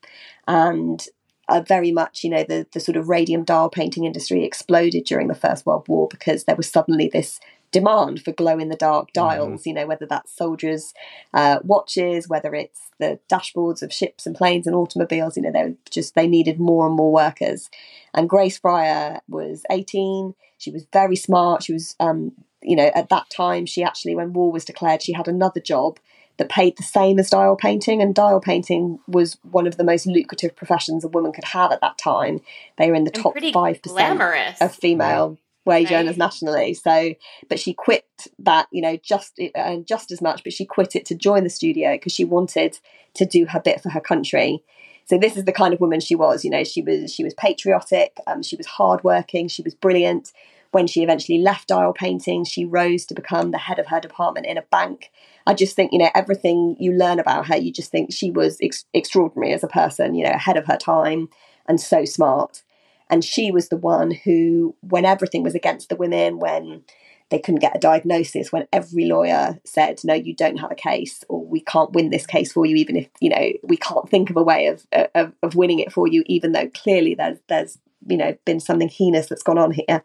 And 0.47 1.05
uh, 1.47 1.61
very 1.61 1.91
much, 1.91 2.23
you 2.23 2.29
know, 2.29 2.43
the, 2.43 2.67
the 2.73 2.79
sort 2.79 2.97
of 2.97 3.09
radium 3.09 3.43
dial 3.43 3.69
painting 3.69 4.05
industry 4.05 4.43
exploded 4.43 5.05
during 5.05 5.27
the 5.27 5.35
First 5.35 5.65
World 5.65 5.87
War 5.87 6.07
because 6.09 6.43
there 6.43 6.55
was 6.55 6.69
suddenly 6.69 7.09
this 7.11 7.39
demand 7.71 8.21
for 8.21 8.31
glow 8.31 8.59
in 8.59 8.69
the 8.69 8.75
dark 8.75 9.07
mm-hmm. 9.07 9.27
dials, 9.27 9.61
mm-hmm. 9.61 9.69
you 9.69 9.75
know, 9.75 9.87
whether 9.87 10.05
that's 10.05 10.35
soldiers' 10.35 10.93
uh, 11.33 11.59
watches, 11.63 12.27
whether 12.27 12.53
it's 12.53 12.89
the 12.99 13.19
dashboards 13.29 13.81
of 13.81 13.93
ships 13.93 14.25
and 14.25 14.35
planes 14.35 14.67
and 14.67 14.75
automobiles, 14.75 15.35
you 15.35 15.43
know, 15.43 15.51
they 15.51 15.75
just, 15.89 16.15
they 16.15 16.27
needed 16.27 16.59
more 16.59 16.85
and 16.85 16.95
more 16.95 17.11
workers. 17.11 17.69
And 18.13 18.29
Grace 18.29 18.57
Fryer 18.57 19.19
was 19.27 19.63
18. 19.71 20.35
She 20.57 20.71
was 20.71 20.85
very 20.91 21.15
smart. 21.15 21.63
She 21.63 21.73
was, 21.73 21.95
um, 21.99 22.33
you 22.61 22.75
know, 22.75 22.91
at 22.93 23.09
that 23.09 23.29
time, 23.29 23.65
she 23.65 23.83
actually, 23.83 24.15
when 24.15 24.33
war 24.33 24.51
was 24.51 24.65
declared, 24.65 25.01
she 25.01 25.13
had 25.13 25.27
another 25.27 25.59
job 25.59 25.99
that 26.37 26.49
paid 26.49 26.77
the 26.77 26.83
same 26.83 27.19
as 27.19 27.29
dial 27.29 27.55
painting. 27.55 28.01
And 28.01 28.13
dial 28.13 28.39
painting 28.39 28.99
was 29.07 29.37
one 29.43 29.67
of 29.67 29.77
the 29.77 29.83
most 29.83 30.05
lucrative 30.05 30.55
professions 30.55 31.03
a 31.03 31.07
woman 31.07 31.31
could 31.31 31.45
have 31.45 31.71
at 31.71 31.81
that 31.81 31.97
time. 31.97 32.41
They 32.77 32.89
were 32.89 32.95
in 32.95 33.03
the 33.03 33.11
and 33.13 33.23
top 33.23 33.35
5% 33.35 34.61
of 34.61 34.75
female 34.75 35.37
wage 35.65 35.91
right. 35.91 35.99
earners 35.99 36.17
nationally. 36.17 36.73
So, 36.73 37.13
but 37.49 37.59
she 37.59 37.73
quit 37.73 38.05
that, 38.39 38.67
you 38.71 38.81
know, 38.81 38.97
just 38.97 39.39
uh, 39.55 39.77
just 39.77 40.11
as 40.11 40.21
much, 40.21 40.43
but 40.43 40.53
she 40.53 40.65
quit 40.65 40.95
it 40.95 41.05
to 41.07 41.15
join 41.15 41.43
the 41.43 41.49
studio 41.49 41.93
because 41.93 42.13
she 42.13 42.25
wanted 42.25 42.79
to 43.15 43.25
do 43.25 43.45
her 43.47 43.59
bit 43.59 43.81
for 43.81 43.89
her 43.89 44.01
country. 44.01 44.63
So 45.05 45.17
this 45.17 45.35
is 45.35 45.45
the 45.45 45.51
kind 45.51 45.73
of 45.73 45.81
woman 45.81 45.99
she 45.99 46.15
was. 46.15 46.43
You 46.43 46.51
know, 46.51 46.63
she 46.63 46.81
was 46.81 47.13
she 47.13 47.23
was 47.23 47.33
patriotic. 47.33 48.17
Um, 48.27 48.43
she 48.43 48.55
was 48.55 48.65
hardworking. 48.65 49.47
She 49.47 49.61
was 49.61 49.75
brilliant. 49.75 50.31
When 50.71 50.87
she 50.87 51.03
eventually 51.03 51.39
left 51.39 51.67
dial 51.67 51.91
painting, 51.91 52.45
she 52.45 52.63
rose 52.63 53.05
to 53.07 53.13
become 53.13 53.51
the 53.51 53.57
head 53.57 53.77
of 53.77 53.87
her 53.87 53.99
department 53.99 54.45
in 54.45 54.57
a 54.57 54.61
bank. 54.61 55.11
I 55.45 55.53
just 55.53 55.75
think, 55.75 55.91
you 55.91 55.99
know, 55.99 56.09
everything 56.15 56.77
you 56.79 56.93
learn 56.93 57.19
about 57.19 57.47
her, 57.47 57.57
you 57.57 57.73
just 57.73 57.91
think 57.91 58.13
she 58.13 58.31
was 58.31 58.57
ex- 58.61 58.85
extraordinary 58.93 59.51
as 59.51 59.65
a 59.65 59.67
person, 59.67 60.15
you 60.15 60.23
know, 60.23 60.31
ahead 60.31 60.55
of 60.55 60.67
her 60.67 60.77
time 60.77 61.27
and 61.67 61.81
so 61.81 62.05
smart. 62.05 62.63
And 63.11 63.23
she 63.23 63.51
was 63.51 63.67
the 63.69 63.77
one 63.77 64.11
who, 64.11 64.75
when 64.79 65.05
everything 65.05 65.43
was 65.43 65.53
against 65.53 65.89
the 65.89 65.97
women, 65.97 66.39
when 66.39 66.83
they 67.29 67.39
couldn't 67.39 67.59
get 67.59 67.75
a 67.75 67.79
diagnosis, 67.79 68.51
when 68.51 68.67
every 68.71 69.05
lawyer 69.05 69.59
said, 69.65 69.99
no, 70.03 70.13
you 70.13 70.33
don't 70.33 70.59
have 70.59 70.71
a 70.71 70.75
case, 70.75 71.23
or 71.29 71.45
we 71.45 71.59
can't 71.59 71.91
win 71.91 72.09
this 72.09 72.25
case 72.25 72.51
for 72.53 72.65
you, 72.65 72.75
even 72.77 72.95
if, 72.95 73.09
you 73.19 73.29
know, 73.29 73.51
we 73.63 73.77
can't 73.77 74.09
think 74.09 74.29
of 74.29 74.37
a 74.37 74.43
way 74.43 74.67
of, 74.67 74.87
uh, 74.93 75.07
of, 75.13 75.33
of 75.43 75.55
winning 75.55 75.79
it 75.79 75.91
for 75.91 76.07
you, 76.07 76.23
even 76.25 76.53
though 76.53 76.69
clearly 76.69 77.13
there's, 77.13 77.37
there's, 77.47 77.77
you 78.07 78.17
know, 78.17 78.35
been 78.45 78.59
something 78.59 78.89
heinous 78.89 79.27
that's 79.27 79.43
gone 79.43 79.57
on 79.57 79.71
here. 79.71 80.03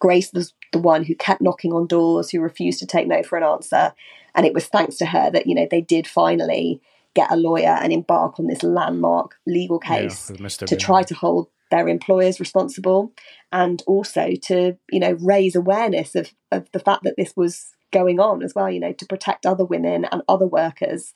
Grace 0.00 0.32
was 0.32 0.52
the 0.72 0.78
one 0.78 1.04
who 1.04 1.14
kept 1.14 1.40
knocking 1.40 1.72
on 1.72 1.86
doors, 1.86 2.30
who 2.30 2.40
refused 2.40 2.80
to 2.80 2.86
take 2.86 3.06
no 3.06 3.22
for 3.22 3.38
an 3.38 3.44
answer. 3.44 3.92
And 4.34 4.46
it 4.46 4.54
was 4.54 4.66
thanks 4.66 4.96
to 4.96 5.06
her 5.06 5.30
that, 5.30 5.46
you 5.46 5.54
know, 5.54 5.66
they 5.70 5.80
did 5.80 6.06
finally 6.06 6.80
get 7.14 7.32
a 7.32 7.36
lawyer 7.36 7.76
and 7.80 7.92
embark 7.92 8.38
on 8.38 8.46
this 8.46 8.62
landmark 8.62 9.36
legal 9.46 9.78
case 9.78 10.30
yeah, 10.30 10.46
to 10.66 10.76
try 10.76 11.02
to 11.02 11.14
hold 11.14 11.48
their 11.70 11.88
employers 11.88 12.40
responsible 12.40 13.12
and 13.52 13.82
also 13.86 14.32
to 14.42 14.76
you 14.90 15.00
know 15.00 15.16
raise 15.20 15.54
awareness 15.54 16.14
of, 16.14 16.32
of 16.50 16.70
the 16.72 16.80
fact 16.80 17.04
that 17.04 17.14
this 17.16 17.34
was 17.36 17.74
going 17.92 18.20
on 18.20 18.42
as 18.42 18.54
well 18.54 18.70
you 18.70 18.80
know 18.80 18.92
to 18.92 19.06
protect 19.06 19.46
other 19.46 19.64
women 19.64 20.04
and 20.06 20.22
other 20.28 20.46
workers 20.46 21.14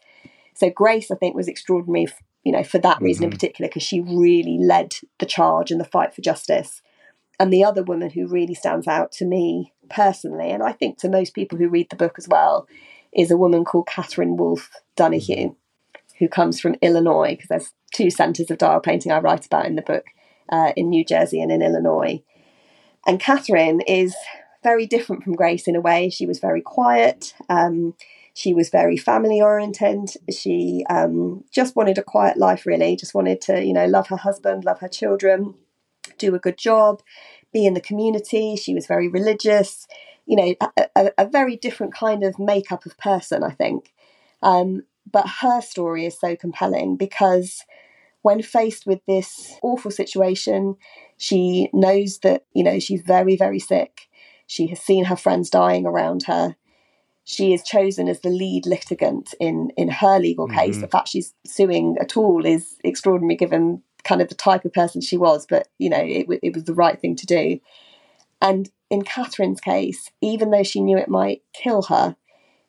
so 0.55 0.71
grace 0.71 1.11
i 1.11 1.15
think 1.15 1.35
was 1.35 1.49
extraordinary 1.49 2.09
you 2.45 2.53
know 2.53 2.65
for 2.65 2.79
that 2.79 3.01
reason 3.01 3.23
mm-hmm. 3.23 3.33
in 3.33 3.39
particular 3.39 3.69
because 3.69 3.83
she 3.83 4.01
really 4.01 4.59
led 4.61 4.95
the 5.19 5.27
charge 5.27 5.71
and 5.71 5.81
the 5.81 5.85
fight 5.85 6.15
for 6.15 6.23
justice 6.23 6.83
and 7.39 7.53
the 7.53 7.65
other 7.65 7.83
woman 7.83 8.11
who 8.11 8.27
really 8.27 8.55
stands 8.55 8.87
out 8.87 9.13
to 9.13 9.25
me 9.25 9.73
personally 9.91 10.51
and 10.51 10.63
i 10.63 10.73
think 10.73 10.99
to 10.99 11.09
most 11.09 11.35
people 11.35 11.59
who 11.59 11.69
read 11.69 11.89
the 11.91 11.97
book 11.97 12.15
as 12.19 12.29
well 12.29 12.67
is 13.13 13.31
a 13.31 13.37
woman 13.37 13.65
called 13.65 13.87
catherine 13.87 14.37
wolfe 14.37 14.71
donohue 14.97 15.51
mm-hmm. 15.51 16.17
who 16.19 16.29
comes 16.29 16.59
from 16.59 16.77
illinois 16.81 17.31
because 17.31 17.49
there's 17.49 17.73
two 17.95 18.11
centres 18.11 18.51
of 18.51 18.59
dial 18.59 18.81
painting 18.81 19.13
i 19.13 19.19
write 19.19 19.45
about 19.45 19.67
in 19.67 19.77
the 19.77 19.83
book 19.83 20.07
uh, 20.53 20.73
in 20.77 20.91
New 20.91 21.05
Jersey 21.05 21.41
and 21.41 21.51
in 21.51 21.63
Illinois. 21.63 22.23
And 23.07 23.19
Catherine 23.19 23.81
is 23.81 24.15
very 24.63 24.87
different 24.87 25.25
from 25.25 25.35
Grace 25.35 25.67
in 25.67 25.75
a 25.75 25.81
way. 25.81 26.09
She 26.09 26.27
was 26.27 26.39
very 26.39 26.61
quiet. 26.61 27.35
Um, 27.49 27.95
she 28.35 28.55
was 28.55 28.71
very 28.71 28.97
family 28.97 29.41
oriented. 29.43 30.11
She 30.31 30.85
um, 30.89 31.45
just 31.51 31.75
wanted 31.75 31.99
a 31.99 32.03
quiet 32.03 32.37
life, 32.37 32.65
really. 32.65 32.95
Just 32.97 33.15
wanted 33.15 33.41
to, 33.43 33.65
you 33.65 33.73
know, 33.73 33.87
love 33.87 34.07
her 34.09 34.17
husband, 34.17 34.65
love 34.65 34.79
her 34.81 34.89
children, 34.89 35.55
do 36.19 36.35
a 36.35 36.39
good 36.39 36.57
job, 36.57 37.03
be 37.53 37.67
in 37.67 37.75
the 37.75 37.81
community. 37.81 38.57
She 38.57 38.75
was 38.75 38.87
very 38.87 39.09
religious. 39.09 39.87
You 40.27 40.37
know, 40.37 40.55
a, 40.77 40.87
a, 40.95 41.11
a 41.19 41.27
very 41.27 41.57
different 41.57 41.93
kind 41.93 42.23
of 42.23 42.39
makeup 42.39 42.87
of 42.87 42.97
person, 42.97 43.43
I 43.43 43.51
think. 43.51 43.93
Um, 44.41 44.85
but 45.11 45.29
her 45.41 45.61
story 45.61 46.07
is 46.07 46.19
so 46.19 46.37
compelling 46.37 46.97
because 46.97 47.65
when 48.23 48.43
faced 48.43 48.87
with 48.87 49.01
this 49.07 49.59
awful 49.63 49.91
situation, 49.91 50.77
she 51.17 51.69
knows 51.73 52.19
that, 52.21 52.45
you 52.55 52.65
know, 52.65 52.79
she's 52.79 53.03
very, 53.03 53.37
very 53.37 53.59
sick. 53.59 54.09
She 54.47 54.69
has 54.69 54.81
seen 54.81 55.05
her 55.07 55.17
friends 55.17 55.51
dying 55.51 55.87
around 55.87 56.25
her. 56.27 56.57
She 57.25 57.53
is 57.55 57.63
chosen 57.63 58.09
as 58.09 58.21
the 58.21 58.31
lead 58.31 58.67
litigant 58.67 59.35
in, 59.39 59.71
in 59.77 59.89
her 59.89 60.19
legal 60.19 60.49
case. 60.49 60.75
Mm-hmm. 60.75 60.81
The 60.81 60.89
fact 60.89 61.09
she's 61.09 61.35
suing 61.47 61.97
at 62.01 62.17
all 62.17 62.45
is 62.45 62.77
extraordinary 62.83 63.37
given 63.37 63.83
kind 64.05 64.21
of 64.21 64.29
the 64.29 64.35
type 64.35 64.65
of 64.65 64.73
person 64.73 65.01
she 65.01 65.17
was, 65.17 65.47
but, 65.47 65.69
you 65.79 65.89
know, 65.89 66.03
it, 66.03 66.27
it 66.43 66.55
was 66.55 66.65
the 66.65 66.75
right 66.75 67.01
thing 67.01 67.15
to 67.17 67.27
do. 67.27 67.61
And 68.41 68.69
in 68.91 69.03
Catherine's 69.03 69.61
case, 69.61 70.11
even 70.21 70.51
though 70.51 70.65
she 70.65 70.81
knew 70.81 70.99
it 70.99 71.09
might 71.09 71.43
kill 71.53 71.83
her, 71.83 72.17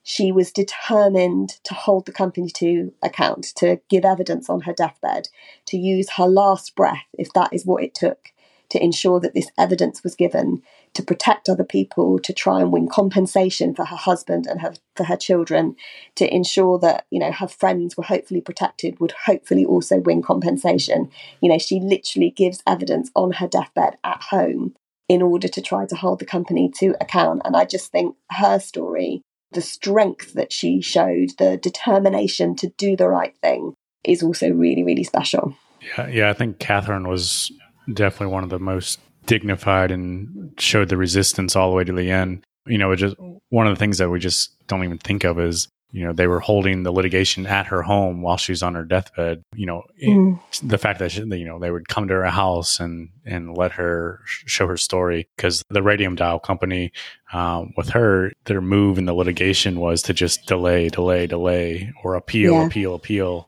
she 0.04 0.32
was 0.32 0.52
determined 0.52 1.50
to 1.63 1.74
hold 1.74 2.06
the 2.06 2.12
company 2.12 2.50
to 2.50 2.94
account, 3.02 3.46
to 3.56 3.80
give 3.89 4.04
evidence 4.04 4.50
on 4.50 4.62
her 4.62 4.74
deathbed, 4.74 5.30
to 5.66 5.78
use 5.78 6.12
her 6.18 6.28
last 6.28 6.76
breath, 6.76 7.06
if 7.18 7.32
that 7.34 7.54
is 7.54 7.66
what 7.66 7.84
it 7.84 7.96
took, 7.96 8.34
to 8.70 8.84
ensure 8.84 9.20
that 9.22 9.34
this 9.34 9.50
evidence 9.58 10.04
was 10.04 10.16
given, 10.16 10.62
to 10.94 11.02
protect 11.02 11.48
other 11.48 11.63
people, 11.63 12.20
to 12.20 12.34
try 12.34 12.60
and 12.60 12.72
win 12.72 12.88
compensation 12.89 13.74
for 13.74 13.86
her 13.86 13.96
husband 13.96 14.46
and 14.46 14.62
her, 14.62 14.74
for 14.96 15.06
her 15.06 15.16
children, 15.16 15.76
to 16.16 16.32
ensure 16.34 16.78
that 16.80 17.06
you 17.10 17.20
know 17.20 17.32
her 17.32 17.48
friends 17.48 17.96
were 17.96 18.04
hopefully 18.04 18.42
protected, 18.42 19.00
would 19.00 19.13
hopefully 19.26 19.66
also 19.66 20.00
win 20.00 20.22
compensation. 20.22 21.10
You 21.39 21.50
know, 21.50 21.58
she 21.58 21.80
literally 21.80 22.30
gives 22.30 22.62
evidence 22.68 23.10
on 23.16 23.34
her 23.34 23.48
deathbed 23.48 23.98
at 24.04 24.22
home 24.24 24.76
in 25.08 25.22
order 25.22 25.48
to 25.48 25.62
try 25.62 25.86
to 25.86 25.96
hold 25.96 26.20
the 26.20 26.26
company 26.26 26.70
to 26.80 26.96
account. 27.00 27.42
And 27.46 27.56
I 27.56 27.66
just 27.66 27.92
think 27.92 28.16
her 28.32 28.60
story 28.60 29.22
the 29.54 29.62
strength 29.62 30.34
that 30.34 30.52
she 30.52 30.82
showed, 30.82 31.32
the 31.38 31.58
determination 31.58 32.56
to 32.58 32.70
do 32.78 32.96
the 32.96 33.08
right 33.08 33.36
thing 33.38 33.74
is 34.04 34.24
also 34.24 34.50
really, 34.50 34.84
really 34.84 35.04
special. 35.04 35.56
Yeah, 35.98 36.08
yeah, 36.08 36.30
I 36.30 36.34
think 36.34 36.60
Catherine 36.60 37.08
was 37.08 37.52
definitely 37.92 38.34
one 38.34 38.44
of 38.44 38.50
the 38.50 38.60
most 38.60 39.00
dignified 39.26 39.92
and 39.92 40.54
showed 40.58 40.89
the 40.89 40.98
resistance 40.98 41.56
all 41.56 41.70
the 41.70 41.76
way 41.76 41.84
to 41.84 41.94
the 41.94 42.12
end. 42.12 42.44
You 42.66 42.78
know, 42.78 42.96
just 42.96 43.16
one 43.50 43.68
of 43.68 43.76
the 43.76 43.80
things 43.80 43.98
that 43.98 44.10
we 44.10 44.20
just 44.20 44.56
don't 44.68 44.84
even 44.84 44.98
think 44.98 45.24
of 45.24 45.39
is 45.39 45.68
you 45.94 46.04
know 46.04 46.12
they 46.12 46.28
were 46.28 46.40
holding 46.40 46.84
the 46.84 46.92
litigation 46.92 47.46
at 47.46 47.68
her 47.68 47.84
home 47.84 48.22
while 48.22 48.36
she's 48.36 48.64
on 48.64 48.74
her 48.74 48.84
deathbed 48.84 49.44
you 49.56 49.66
know 49.66 49.84
mm. 50.04 50.38
the 50.64 50.78
fact 50.78 51.00
that 51.00 51.12
she, 51.12 51.22
you 51.22 51.46
know 51.46 51.60
they 51.60 51.72
would 51.72 51.88
come 51.88 52.08
to 52.08 52.14
her 52.16 52.26
house 52.26 52.80
and 52.80 53.10
and 53.26 53.56
let 53.56 53.72
her 53.72 54.20
show 54.26 54.68
her 54.68 54.76
story 54.76 55.30
because 55.38 55.64
the 55.70 55.84
radium 55.84 56.16
dial 56.16 56.40
company 56.40 56.92
um, 57.32 57.74
with 57.78 57.90
her 57.90 58.34
their 58.46 58.60
move 58.60 58.98
in 58.98 59.06
the 59.06 59.14
litigation 59.14 59.80
was 59.80 60.02
to 60.02 60.14
just 60.14 60.46
delay 60.48 60.90
delay 60.90 61.28
delay 61.28 61.94
or 62.04 62.16
appeal 62.16 62.54
yeah. 62.54 62.66
appeal 62.66 62.96
appeal 62.96 63.48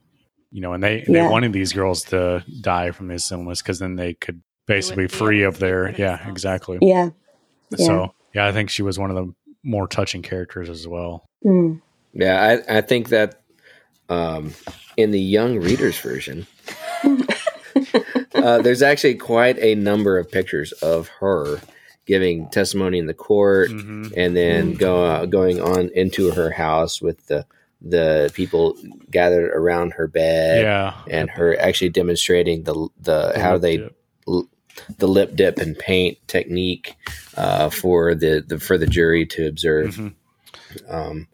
you 0.52 0.62
know 0.62 0.72
and 0.72 0.84
they 0.84 1.00
yeah. 1.00 1.24
they 1.24 1.28
wanted 1.28 1.52
these 1.52 1.74
girls 1.74 2.04
to 2.04 2.46
die 2.62 2.92
from 2.92 3.08
this 3.08 3.32
illness 3.32 3.62
because 3.62 3.80
then 3.80 3.96
they 3.96 4.14
could 4.14 4.42
basically 4.68 5.08
free 5.08 5.44
of 5.44 5.60
their 5.60 5.94
yeah 5.98 6.28
exactly 6.30 6.78
yeah. 6.82 7.10
yeah 7.72 7.86
so 7.86 8.14
yeah 8.34 8.48
i 8.48 8.52
think 8.52 8.70
she 8.70 8.84
was 8.84 8.98
one 8.98 9.10
of 9.10 9.16
the 9.16 9.34
more 9.64 9.88
touching 9.88 10.22
characters 10.22 10.70
as 10.70 10.88
well 10.88 11.26
mm. 11.44 11.82
Yeah, 12.16 12.62
I, 12.68 12.78
I 12.78 12.82
think 12.82 13.10
that 13.10 13.42
um, 14.08 14.54
in 14.96 15.12
the 15.12 15.20
young 15.20 15.60
readers 15.60 16.00
version, 16.00 16.48
uh, 18.34 18.62
there's 18.62 18.82
actually 18.82 19.16
quite 19.16 19.60
a 19.60 19.76
number 19.76 20.18
of 20.18 20.32
pictures 20.32 20.72
of 20.72 21.10
her 21.20 21.60
giving 22.06 22.50
testimony 22.50 23.00
in 23.00 23.08
the 23.08 23.14
court, 23.14 23.70
mm-hmm. 23.70 24.08
and 24.16 24.36
then 24.36 24.70
mm-hmm. 24.70 24.78
go 24.78 25.06
uh, 25.06 25.26
going 25.26 25.60
on 25.62 25.90
into 25.94 26.32
her 26.32 26.52
house 26.52 27.02
with 27.02 27.28
the 27.28 27.46
the 27.82 28.32
people 28.34 28.78
gathered 29.12 29.52
around 29.52 29.94
her 29.94 30.08
bed, 30.08 30.64
yeah, 30.64 30.94
and 31.10 31.30
her 31.30 31.60
actually 31.60 31.90
demonstrating 31.90 32.64
the 32.64 32.74
the, 33.02 33.34
the 33.34 33.40
how 33.40 33.58
they. 33.58 33.90
L- 34.28 34.50
the 34.98 35.08
lip 35.08 35.38
dip 35.38 35.58
and 35.58 35.80
paint 35.80 36.18
technique 36.28 36.98
uh, 37.38 37.70
for 37.70 38.14
the, 38.14 38.44
the 38.46 38.60
for 38.60 38.78
the 38.78 38.86
jury 38.86 39.26
to 39.26 39.48
observe. 39.48 39.96
Mm-hmm. 39.96 40.94
Um, 40.94 41.28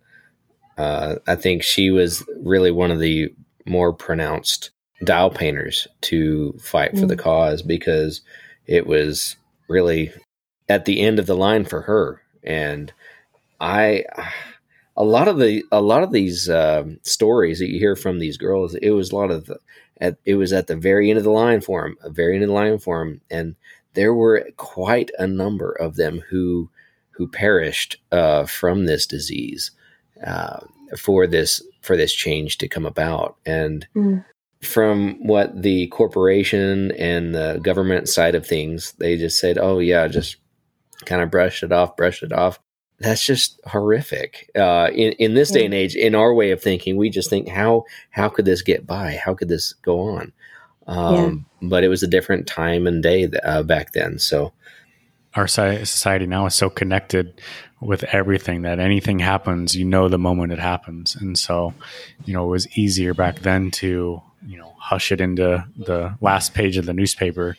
uh, 0.78 1.16
I 1.28 1.36
think 1.36 1.64
she 1.64 1.92
was 1.92 2.24
really 2.38 2.72
one 2.72 2.92
of 2.92 3.00
the 3.00 3.34
more 3.66 3.94
pronounced 3.94 4.72
dial 5.04 5.30
painters 5.30 5.88
to 6.02 6.54
fight 6.62 6.98
for 6.98 7.06
the 7.06 7.16
Mm. 7.16 7.20
cause 7.20 7.62
because 7.62 8.22
it 8.68 8.86
was 8.86 9.36
really 9.68 10.12
at 10.70 10.86
the 10.86 11.02
end 11.02 11.20
of 11.20 11.26
the 11.26 11.36
line 11.36 11.66
for 11.66 11.82
her. 11.82 12.22
And 12.44 12.94
I, 13.60 14.06
a 14.96 15.04
lot 15.04 15.28
of 15.28 15.40
the 15.40 15.64
a 15.72 15.82
lot 15.82 16.04
of 16.04 16.12
these 16.12 16.50
um, 16.50 17.00
stories 17.04 17.60
that 17.60 17.70
you 17.70 17.80
hear 17.80 17.96
from 17.96 18.20
these 18.20 18.38
girls, 18.38 18.76
it 18.76 18.92
was 18.92 19.12
a 19.12 19.16
lot 19.16 19.32
of 19.32 19.46
the, 19.46 19.58
at, 20.00 20.18
it 20.26 20.36
was 20.36 20.54
at 20.54 20.68
the 20.68 20.76
very 20.76 21.10
end 21.10 21.18
of 21.18 21.24
the 21.24 21.32
line 21.32 21.62
for 21.62 21.84
them, 21.84 21.98
a 22.04 22.10
very 22.10 22.36
end 22.36 22.44
of 22.44 22.50
the 22.50 22.56
line 22.56 22.80
for 22.80 23.00
them, 23.00 23.22
and 23.30 23.56
there 23.94 24.14
were 24.14 24.50
quite 24.58 25.12
a 25.20 25.28
number 25.28 25.72
of 25.72 25.96
them 25.96 26.24
who 26.30 26.70
who 27.12 27.28
perished 27.28 27.98
uh, 28.12 28.46
from 28.46 28.86
this 28.86 29.06
disease 29.06 29.72
uh, 30.26 30.60
for 30.98 31.28
this 31.28 31.62
for 31.82 31.98
this 31.98 32.14
change 32.14 32.58
to 32.60 32.68
come 32.68 32.86
about. 32.86 33.36
And 33.46 33.88
Mm. 33.96 34.24
from 34.62 35.26
what 35.26 35.62
the 35.64 35.88
corporation 35.88 36.92
and 36.92 37.34
the 37.34 37.60
government 37.64 38.08
side 38.08 38.36
of 38.36 38.46
things 38.46 38.92
they 39.00 39.18
just 39.18 39.40
said 39.40 39.58
oh 39.58 39.80
yeah 39.80 40.08
just 40.08 40.36
kind 41.06 41.20
of 41.24 41.32
brush 41.32 41.64
it 41.64 41.72
off 41.72 41.96
brush 41.98 42.22
it 42.24 42.32
off. 42.32 42.60
That's 43.00 43.26
just 43.26 43.60
horrific. 43.66 44.52
Uh, 44.56 44.92
in, 44.94 45.14
in 45.14 45.34
this 45.34 45.50
day 45.50 45.66
and 45.66 45.74
age 45.74 45.96
in 45.96 46.14
our 46.14 46.32
way 46.36 46.52
of 46.52 46.62
thinking 46.62 46.98
we 46.98 47.10
just 47.10 47.32
think 47.32 47.48
how 47.48 47.86
how 48.12 48.30
could 48.30 48.46
this 48.46 48.62
get 48.62 48.86
by? 48.86 49.16
How 49.16 49.34
could 49.34 49.50
this 49.50 49.74
go 49.74 50.02
on? 50.02 50.32
Um, 50.86 51.46
but 51.64 51.84
it 51.84 51.88
was 51.88 52.04
a 52.04 52.08
different 52.08 52.46
time 52.46 52.86
and 52.86 53.02
day 53.02 53.26
th- 53.28 53.42
uh, 53.44 53.64
back 53.64 53.94
then. 53.94 54.20
So 54.20 54.54
our 55.36 55.48
society 55.48 56.28
now 56.28 56.46
is 56.46 56.56
so 56.56 56.70
connected 56.70 57.42
with 57.80 58.04
everything 58.06 58.62
that 58.64 58.80
anything 58.80 59.20
happens, 59.20 59.76
you 59.76 59.86
know 59.86 60.08
the 60.08 60.20
moment 60.20 60.52
it 60.54 60.60
happens, 60.60 61.16
and 61.16 61.38
so 61.38 61.74
you 62.26 62.34
know 62.34 62.46
it 62.46 62.50
was 62.50 62.78
easier 62.78 63.14
back 63.14 63.40
then 63.40 63.72
to 63.72 64.22
you 64.46 64.58
know 64.58 64.74
hush 64.80 65.12
it 65.12 65.22
into 65.22 65.66
the 65.78 66.16
last 66.22 66.54
page 66.54 66.78
of 66.78 66.86
the 66.86 66.94
newspaper. 66.94 67.56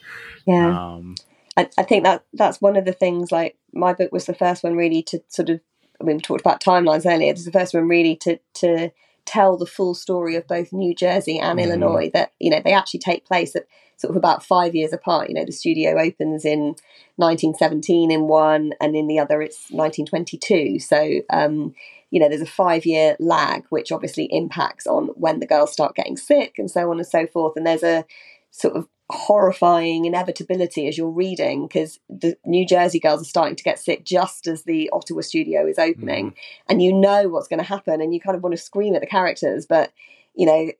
Yeah. 0.46 0.94
Um, 0.94 1.14
I, 1.56 1.68
I 1.78 1.82
think 1.82 2.04
that 2.04 2.24
that's 2.32 2.60
one 2.60 2.76
of 2.76 2.84
the 2.84 2.92
things. 2.92 3.30
Like 3.32 3.56
my 3.72 3.92
book 3.92 4.12
was 4.12 4.26
the 4.26 4.34
first 4.34 4.62
one 4.64 4.76
really 4.76 5.02
to 5.04 5.22
sort 5.28 5.50
of. 5.50 5.60
I 6.00 6.04
mean, 6.04 6.16
we 6.16 6.22
talked 6.22 6.40
about 6.40 6.60
timelines 6.60 7.06
earlier. 7.06 7.28
It 7.30 7.36
was 7.36 7.44
the 7.44 7.52
first 7.52 7.74
one 7.74 7.88
really 7.88 8.16
to 8.16 8.38
to 8.54 8.90
tell 9.24 9.56
the 9.56 9.66
full 9.66 9.94
story 9.94 10.34
of 10.34 10.48
both 10.48 10.72
New 10.72 10.94
Jersey 10.94 11.38
and 11.38 11.58
Mhm. 11.58 11.64
Illinois. 11.64 12.10
That 12.12 12.32
you 12.38 12.50
know 12.50 12.60
they 12.64 12.72
actually 12.72 13.00
take 13.00 13.24
place 13.24 13.54
at 13.56 13.66
sort 13.96 14.10
of 14.10 14.16
about 14.16 14.44
five 14.44 14.74
years 14.74 14.92
apart. 14.92 15.28
You 15.28 15.34
know, 15.34 15.44
the 15.44 15.52
studio 15.52 15.98
opens 16.00 16.44
in 16.44 16.76
1917 17.16 18.10
in 18.10 18.22
one, 18.28 18.72
and 18.80 18.96
in 18.96 19.06
the 19.06 19.18
other 19.18 19.42
it's 19.42 19.70
1922. 19.70 20.80
So. 20.80 21.20
Um, 21.30 21.74
you 22.12 22.20
know, 22.20 22.28
there's 22.28 22.42
a 22.42 22.46
five 22.46 22.84
year 22.84 23.16
lag, 23.18 23.64
which 23.70 23.90
obviously 23.90 24.24
impacts 24.24 24.86
on 24.86 25.06
when 25.14 25.40
the 25.40 25.46
girls 25.46 25.72
start 25.72 25.96
getting 25.96 26.18
sick 26.18 26.56
and 26.58 26.70
so 26.70 26.90
on 26.90 26.98
and 26.98 27.06
so 27.06 27.26
forth. 27.26 27.54
And 27.56 27.66
there's 27.66 27.82
a 27.82 28.04
sort 28.50 28.76
of 28.76 28.86
horrifying 29.12 30.06
inevitability 30.06 30.88
as 30.88 30.96
you're 30.96 31.10
reading 31.10 31.66
because 31.66 32.00
the 32.08 32.36
New 32.46 32.66
Jersey 32.66 32.98
girls 32.98 33.20
are 33.20 33.26
starting 33.26 33.56
to 33.56 33.64
get 33.64 33.78
sick 33.78 34.04
just 34.04 34.46
as 34.46 34.62
the 34.62 34.88
Ottawa 34.92 35.20
studio 35.20 35.66
is 35.66 35.78
opening, 35.78 36.34
and 36.68 36.82
you 36.82 36.92
know 36.92 37.28
what's 37.28 37.48
going 37.48 37.58
to 37.58 37.64
happen, 37.64 38.00
and 38.00 38.14
you 38.14 38.20
kind 38.20 38.36
of 38.36 38.42
want 38.42 38.56
to 38.56 38.62
scream 38.62 38.94
at 38.94 39.00
the 39.00 39.06
characters, 39.06 39.66
but 39.66 39.92
you 40.34 40.46
know 40.46 40.70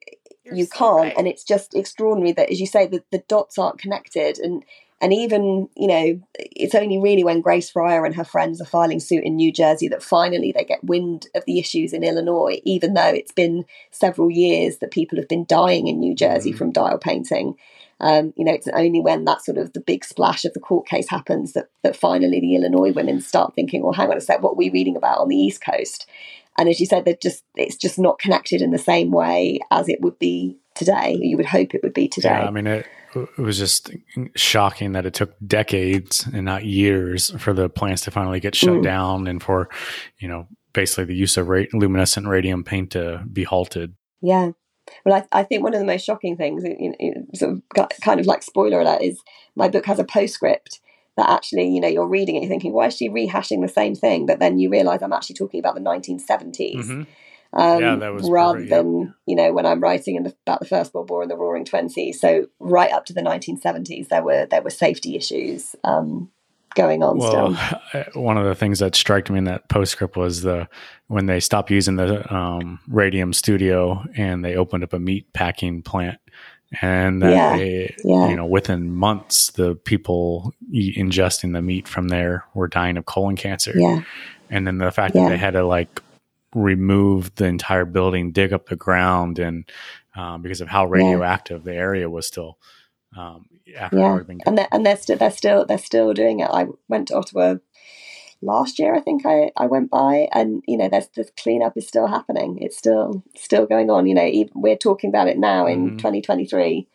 You're 0.44 0.57
you 0.57 0.64
so 0.66 0.76
can't, 0.76 0.96
right. 1.02 1.14
and 1.16 1.28
it's 1.28 1.44
just 1.44 1.74
extraordinary 1.74 2.33
that, 2.33 2.50
as 2.50 2.61
you 2.61 2.66
say, 2.66 2.87
that 2.87 3.11
the 3.11 3.18
dots 3.28 3.59
aren't 3.59 3.78
connected, 3.78 4.38
and 4.38 4.64
and 5.00 5.12
even 5.12 5.68
you 5.76 5.87
know 5.88 6.20
it's 6.37 6.74
only 6.74 6.98
really 6.98 7.24
when 7.24 7.40
Grace 7.40 7.70
Fryer 7.70 8.05
and 8.05 8.14
her 8.14 8.24
friends 8.24 8.61
are 8.61 8.64
filing 8.66 9.00
suit 9.00 9.24
in 9.24 9.37
New 9.37 9.52
Jersey 9.52 9.88
that 9.88 10.02
finally 10.02 10.52
they 10.52 10.64
get 10.64 10.83
wind 10.85 11.26
of 11.35 11.44
the 11.44 11.59
issues 11.59 11.92
in 11.92 12.05
Illinois, 12.05 12.61
even 12.64 12.94
though 12.94 13.09
it's 13.09 13.33
been 13.33 13.64
several 13.90 14.31
years 14.31 14.78
that 14.78 14.90
people 14.90 15.18
have 15.18 15.28
been 15.28 15.44
dying 15.46 15.87
in 15.88 15.98
New 16.00 16.14
Jersey 16.14 16.52
Mhm. 16.52 16.59
from 16.59 16.72
dial 16.72 16.98
painting. 16.98 17.57
Um, 18.00 18.33
you 18.37 18.44
know, 18.44 18.52
it's 18.52 18.66
only 18.66 19.00
when 19.00 19.24
that 19.26 19.42
sort 19.44 19.59
of 19.59 19.74
the 19.74 19.81
big 19.81 20.05
splash 20.05 20.44
of 20.44 20.55
the 20.55 20.61
court 20.61 20.87
case 20.88 21.09
happens 21.09 21.52
that 21.52 21.68
that 21.83 21.94
finally 21.94 22.40
the 22.40 22.57
Illinois 22.57 22.92
women 22.92 23.20
start 23.20 23.55
thinking, 23.55 23.83
well, 23.83 23.92
hang 23.92 24.11
on 24.11 24.16
a 24.16 24.20
sec, 24.20 24.42
what 24.42 24.52
are 24.52 24.57
we 24.57 24.70
reading 24.70 24.96
about 24.96 25.18
on 25.18 25.28
the 25.28 25.37
East 25.37 25.64
Coast? 25.64 26.07
And 26.59 26.69
as 26.69 26.81
you 26.81 26.87
said, 26.87 27.05
they're 27.05 27.17
just 27.21 27.45
it's 27.55 27.77
just 27.77 27.99
not 27.99 28.19
connected 28.19 28.61
in 28.62 28.71
the 28.71 28.79
same 28.79 29.11
way 29.11 29.59
as 29.71 29.88
it 29.88 30.01
would 30.01 30.19
be 30.19 30.59
today. 30.75 31.19
You 31.21 31.37
would 31.37 31.47
hope 31.47 31.75
it 31.75 31.83
would 31.83 31.95
be 31.95 32.09
today. 32.09 32.29
Yeah, 32.31 32.47
I 32.47 32.51
mean, 32.51 32.67
it, 32.67 32.87
it 33.15 33.38
was 33.38 33.59
just 33.59 33.91
shocking 34.35 34.93
that 34.93 35.07
it 35.07 35.15
took 35.15 35.35
decades 35.47 36.27
and 36.33 36.45
not 36.45 36.65
years 36.65 37.31
for 37.41 37.53
the 37.53 37.69
plants 37.69 38.03
to 38.03 38.11
finally 38.11 38.41
get 38.41 38.55
shut 38.55 38.71
Mm. 38.75 38.83
down 38.83 39.27
and 39.27 39.43
for, 39.43 39.69
you 40.19 40.29
know, 40.29 40.47
basically 40.73 41.05
the 41.05 41.15
use 41.15 41.37
of 41.37 41.49
ra- 41.49 41.65
luminescent 41.73 42.27
radium 42.27 42.65
paint 42.65 42.93
to 42.93 43.23
be 43.31 43.45
halted. 43.45 43.95
Yeah. 44.23 44.53
Well, 45.05 45.15
I, 45.33 45.41
I 45.41 45.43
think 45.45 45.62
one 45.62 45.75
of 45.75 45.81
the 45.81 45.87
most 45.87 46.05
shocking 46.05 46.37
things, 46.37 46.65
you 46.65 46.95
know, 47.01 47.27
sort 47.35 47.53
of 47.53 47.88
kind 48.01 48.19
of 48.19 48.27
like 48.27 48.43
spoiler 48.43 48.81
alert, 48.81 49.03
is 49.03 49.21
my 49.55 49.69
book 49.69 49.87
has 49.87 49.99
a 49.99 50.05
postscript 50.05 50.81
that 51.16 51.29
actually, 51.29 51.68
you 51.68 51.81
know, 51.81 51.88
you're 51.88 52.09
reading 52.09 52.37
it, 52.37 52.42
you're 52.42 52.48
thinking, 52.48 52.72
why 52.72 52.87
is 52.87 52.96
she 52.96 53.09
rehashing 53.09 53.61
the 53.61 53.68
same 53.68 53.94
thing? 53.94 54.27
But 54.27 54.38
then 54.38 54.59
you 54.59 54.70
realize 54.70 55.03
I'm 55.03 55.12
actually 55.12 55.37
talking 55.37 55.61
about 55.61 55.75
the 55.75 55.81
1970s. 55.81 56.77
Mhm. 56.87 57.07
Um, 57.55 57.83
Yeah, 57.83 57.96
that 57.96 58.14
was 58.14 58.31
rather 58.31 58.55
perfect, 58.61 58.70
yep. 58.70 58.83
than 58.83 59.14
you 59.27 59.37
know 59.37 59.53
when 59.53 59.66
I'm 59.66 59.81
writing 59.81 60.16
in 60.16 60.22
the, 60.22 60.35
about 60.46 60.61
the 60.61 60.66
First 60.66 60.94
World 60.94 61.11
War 61.11 61.20
and 61.22 61.31
the 61.31 61.37
Roaring 61.37 61.66
Twenties. 61.66 62.18
So 62.20 62.46
right 62.59 62.90
up 62.90 63.05
to 63.07 63.12
the 63.12 63.20
1970s, 63.20 64.09
there 64.09 64.22
were 64.22 64.46
there 64.46 64.62
were 64.62 64.70
safety 64.70 65.16
issues 65.16 65.77
um, 65.85 66.31
going 66.75 67.03
on 67.03 67.18
Well, 67.18 67.55
still. 67.92 68.12
one 68.22 68.38
of 68.38 68.46
the 68.46 68.55
things 68.55 68.79
that 68.79 68.94
struck 68.94 69.29
me 69.29 69.37
in 69.38 69.44
that 69.44 69.68
postscript 69.68 70.16
was 70.16 70.40
the 70.40 70.66
when 71.09 71.27
they 71.27 71.40
stopped 71.40 71.70
using 71.70 71.96
the 71.96 72.35
um, 72.35 72.81
radium 72.88 73.35
studio 73.35 74.03
and 74.16 74.42
they 74.42 74.57
opened 74.57 74.85
up 74.85 74.94
a 74.94 74.98
meat 74.98 75.31
packing 75.35 75.83
plant, 75.83 76.18
and 76.81 77.23
that 77.23 77.31
Yeah, 77.33 77.57
they, 77.57 77.95
yeah. 78.05 78.29
you 78.29 78.37
know, 78.37 78.47
within 78.47 78.93
months, 78.93 79.51
the 79.51 79.75
people 79.75 80.53
ingesting 80.73 81.53
the 81.53 81.63
meat 81.63 81.87
from 81.87 82.09
there 82.09 82.45
were 82.55 82.69
dying 82.69 82.97
of 82.97 83.07
colon 83.07 83.37
cancer. 83.37 83.73
Yeah, 83.75 84.03
and 84.51 84.67
then 84.67 84.79
the 84.79 84.91
fact 84.91 85.15
that 85.15 85.29
they 85.29 85.37
had 85.37 85.55
to 85.55 85.65
like 85.65 86.03
remove 86.55 87.35
the 87.35 87.47
entire 87.47 87.85
building, 87.85 88.33
dig 88.33 88.53
up 88.53 88.67
the 88.67 88.77
ground, 88.77 89.39
and 89.39 89.65
um, 90.15 90.43
because 90.43 90.61
of 90.61 90.69
how 90.69 90.87
radioactive 90.87 91.65
the 91.65 91.75
area 91.75 92.09
was 92.09 92.27
still. 92.27 92.59
Um, 93.17 93.47
after 93.77 93.99
yeah, 93.99 94.19
been 94.21 94.41
and 94.47 94.59
they're, 94.59 94.69
and 94.73 94.85
they're 94.85 94.97
still 94.97 95.17
they're 95.17 95.31
still 95.31 95.67
they're 95.67 95.79
still 95.79 96.13
doing 96.15 96.41
it. 96.41 96.49
I 96.51 96.67
went 96.89 97.09
to 97.09 97.17
Ottawa 97.17 97.57
last 98.42 98.78
year, 98.78 98.94
I 98.94 99.00
think 99.00 99.24
I, 99.24 99.50
I 99.57 99.66
went 99.66 99.90
by, 99.90 100.28
and 100.33 100.62
you 100.66 100.76
know, 100.76 100.88
there's 100.88 101.09
this 101.16 101.31
cleanup 101.38 101.76
is 101.76 101.87
still 101.88 102.07
happening. 102.09 102.59
It's 102.61 102.76
still 102.76 103.22
still 103.37 103.66
going 103.66 103.88
on. 103.90 104.07
You 104.07 104.14
know, 104.14 104.24
even, 104.26 104.52
we're 104.55 104.76
talking 104.76 105.09
about 105.11 105.28
it 105.28 105.38
now 105.38 105.66
in 105.66 105.92
Mhm. 105.92 105.98
2023, 105.98 106.87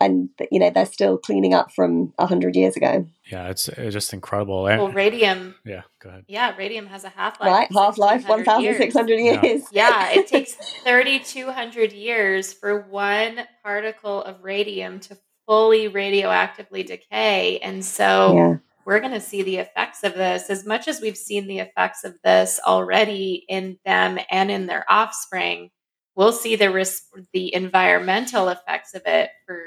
and 0.00 0.28
you 0.50 0.58
know, 0.60 0.70
they're 0.70 0.86
still 0.86 1.16
cleaning 1.18 1.54
up 1.54 1.72
from 1.72 2.12
hundred 2.18 2.56
years 2.56 2.76
ago. 2.76 3.06
yeah, 3.30 3.48
it's, 3.48 3.68
it's 3.68 3.92
just 3.94 4.12
incredible. 4.12 4.62
Well, 4.64 4.88
radium, 4.90 5.54
yeah, 5.64 5.82
go 6.00 6.08
ahead. 6.08 6.24
yeah, 6.28 6.56
radium 6.56 6.86
has 6.86 7.04
a 7.04 7.10
half 7.10 7.40
life. 7.40 7.48
Right, 7.50 7.68
half 7.72 7.98
life, 7.98 8.26
1,600 8.28 9.20
Yeah. 9.20 9.42
years. 9.42 9.68
Yeah, 9.70 10.10
it 10.12 10.26
takes 10.34 10.56
3,200 10.84 11.92
years 11.92 12.52
for 12.52 12.80
one 12.82 13.40
particle 13.62 14.22
of 14.22 14.42
radium 14.42 15.00
to 15.00 15.16
fully 15.46 15.88
radioactively 15.88 16.86
decay. 16.86 17.58
And 17.60 17.84
so 17.84 18.34
Yeah. 18.34 18.54
We're 18.88 19.00
going 19.00 19.12
to 19.12 19.20
see 19.20 19.42
the 19.42 19.58
effects 19.58 20.02
of 20.02 20.14
this 20.14 20.48
as 20.48 20.64
much 20.64 20.88
as 20.88 20.98
we've 21.02 21.14
seen 21.14 21.46
the 21.46 21.58
effects 21.58 22.04
of 22.04 22.14
this 22.24 22.58
already 22.66 23.44
in 23.46 23.76
them 23.84 24.18
and 24.30 24.50
in 24.50 24.64
their 24.64 24.82
offspring. 24.88 25.68
We'll 26.16 26.32
see 26.32 26.56
the 26.56 26.70
risk, 26.70 27.02
the 27.34 27.54
environmental 27.54 28.48
effects 28.48 28.94
of 28.94 29.02
it 29.04 29.28
for 29.46 29.60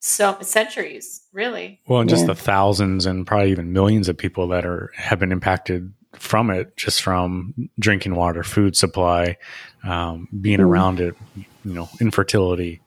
so 0.00 0.38
centuries, 0.42 1.22
really. 1.32 1.80
Well, 1.88 2.02
and 2.02 2.08
just 2.08 2.22
Yeah. 2.22 2.28
the 2.28 2.34
thousands 2.36 3.04
and 3.04 3.26
probably 3.26 3.50
even 3.50 3.72
millions 3.72 4.08
of 4.08 4.16
people 4.16 4.46
that 4.48 4.64
are 4.64 4.92
have 4.96 5.18
been 5.18 5.32
impacted 5.32 5.92
from 6.14 6.50
it, 6.50 6.76
just 6.76 7.02
from 7.02 7.68
drinking 7.80 8.14
water, 8.14 8.44
food 8.44 8.76
supply, 8.76 9.38
um, 9.82 10.28
being 10.40 10.60
Mm. 10.60 10.66
around 10.66 11.00
it, 11.00 11.16
you 11.36 11.44
know, 11.64 11.88
infertility, 12.00 12.80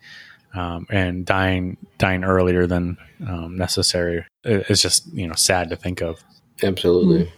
um, 0.54 0.86
and 0.90 1.26
dying 1.26 1.78
dying 1.98 2.24
earlier 2.24 2.68
than 2.68 2.98
um, 3.28 3.58
necessary. 3.58 4.26
It- 4.44 4.66
It's 4.70 4.82
just 4.82 5.08
you 5.14 5.28
know 5.28 5.34
sad 5.36 5.70
to 5.70 5.76
think 5.76 6.02
of. 6.02 6.24
absolutely 6.64 7.32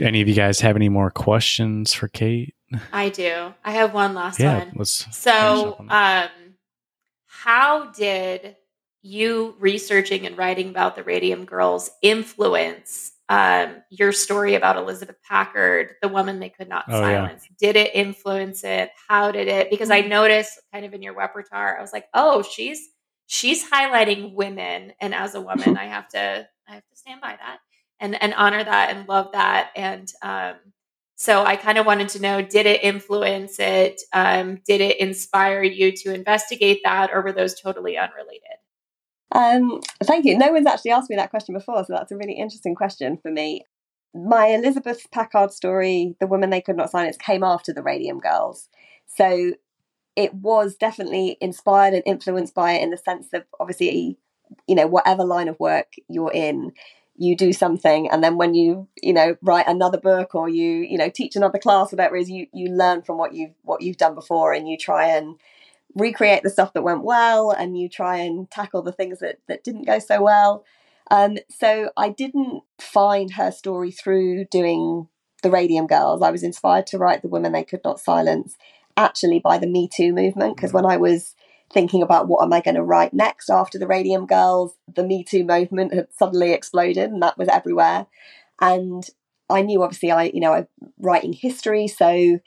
Any 0.00 0.20
of 0.20 0.28
you 0.28 0.34
guys 0.34 0.60
have 0.60 0.76
any 0.76 0.88
more 0.88 1.10
questions 1.10 1.92
for 1.94 2.08
Kate? 2.08 2.54
I 2.92 3.08
do. 3.10 3.54
I 3.64 3.70
have 3.72 3.94
one 3.94 4.14
last 4.14 4.40
yeah, 4.40 4.58
one. 4.58 4.72
let's. 4.76 5.06
So, 5.16 5.76
on 5.78 5.88
um, 5.90 6.28
how 7.26 7.90
did 7.92 8.56
you 9.02 9.54
researching 9.60 10.26
and 10.26 10.36
writing 10.36 10.68
about 10.68 10.96
the 10.96 11.02
Radium 11.04 11.44
Girls 11.44 11.90
influence 12.02 13.12
um, 13.28 13.82
your 13.90 14.12
story 14.12 14.54
about 14.54 14.76
Elizabeth 14.76 15.16
Packard, 15.28 15.94
the 16.02 16.08
woman 16.08 16.38
they 16.40 16.50
could 16.50 16.68
not 16.68 16.86
Oh, 16.88 17.06
yeah. 17.08 17.28
silence? 17.28 17.46
Did 17.58 17.76
it 17.76 17.94
influence 17.94 18.64
it? 18.64 18.90
How 19.08 19.32
did 19.32 19.48
it? 19.48 19.70
Because 19.70 19.90
I 19.90 20.00
noticed 20.02 20.60
kind 20.72 20.84
of 20.86 20.94
in 20.94 21.02
your 21.02 21.14
repertoire, 21.14 21.76
I 21.78 21.80
was 21.80 21.92
like, 21.92 22.06
oh, 22.14 22.42
she's 22.42 22.80
she's 23.26 23.68
highlighting 23.68 24.34
women, 24.34 24.92
and 25.00 25.14
as 25.14 25.34
a 25.34 25.40
woman, 25.40 25.76
I 25.76 25.86
have 25.86 26.08
to 26.10 26.48
I 26.68 26.74
have 26.74 26.86
to 26.88 26.96
stand 26.96 27.20
by 27.20 27.36
that 27.36 27.58
and 28.00 28.20
and 28.22 28.34
honor 28.34 28.62
that 28.62 28.94
and 28.96 29.08
love 29.08 29.32
that 29.32 29.70
and 29.76 30.10
um, 30.22 30.54
So 31.16 31.44
I 31.44 31.56
kind 31.56 31.78
of 31.78 31.86
wanted 31.86 32.10
to 32.10 32.20
know 32.22 32.42
did 32.42 32.66
it 32.66 32.82
influence 32.84 33.58
it? 33.58 34.00
Um, 34.12 34.60
did 34.66 34.80
it 34.80 34.98
inspire 35.00 35.62
you 35.62 35.92
to 35.92 36.14
investigate 36.14 36.80
that, 36.84 37.10
or 37.12 37.22
were 37.22 37.32
those 37.32 37.58
totally 37.60 37.96
unrelated? 37.98 38.58
Um, 39.32 39.80
thank 40.04 40.24
you. 40.24 40.38
No 40.38 40.52
one's 40.52 40.66
actually 40.66 40.92
asked 40.92 41.10
me 41.10 41.16
that 41.16 41.30
question 41.30 41.54
before, 41.54 41.84
so 41.84 41.92
that's 41.92 42.12
a 42.12 42.16
really 42.16 42.34
interesting 42.34 42.74
question 42.74 43.16
for 43.16 43.30
me. 43.30 43.62
My 44.14 44.46
Elizabeth 44.46 45.06
Packard 45.10 45.52
story, 45.52 46.16
The 46.20 46.26
Woman 46.26 46.50
They 46.50 46.60
Could 46.60 46.76
Not 46.76 46.90
Silence, 46.90 47.16
came 47.16 47.42
after 47.42 47.72
the 47.72 47.82
Radium 47.82 48.18
Girls. 48.18 48.68
So 49.06 49.52
it 50.14 50.32
was 50.32 50.76
definitely 50.76 51.36
inspired 51.40 51.92
and 51.92 52.02
influenced 52.06 52.54
by 52.54 52.72
it 52.72 52.82
in 52.82 52.90
the 52.90 52.96
sense 52.96 53.28
of 53.34 53.44
obviously, 53.60 54.16
you 54.66 54.74
know, 54.74 54.86
whatever 54.86 55.24
line 55.24 55.48
of 55.48 55.60
work 55.60 55.92
you're 56.08 56.32
in, 56.32 56.72
you 57.18 57.36
do 57.36 57.52
something 57.52 58.08
and 58.10 58.22
then 58.22 58.36
when 58.36 58.54
you 58.54 58.86
you 59.02 59.12
know 59.12 59.36
write 59.42 59.66
another 59.66 59.98
book 59.98 60.34
or 60.34 60.48
you 60.48 60.80
you 60.80 60.98
know 60.98 61.08
teach 61.08 61.34
another 61.34 61.58
class 61.58 61.90
whatever 61.92 62.16
it 62.16 62.22
is 62.22 62.30
you 62.30 62.46
you 62.52 62.68
learn 62.68 63.02
from 63.02 63.16
what 63.16 63.32
you've 63.32 63.54
what 63.62 63.80
you've 63.82 63.96
done 63.96 64.14
before 64.14 64.52
and 64.52 64.68
you 64.68 64.76
try 64.76 65.08
and 65.08 65.36
recreate 65.96 66.42
the 66.42 66.50
stuff 66.50 66.72
that 66.74 66.82
went 66.82 67.02
well 67.02 67.50
and 67.50 67.76
you 67.76 67.88
try 67.88 68.18
and 68.18 68.50
tackle 68.50 68.82
the 68.82 68.92
things 68.92 69.18
that 69.18 69.38
that 69.48 69.64
didn't 69.64 69.86
go 69.86 69.98
so 69.98 70.22
well 70.22 70.64
um, 71.10 71.36
so 71.48 71.90
i 71.96 72.08
didn't 72.08 72.62
find 72.78 73.32
her 73.32 73.50
story 73.50 73.90
through 73.90 74.44
doing 74.44 75.08
the 75.42 75.50
radium 75.50 75.86
girls 75.86 76.22
i 76.22 76.30
was 76.30 76.42
inspired 76.42 76.86
to 76.86 76.98
write 76.98 77.22
the 77.22 77.28
women 77.28 77.52
they 77.52 77.64
could 77.64 77.80
not 77.84 77.98
silence 77.98 78.56
actually 78.96 79.38
by 79.38 79.58
the 79.58 79.66
me 79.66 79.88
too 79.88 80.12
movement 80.12 80.54
because 80.54 80.72
when 80.72 80.86
i 80.86 80.96
was 80.96 81.34
thinking 81.72 82.02
about 82.02 82.28
what 82.28 82.44
am 82.44 82.52
I 82.52 82.60
going 82.60 82.76
to 82.76 82.82
write 82.82 83.12
next 83.12 83.50
after 83.50 83.78
the 83.78 83.86
Radium 83.86 84.26
Girls, 84.26 84.76
the 84.92 85.02
Me 85.02 85.24
Too 85.24 85.44
movement 85.44 85.92
had 85.92 86.08
suddenly 86.12 86.52
exploded 86.52 87.10
and 87.10 87.22
that 87.22 87.36
was 87.36 87.48
everywhere. 87.48 88.06
And 88.60 89.08
I 89.50 89.62
knew 89.62 89.82
obviously 89.82 90.10
I, 90.10 90.30
you 90.32 90.40
know, 90.40 90.52
I'm 90.52 90.68
writing 90.98 91.32
history, 91.32 91.88
so 91.88 92.38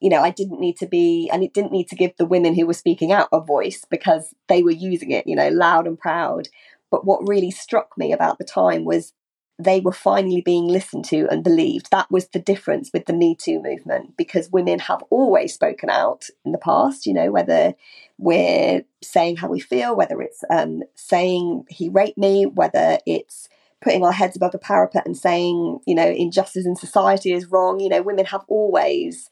you 0.00 0.10
know, 0.10 0.20
I 0.20 0.30
didn't 0.30 0.60
need 0.60 0.76
to 0.78 0.86
be, 0.86 1.28
and 1.32 1.42
it 1.42 1.54
didn't 1.54 1.72
need 1.72 1.88
to 1.88 1.96
give 1.96 2.12
the 2.16 2.26
women 2.26 2.54
who 2.54 2.66
were 2.66 2.74
speaking 2.74 3.12
out 3.12 3.28
a 3.32 3.40
voice 3.40 3.84
because 3.88 4.34
they 4.48 4.62
were 4.62 4.70
using 4.70 5.10
it, 5.10 5.26
you 5.26 5.36
know, 5.36 5.48
loud 5.48 5.86
and 5.86 5.98
proud. 5.98 6.48
But 6.90 7.04
what 7.04 7.26
really 7.26 7.50
struck 7.50 7.96
me 7.96 8.12
about 8.12 8.38
the 8.38 8.44
time 8.44 8.84
was 8.84 9.12
they 9.58 9.80
were 9.80 9.92
finally 9.92 10.42
being 10.42 10.68
listened 10.68 11.04
to 11.06 11.26
and 11.30 11.42
believed. 11.42 11.90
That 11.90 12.10
was 12.10 12.28
the 12.28 12.38
difference 12.38 12.90
with 12.92 13.06
the 13.06 13.14
Me 13.14 13.34
Too 13.34 13.60
movement 13.62 14.16
because 14.16 14.50
women 14.50 14.78
have 14.80 15.02
always 15.10 15.54
spoken 15.54 15.88
out 15.88 16.26
in 16.44 16.52
the 16.52 16.58
past, 16.58 17.06
you 17.06 17.14
know, 17.14 17.30
whether 17.30 17.74
we're 18.18 18.82
saying 19.02 19.36
how 19.36 19.48
we 19.48 19.60
feel, 19.60 19.96
whether 19.96 20.20
it's 20.20 20.44
um, 20.50 20.82
saying 20.94 21.64
he 21.70 21.88
raped 21.88 22.18
me, 22.18 22.44
whether 22.44 22.98
it's 23.06 23.48
putting 23.80 24.04
our 24.04 24.12
heads 24.12 24.36
above 24.36 24.52
the 24.52 24.58
parapet 24.58 25.06
and 25.06 25.16
saying, 25.16 25.78
you 25.86 25.94
know, 25.94 26.08
injustice 26.08 26.66
in 26.66 26.76
society 26.76 27.32
is 27.32 27.50
wrong. 27.50 27.80
You 27.80 27.88
know, 27.88 28.02
women 28.02 28.26
have 28.26 28.44
always 28.48 29.28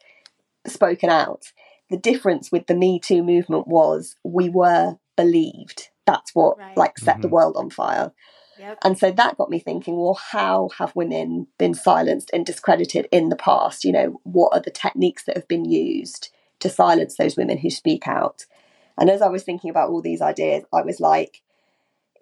spoken 0.69 1.09
out. 1.09 1.51
The 1.89 1.97
difference 1.97 2.51
with 2.51 2.67
the 2.67 2.75
Me 2.75 2.99
Too 2.99 3.23
movement 3.23 3.67
was 3.67 4.15
we 4.23 4.49
were 4.49 4.97
believed. 5.15 5.89
That's 6.05 6.33
what 6.33 6.57
right. 6.57 6.77
like 6.77 6.97
set 6.97 7.15
mm-hmm. 7.15 7.21
the 7.21 7.27
world 7.29 7.55
on 7.57 7.69
fire. 7.69 8.11
Yep. 8.57 8.77
And 8.83 8.97
so 8.97 9.11
that 9.11 9.37
got 9.37 9.49
me 9.49 9.59
thinking, 9.59 9.97
well, 9.97 10.19
how 10.31 10.69
have 10.77 10.95
women 10.95 11.47
been 11.57 11.73
silenced 11.73 12.29
and 12.33 12.45
discredited 12.45 13.07
in 13.11 13.29
the 13.29 13.35
past? 13.35 13.83
You 13.83 13.91
know, 13.91 14.21
what 14.23 14.53
are 14.53 14.61
the 14.61 14.71
techniques 14.71 15.25
that 15.25 15.35
have 15.35 15.47
been 15.47 15.65
used 15.65 16.29
to 16.59 16.69
silence 16.69 17.17
those 17.17 17.35
women 17.35 17.57
who 17.57 17.69
speak 17.69 18.07
out? 18.07 18.45
And 18.97 19.09
as 19.09 19.21
I 19.21 19.27
was 19.27 19.43
thinking 19.43 19.69
about 19.69 19.89
all 19.89 20.01
these 20.01 20.21
ideas, 20.21 20.63
I 20.73 20.83
was 20.83 21.01
like, 21.01 21.41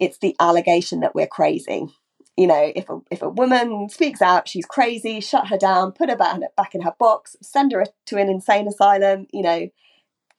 it's 0.00 0.18
the 0.18 0.34
allegation 0.40 1.00
that 1.00 1.14
we're 1.14 1.28
crazy. 1.28 1.86
You 2.36 2.48
know, 2.48 2.72
if 2.74 2.88
a, 2.88 2.98
if 3.10 3.22
a 3.22 3.28
woman 3.28 3.88
speaks 3.88 4.20
out, 4.20 4.48
she's 4.48 4.66
crazy, 4.66 5.20
shut 5.20 5.48
her 5.48 5.56
down, 5.56 5.92
put 5.92 6.10
her 6.10 6.16
back, 6.16 6.74
in 6.74 6.82
her 6.82 6.94
box, 6.98 7.36
send 7.42 7.72
her 7.72 7.84
to 8.06 8.16
an 8.16 8.28
insane 8.28 8.66
asylum, 8.66 9.26
you 9.32 9.42
know, 9.42 9.68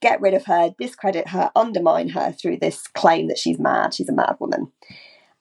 get 0.02 0.20
rid 0.20 0.34
of 0.34 0.46
her, 0.46 0.76
discredit 0.78 1.30
her, 1.30 1.52
undermine 1.56 2.10
her 2.10 2.34
through 2.34 2.58
this 2.58 2.86
claim 2.88 3.30
that 3.30 3.38
she's 3.38 3.60
mad, 3.60 3.94
she's 3.94 4.10
a 4.10 4.14
mad 4.14 4.36
woman 4.40 4.72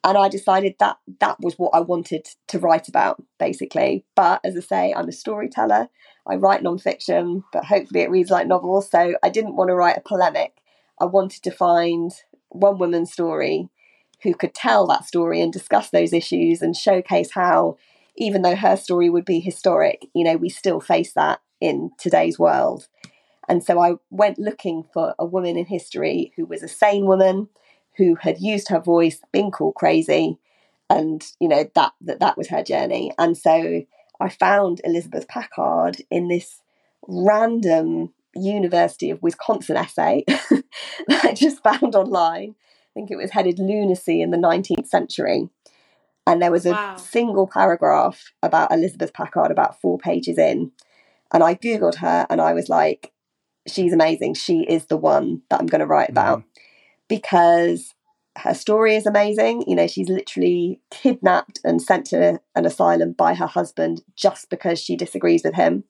and 0.04 0.18
I 0.18 0.28
decided 0.28 0.74
that 0.78 0.98
that 1.20 1.38
was 1.40 1.58
what 1.58 1.70
I 1.72 1.80
wanted 1.80 2.28
to 2.48 2.58
write 2.58 2.88
about, 2.88 3.22
basically. 3.38 4.04
But 4.14 4.42
as 4.44 4.54
I 4.54 4.60
say, 4.60 4.94
I'm 4.94 5.08
a 5.08 5.12
storyteller. 5.12 5.88
I 6.26 6.36
write 6.36 6.62
nonfiction, 6.62 7.42
but 7.52 7.64
hopefully 7.64 8.02
it 8.02 8.10
reads 8.10 8.30
like 8.30 8.46
novels. 8.46 8.90
So 8.90 9.14
I 9.22 9.30
didn't 9.30 9.56
want 9.56 9.68
to 9.68 9.74
write 9.74 9.96
a 9.96 10.02
polemic. 10.02 10.58
I 11.00 11.06
wanted 11.06 11.42
to 11.44 11.50
find 11.50 12.12
one 12.50 12.78
woman's 12.78 13.12
story 13.12 13.70
who 14.24 14.34
could 14.34 14.54
tell 14.54 14.86
that 14.88 15.04
story 15.04 15.40
and 15.40 15.52
discuss 15.52 15.90
those 15.90 16.12
issues 16.12 16.60
and 16.62 16.74
showcase 16.74 17.30
how, 17.32 17.76
even 18.16 18.42
though 18.42 18.56
her 18.56 18.76
story 18.76 19.08
would 19.08 19.24
be 19.24 19.38
historic, 19.38 20.06
you 20.14 20.24
know, 20.24 20.36
we 20.36 20.48
still 20.48 20.80
face 20.80 21.12
that 21.12 21.40
in 21.60 21.92
today's 21.98 22.38
world. 22.38 22.88
And 23.48 23.62
so 23.62 23.78
I 23.78 23.94
went 24.10 24.38
looking 24.38 24.84
for 24.92 25.14
a 25.18 25.24
woman 25.24 25.56
in 25.56 25.66
history 25.66 26.32
who 26.36 26.46
was 26.46 26.62
a 26.62 26.68
sane 26.68 27.06
woman 27.06 27.48
who 27.96 28.16
had 28.16 28.40
used 28.40 28.68
her 28.68 28.80
voice, 28.80 29.20
been 29.32 29.50
called 29.50 29.74
crazy, 29.74 30.38
and 30.90 31.24
you 31.38 31.48
know 31.48 31.68
that 31.74 31.92
that 32.00 32.20
that 32.20 32.36
was 32.36 32.48
her 32.48 32.62
journey. 32.62 33.12
And 33.18 33.36
so 33.36 33.82
I 34.20 34.28
found 34.28 34.80
Elizabeth 34.84 35.28
Packard 35.28 36.02
in 36.10 36.28
this 36.28 36.62
random 37.06 38.12
University 38.34 39.10
of 39.10 39.22
Wisconsin 39.22 39.76
essay 39.76 40.24
that 40.26 41.24
I 41.24 41.32
just 41.34 41.62
found 41.62 41.94
online. 41.94 42.54
I 42.94 43.00
think 43.00 43.10
it 43.10 43.16
was 43.16 43.30
headed 43.30 43.58
Lunacy 43.58 44.22
in 44.22 44.30
the 44.30 44.36
19th 44.36 44.86
Century. 44.86 45.48
And 46.26 46.40
there 46.40 46.52
was 46.52 46.64
a 46.64 46.70
wow. 46.70 46.96
single 46.96 47.46
paragraph 47.46 48.32
about 48.42 48.72
Elizabeth 48.72 49.12
Packard, 49.12 49.50
about 49.50 49.80
four 49.80 49.98
pages 49.98 50.38
in. 50.38 50.72
And 51.32 51.42
I 51.42 51.54
Googled 51.54 51.96
her 51.96 52.26
and 52.30 52.40
I 52.40 52.54
was 52.54 52.68
like, 52.68 53.12
she's 53.66 53.92
amazing. 53.92 54.34
She 54.34 54.60
is 54.60 54.86
the 54.86 54.96
one 54.96 55.42
that 55.50 55.60
I'm 55.60 55.66
going 55.66 55.80
to 55.80 55.86
write 55.86 56.08
about. 56.08 56.40
Mm 56.40 56.44
because 57.08 57.94
her 58.38 58.54
story 58.54 58.96
is 58.96 59.06
amazing. 59.06 59.64
You 59.66 59.76
know, 59.76 59.86
she's 59.86 60.08
literally 60.08 60.80
kidnapped 60.90 61.60
and 61.64 61.80
sent 61.80 62.06
to 62.06 62.40
an 62.54 62.66
asylum 62.66 63.12
by 63.12 63.34
her 63.34 63.46
husband 63.46 64.02
just 64.16 64.50
because 64.50 64.80
she 64.80 64.96
disagrees 64.96 65.42
with 65.44 65.54
him. 65.54 65.84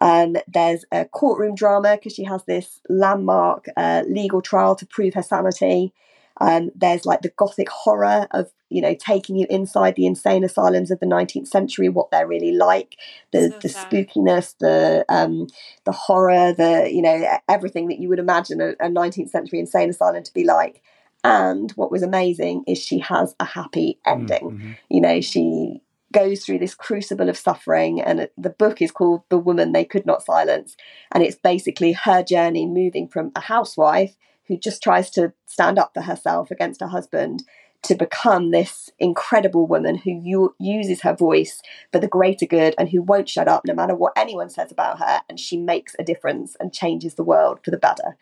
Um, 0.00 0.36
there's 0.46 0.84
a 0.92 1.04
courtroom 1.04 1.54
drama 1.54 1.96
because 1.96 2.14
she 2.14 2.24
has 2.24 2.44
this 2.44 2.80
landmark 2.88 3.66
uh, 3.76 4.04
legal 4.08 4.40
trial 4.40 4.76
to 4.76 4.86
prove 4.86 5.14
her 5.14 5.22
sanity. 5.22 5.92
Um, 6.40 6.70
there's 6.74 7.04
like 7.04 7.22
the 7.22 7.32
gothic 7.36 7.68
horror 7.68 8.26
of 8.30 8.50
you 8.70 8.82
know 8.82 8.94
taking 8.94 9.36
you 9.36 9.46
inside 9.48 9.96
the 9.96 10.06
insane 10.06 10.44
asylums 10.44 10.90
of 10.90 11.00
the 11.00 11.06
19th 11.06 11.48
century, 11.48 11.88
what 11.88 12.10
they're 12.10 12.26
really 12.26 12.52
like, 12.52 12.96
the 13.32 13.50
so 13.50 13.58
the 13.60 13.68
spookiness, 13.68 14.54
the 14.58 15.04
um, 15.08 15.46
the 15.84 15.92
horror, 15.92 16.52
the 16.52 16.90
you 16.92 17.02
know 17.02 17.38
everything 17.48 17.88
that 17.88 17.98
you 17.98 18.08
would 18.08 18.18
imagine 18.18 18.60
a, 18.60 18.70
a 18.80 18.88
19th 18.88 19.30
century 19.30 19.58
insane 19.58 19.90
asylum 19.90 20.22
to 20.22 20.34
be 20.34 20.44
like. 20.44 20.82
And 21.24 21.72
what 21.72 21.90
was 21.90 22.04
amazing 22.04 22.62
is 22.68 22.78
she 22.78 23.00
has 23.00 23.34
a 23.40 23.44
happy 23.44 23.98
ending. 24.06 24.38
Mm-hmm. 24.38 24.72
You 24.88 25.00
know, 25.00 25.20
she 25.20 25.82
goes 26.12 26.44
through 26.44 26.58
this 26.58 26.74
crucible 26.74 27.28
of 27.28 27.36
suffering 27.36 28.00
and 28.00 28.28
the 28.38 28.50
book 28.50 28.80
is 28.80 28.90
called 28.90 29.22
the 29.28 29.38
woman 29.38 29.72
they 29.72 29.84
could 29.84 30.06
not 30.06 30.24
silence 30.24 30.76
and 31.12 31.22
it's 31.22 31.36
basically 31.36 31.92
her 31.92 32.22
journey 32.22 32.66
moving 32.66 33.06
from 33.06 33.30
a 33.36 33.40
housewife 33.40 34.16
who 34.48 34.56
just 34.56 34.82
tries 34.82 35.10
to 35.10 35.32
stand 35.46 35.78
up 35.78 35.92
for 35.94 36.02
herself 36.02 36.50
against 36.50 36.80
her 36.80 36.88
husband 36.88 37.44
to 37.82 37.94
become 37.94 38.50
this 38.50 38.90
incredible 38.98 39.66
woman 39.66 39.96
who 39.96 40.10
u- 40.10 40.54
uses 40.58 41.02
her 41.02 41.14
voice 41.14 41.62
for 41.92 42.00
the 42.00 42.08
greater 42.08 42.46
good 42.46 42.74
and 42.76 42.88
who 42.88 43.00
won't 43.00 43.28
shut 43.28 43.46
up 43.46 43.62
no 43.64 43.74
matter 43.74 43.94
what 43.94 44.12
anyone 44.16 44.50
says 44.50 44.72
about 44.72 44.98
her 44.98 45.20
and 45.28 45.38
she 45.38 45.56
makes 45.56 45.94
a 45.98 46.04
difference 46.04 46.56
and 46.58 46.72
changes 46.72 47.14
the 47.14 47.22
world 47.22 47.60
for 47.64 47.70
the 47.70 47.76
better. 47.76 48.16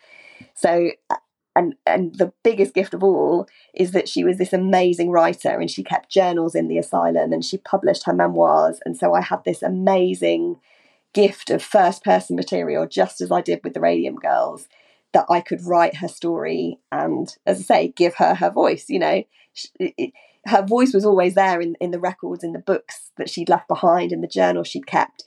So 0.54 0.90
uh, 1.08 1.16
and 1.56 1.74
and 1.86 2.14
the 2.16 2.32
biggest 2.44 2.74
gift 2.74 2.94
of 2.94 3.02
all 3.02 3.48
is 3.74 3.92
that 3.92 4.08
she 4.08 4.22
was 4.22 4.36
this 4.36 4.52
amazing 4.52 5.10
writer 5.10 5.58
and 5.58 5.70
she 5.70 5.82
kept 5.82 6.10
journals 6.10 6.54
in 6.54 6.68
the 6.68 6.78
asylum 6.78 7.32
and 7.32 7.44
she 7.44 7.56
published 7.56 8.04
her 8.04 8.12
memoirs 8.12 8.78
and 8.84 8.96
so 8.96 9.14
i 9.14 9.22
had 9.22 9.42
this 9.44 9.62
amazing 9.62 10.56
gift 11.14 11.48
of 11.48 11.62
first 11.62 12.04
person 12.04 12.36
material 12.36 12.86
just 12.86 13.20
as 13.20 13.32
i 13.32 13.40
did 13.40 13.60
with 13.64 13.72
the 13.72 13.80
radium 13.80 14.16
girls 14.16 14.68
that 15.16 15.24
I 15.30 15.40
could 15.40 15.64
write 15.64 15.96
her 15.96 16.08
story 16.08 16.78
and, 16.92 17.34
as 17.46 17.58
I 17.58 17.62
say, 17.62 17.88
give 17.88 18.16
her 18.16 18.34
her 18.34 18.50
voice. 18.50 18.90
You 18.90 18.98
know, 18.98 19.24
it, 19.80 19.94
it, 19.96 20.12
her 20.44 20.60
voice 20.60 20.92
was 20.92 21.06
always 21.06 21.34
there 21.34 21.58
in, 21.58 21.74
in 21.80 21.90
the 21.90 21.98
records, 21.98 22.44
in 22.44 22.52
the 22.52 22.58
books 22.58 23.12
that 23.16 23.30
she'd 23.30 23.48
left 23.48 23.66
behind, 23.66 24.12
in 24.12 24.20
the 24.20 24.26
journal 24.26 24.62
she'd 24.62 24.86
kept. 24.86 25.24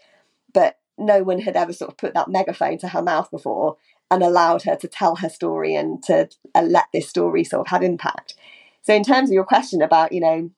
But 0.54 0.78
no 0.96 1.24
one 1.24 1.40
had 1.40 1.56
ever 1.56 1.74
sort 1.74 1.90
of 1.90 1.98
put 1.98 2.14
that 2.14 2.28
megaphone 2.28 2.78
to 2.78 2.90
her 2.90 3.02
mouth 3.02 3.32
before 3.32 3.78
and 4.12 4.22
allowed 4.22 4.62
her 4.62 4.76
to 4.76 4.88
tell 4.88 5.16
her 5.16 5.30
story 5.30 5.74
and 5.74 6.04
to 6.04 6.30
uh, 6.54 6.62
let 6.62 6.86
this 6.94 7.10
story 7.10 7.44
sort 7.44 7.62
of 7.62 7.72
have 7.72 7.82
impact. 7.82 8.36
So, 8.84 8.94
in 8.94 9.04
terms 9.04 9.32
of 9.32 9.34
your 9.34 9.44
question 9.44 9.82
about, 9.82 10.12
you 10.12 10.22
know, 10.22 10.52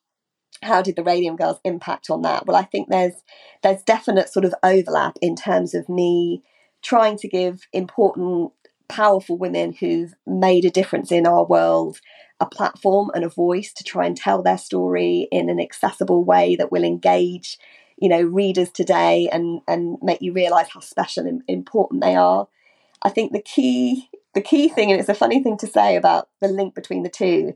how 0.62 0.82
did 0.82 0.98
the 0.98 1.04
Radium 1.06 1.38
Girls 1.38 1.62
impact 1.64 2.10
on 2.10 2.22
that? 2.24 2.46
Well, 2.46 2.58
I 2.58 2.64
think 2.64 2.90
there's 2.90 3.24
there's 3.64 3.82
definite 3.84 4.28
sort 4.28 4.44
of 4.44 4.54
overlap 4.62 5.18
in 5.22 5.38
terms 5.38 5.74
of 5.74 5.88
me 5.88 6.44
trying 6.82 7.16
to 7.18 7.30
give 7.30 7.62
important 7.72 8.52
powerful 8.92 9.38
women 9.38 9.74
who've 9.74 10.14
made 10.28 10.66
a 10.66 10.70
difference 10.70 11.12
in 11.12 11.26
our 11.26 11.46
world 11.46 12.00
a 12.42 12.46
platform 12.46 13.12
and 13.14 13.24
a 13.24 13.30
voice 13.30 13.72
to 13.72 13.84
try 13.84 14.06
and 14.06 14.18
tell 14.18 14.42
their 14.42 14.58
story 14.58 15.28
in 15.32 15.50
an 15.50 15.60
accessible 15.60 16.24
way 16.24 16.56
that 16.56 16.72
will 16.72 16.84
engage 16.84 17.58
you 17.98 18.10
know 18.10 18.22
readers 18.22 18.70
today 18.72 19.30
and 19.32 19.62
and 19.68 19.98
make 20.02 20.22
you 20.22 20.34
realize 20.34 20.68
how 20.74 20.80
special 20.82 21.26
and 21.26 21.44
important 21.48 22.02
they 22.02 22.16
are. 22.16 22.48
I 23.04 23.10
think 23.10 23.32
the 23.32 23.42
key 23.42 24.10
the 24.34 24.42
key 24.42 24.68
thing 24.68 24.92
and 24.92 25.00
it's 25.00 25.10
a 25.10 25.14
funny 25.14 25.42
thing 25.42 25.58
to 25.58 25.68
say 25.68 25.96
about 25.96 26.28
the 26.42 26.48
link 26.48 26.76
between 26.76 27.04
the 27.04 27.10
two 27.10 27.54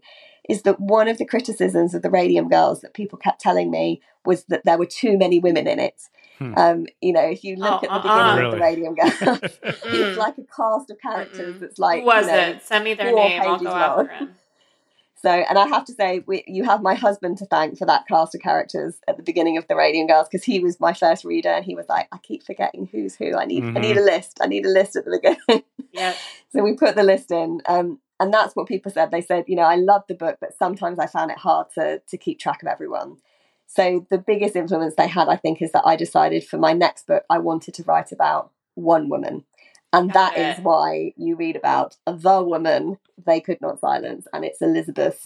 is 0.49 0.61
that 0.63 0.79
one 0.79 1.07
of 1.07 1.17
the 1.17 1.25
criticisms 1.25 1.93
of 1.93 2.01
the 2.01 2.09
radium 2.09 2.49
girls 2.49 2.81
that 2.81 2.93
people 2.93 3.17
kept 3.17 3.41
telling 3.41 3.71
me 3.71 4.01
was 4.25 4.43
that 4.45 4.63
there 4.65 4.77
were 4.77 4.85
too 4.85 5.17
many 5.17 5.39
women 5.39 5.67
in 5.67 5.79
it 5.79 6.01
Hmm. 6.39 6.53
Um, 6.57 6.85
you 7.01 7.13
know, 7.13 7.21
if 7.21 7.43
you 7.43 7.55
look 7.55 7.83
oh, 7.83 7.85
at 7.85 8.03
the 8.03 8.09
uh-uh. 8.09 8.35
beginning 8.35 8.45
of 8.45 8.51
the 8.51 8.65
Radium 8.65 8.95
Girls, 8.95 9.51
it's 9.85 10.17
like 10.17 10.37
a 10.37 10.43
cast 10.43 10.91
of 10.91 10.99
characters 10.99 11.59
that's 11.59 11.79
like. 11.79 12.03
Was 12.03 12.25
you 12.25 12.31
know, 12.31 12.39
it? 12.39 12.63
Send 12.63 12.83
me 12.83 12.93
their 12.93 13.13
name. 13.13 13.41
I'll 13.41 13.59
go 13.59 13.69
after 13.69 14.03
them. 14.07 14.35
So, 15.21 15.31
and 15.31 15.57
I 15.57 15.65
have 15.69 15.85
to 15.85 15.93
say, 15.93 16.23
we, 16.27 16.43
you 16.45 16.65
have 16.65 16.83
my 16.83 16.93
husband 16.93 17.39
to 17.39 17.47
thank 17.47 17.79
for 17.79 17.85
that 17.87 18.07
cast 18.07 18.35
of 18.35 18.41
characters 18.41 18.99
at 19.07 19.17
the 19.17 19.23
beginning 19.23 19.57
of 19.57 19.67
the 19.67 19.75
Radium 19.75 20.05
Girls 20.05 20.27
because 20.29 20.43
he 20.43 20.59
was 20.59 20.79
my 20.79 20.93
first 20.93 21.25
reader, 21.25 21.49
and 21.49 21.65
he 21.65 21.73
was 21.73 21.87
like, 21.89 22.07
"I 22.11 22.19
keep 22.19 22.43
forgetting 22.43 22.89
who's 22.91 23.15
who. 23.15 23.35
I 23.35 23.45
need, 23.45 23.63
mm-hmm. 23.63 23.75
I 23.75 23.79
need 23.79 23.97
a 23.97 24.03
list. 24.03 24.37
I 24.39 24.45
need 24.45 24.67
a 24.67 24.69
list 24.69 24.95
at 24.95 25.05
the 25.05 25.19
beginning." 25.19 25.63
Yeah. 25.91 26.13
so 26.53 26.61
we 26.61 26.75
put 26.75 26.95
the 26.95 27.01
list 27.01 27.31
in, 27.31 27.61
um, 27.65 27.99
and 28.19 28.33
that's 28.33 28.55
what 28.55 28.67
people 28.67 28.91
said. 28.91 29.11
They 29.11 29.21
said, 29.21 29.45
you 29.47 29.55
know, 29.55 29.63
I 29.63 29.75
loved 29.75 30.05
the 30.07 30.15
book, 30.15 30.37
but 30.39 30.57
sometimes 30.57 30.99
I 30.99 31.07
found 31.07 31.31
it 31.31 31.37
hard 31.37 31.67
to 31.75 32.01
to 32.07 32.17
keep 32.17 32.39
track 32.39 32.61
of 32.63 32.67
everyone. 32.67 33.17
So 33.67 34.05
the 34.09 34.17
biggest 34.17 34.55
influence 34.55 34.95
they 34.95 35.07
had, 35.07 35.27
I 35.27 35.37
think, 35.37 35.61
is 35.61 35.71
that 35.71 35.85
I 35.85 35.95
decided 35.95 36.45
for 36.45 36.57
my 36.57 36.73
next 36.73 37.07
book 37.07 37.23
I 37.29 37.39
wanted 37.39 37.73
to 37.75 37.83
write 37.83 38.11
about 38.11 38.51
one 38.75 39.09
woman. 39.09 39.43
And 39.91 40.11
that 40.11 40.37
is 40.37 40.59
why 40.59 41.13
you 41.15 41.35
read 41.35 41.55
about 41.55 41.95
the 42.05 42.43
woman 42.43 42.97
they 43.25 43.39
could 43.39 43.61
not 43.61 43.79
silence. 43.79 44.27
And 44.33 44.43
it's 44.43 44.61
Elizabeth's 44.61 45.25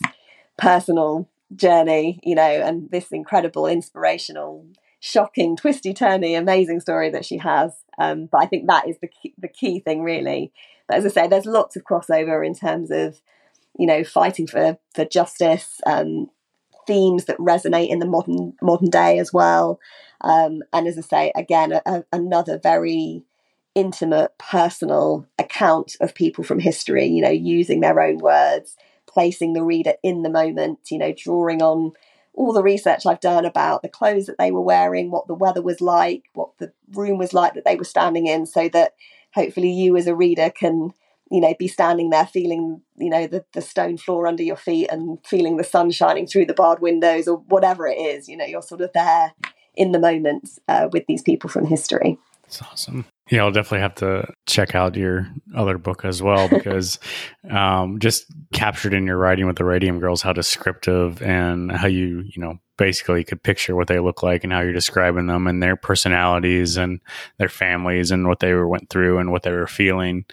personal 0.57 1.27
journey, 1.55 2.19
you 2.23 2.35
know, 2.35 2.41
and 2.43 2.89
this 2.91 3.11
incredible, 3.11 3.65
inspirational, 3.65 4.65
shocking, 4.99 5.55
twisty, 5.55 5.93
turny, 5.93 6.37
amazing 6.37 6.81
story 6.81 7.09
that 7.09 7.25
she 7.25 7.37
has. 7.37 7.71
Um, 7.97 8.27
but 8.31 8.43
I 8.43 8.45
think 8.45 8.67
that 8.67 8.87
is 8.87 8.97
the 8.99 9.07
key, 9.07 9.33
the 9.37 9.47
key 9.47 9.79
thing, 9.79 10.03
really. 10.03 10.51
But 10.89 10.97
as 10.97 11.05
I 11.05 11.09
say, 11.09 11.27
there's 11.27 11.45
lots 11.45 11.75
of 11.75 11.83
crossover 11.83 12.45
in 12.45 12.55
terms 12.55 12.89
of, 12.89 13.21
you 13.77 13.85
know, 13.85 14.03
fighting 14.03 14.47
for 14.47 14.79
for 14.93 15.05
justice, 15.05 15.79
um, 15.85 16.31
themes 16.87 17.25
that 17.25 17.37
resonate 17.37 17.89
in 17.89 17.99
the 17.99 18.07
modern 18.07 18.53
modern 18.61 18.89
day 18.89 19.19
as 19.19 19.31
well. 19.31 19.79
Um, 20.21 20.63
and 20.73 20.87
as 20.87 20.97
I 20.97 21.01
say, 21.01 21.31
again, 21.35 21.71
a, 21.71 21.81
a, 21.85 22.03
another 22.11 22.59
very 22.61 23.23
intimate, 23.75 24.31
personal 24.39 25.27
account 25.37 25.95
of 26.01 26.15
people 26.15 26.43
from 26.43 26.59
history. 26.59 27.05
You 27.05 27.21
know, 27.21 27.29
using 27.29 27.81
their 27.81 28.01
own 28.01 28.17
words, 28.17 28.75
placing 29.07 29.53
the 29.53 29.63
reader 29.63 29.93
in 30.01 30.23
the 30.23 30.29
moment. 30.29 30.79
You 30.89 30.97
know, 30.97 31.13
drawing 31.15 31.61
on 31.61 31.93
all 32.33 32.53
the 32.53 32.63
research 32.63 33.05
I've 33.05 33.19
done 33.19 33.45
about 33.45 33.83
the 33.83 33.89
clothes 33.89 34.25
that 34.25 34.37
they 34.39 34.49
were 34.49 34.61
wearing, 34.61 35.11
what 35.11 35.27
the 35.27 35.33
weather 35.35 35.61
was 35.61 35.81
like, 35.81 36.23
what 36.33 36.51
the 36.57 36.71
room 36.93 37.17
was 37.17 37.33
like 37.33 37.53
that 37.53 37.65
they 37.65 37.75
were 37.75 37.83
standing 37.83 38.27
in, 38.27 38.47
so 38.47 38.69
that 38.69 38.93
hopefully 39.34 39.71
you 39.71 39.95
as 39.97 40.07
a 40.07 40.15
reader 40.15 40.49
can 40.49 40.93
you 41.32 41.41
know, 41.41 41.53
be 41.57 41.67
standing 41.67 42.09
there 42.09 42.25
feeling, 42.25 42.82
you 42.97 43.09
know, 43.09 43.27
the, 43.27 43.45
the 43.53 43.61
stone 43.61 43.97
floor 43.97 44.27
under 44.27 44.43
your 44.43 44.55
feet 44.55 44.88
and 44.91 45.19
feeling 45.25 45.57
the 45.57 45.63
sun 45.63 45.91
shining 45.91 46.25
through 46.25 46.45
the 46.45 46.53
barred 46.53 46.82
windows 46.82 47.27
or 47.27 47.38
whatever 47.47 47.88
it 47.88 47.97
is, 47.97 48.27
you 48.27 48.36
know, 48.36 48.45
you're 48.45 48.61
sort 48.61 48.82
of 48.82 48.91
there 48.93 49.34
in 49.75 49.91
the 49.91 49.99
moment 49.99 50.49
uh, 50.67 50.89
with 50.91 51.05
these 51.07 51.21
people 51.21 51.49
from 51.49 51.65
history. 51.65 52.17
That's 52.43 52.61
awesome. 52.63 53.05
Yeah, 53.30 53.43
I'll 53.43 53.51
definitely 53.51 53.82
have 53.82 53.95
to 53.95 54.34
check 54.47 54.73
out 54.73 54.95
your 54.95 55.27
other 55.55 55.77
book 55.77 56.03
as 56.03 56.21
well 56.21 56.49
because 56.49 56.99
um, 57.49 57.99
just 57.99 58.25
captured 58.53 58.93
in 58.93 59.05
your 59.05 59.17
writing 59.17 59.45
with 59.45 59.57
the 59.57 59.65
Radium 59.65 59.99
Girls, 59.99 60.21
how 60.21 60.34
descriptive 60.34 61.21
and 61.21 61.71
how 61.71 61.88
you, 61.88 62.23
you 62.25 62.41
know, 62.41 62.59
basically 62.77 63.23
could 63.23 63.43
picture 63.43 63.75
what 63.75 63.88
they 63.88 63.99
look 63.99 64.23
like 64.23 64.43
and 64.43 64.53
how 64.53 64.61
you're 64.61 64.73
describing 64.73 65.27
them 65.27 65.47
and 65.47 65.61
their 65.61 65.75
personalities 65.75 66.77
and 66.77 67.01
their 67.38 67.49
families 67.49 68.09
and 68.09 68.27
what 68.27 68.39
they 68.39 68.53
went 68.55 68.89
through 68.89 69.19
and 69.19 69.32
what 69.32 69.43
they 69.43 69.51
were 69.51 69.67
feeling 69.67 70.25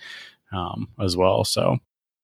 um, 0.53 0.89
as 1.01 1.17
well. 1.17 1.45
So, 1.45 1.79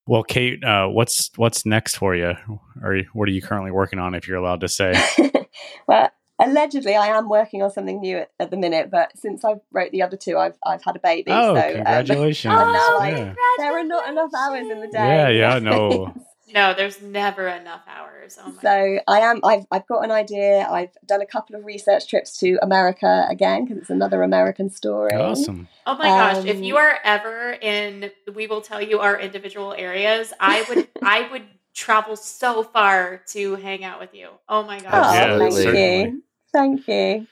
well, 0.07 0.23
Kate, 0.23 0.63
uh, 0.65 0.89
what's 0.89 1.31
what's 1.37 1.67
next 1.67 1.97
for 1.97 2.15
you, 2.15 2.35
or 2.83 3.01
what 3.13 3.29
are 3.29 3.33
you 3.33 3.43
currently 3.43 3.71
working 3.71 3.99
on, 3.99 4.15
if 4.15 4.27
you're 4.27 4.37
allowed 4.39 4.61
to 4.61 4.69
say? 4.69 4.95
well, 5.87 6.11
allegedly, 6.45 6.95
I 6.95 7.09
am 7.09 7.29
working 7.29 7.63
on 7.63 7.71
something 7.71 8.01
new 8.01 8.19
at, 8.19 8.31
at, 8.39 8.51
the 8.51 8.57
minute, 8.57 8.91
but 8.91 9.17
since 9.17 9.45
I 9.45 9.55
wrote 9.71 9.91
the 9.93 10.03
other 10.03 10.17
two, 10.17 10.39
I've 10.39 10.57
I've 10.65 10.83
had 10.83 10.97
a 10.97 11.01
baby. 11.01 11.31
Oh, 11.31 11.55
so, 11.55 11.75
congratulations! 11.75 12.55
Um, 12.63 12.73
now, 12.73 12.99
like, 12.99 13.17
yeah. 13.17 13.35
there 13.59 13.73
are 13.73 13.85
not 13.85 14.09
enough 14.09 14.31
hours 14.35 14.69
in 14.71 14.81
the 14.81 14.89
day. 14.89 14.99
Yeah, 14.99 15.29
yeah, 15.29 15.59
no. 15.59 16.15
No, 16.55 16.75
there's 16.75 17.01
never 17.01 17.49
enough 17.49 17.83
hours. 17.87 18.39
Oh 18.41 18.55
so 18.61 18.69
I 19.09 19.21
am. 19.21 19.41
I've 19.43 19.65
I've 19.71 19.87
got 19.87 20.05
an 20.05 20.11
idea. 20.11 20.67
I've 20.69 20.91
done 21.07 21.23
a 21.23 21.27
couple 21.27 21.57
of 21.57 21.65
research 21.65 22.09
trips 22.09 22.39
to 22.39 22.59
America 22.63 23.27
again 23.31 23.65
because 23.65 23.79
it's 23.79 23.91
another 23.91 24.23
American 24.23 24.69
story. 24.69 25.15
Awesome. 25.15 25.69
Oh 25.87 25.97
my 25.97 26.09
um, 26.09 26.35
gosh! 26.35 26.45
If 26.45 26.61
you 26.61 26.77
are 26.77 26.99
ever 27.05 27.53
in, 27.53 28.11
we 28.35 28.47
will 28.47 28.61
tell 28.61 28.83
you 28.83 29.01
our 29.01 29.19
individual 29.19 29.75
areas. 29.77 30.33
I 30.39 30.65
would. 30.69 30.89
I 31.03 31.31
would 31.31 31.45
travel 31.75 32.17
so 32.17 32.63
far 32.63 33.23
to 33.29 33.57
hang 33.57 33.83
out 33.83 33.99
with 33.99 34.15
you. 34.15 34.29
Oh 34.49 34.63
my 34.63 34.79
gosh! 34.79 34.93
Oh, 34.93 35.15
yeah, 35.15 35.39
thank 35.39 35.53
certainly. 35.53 36.03
you. 36.03 36.23
Thank 36.53 36.87
you. 36.89 37.27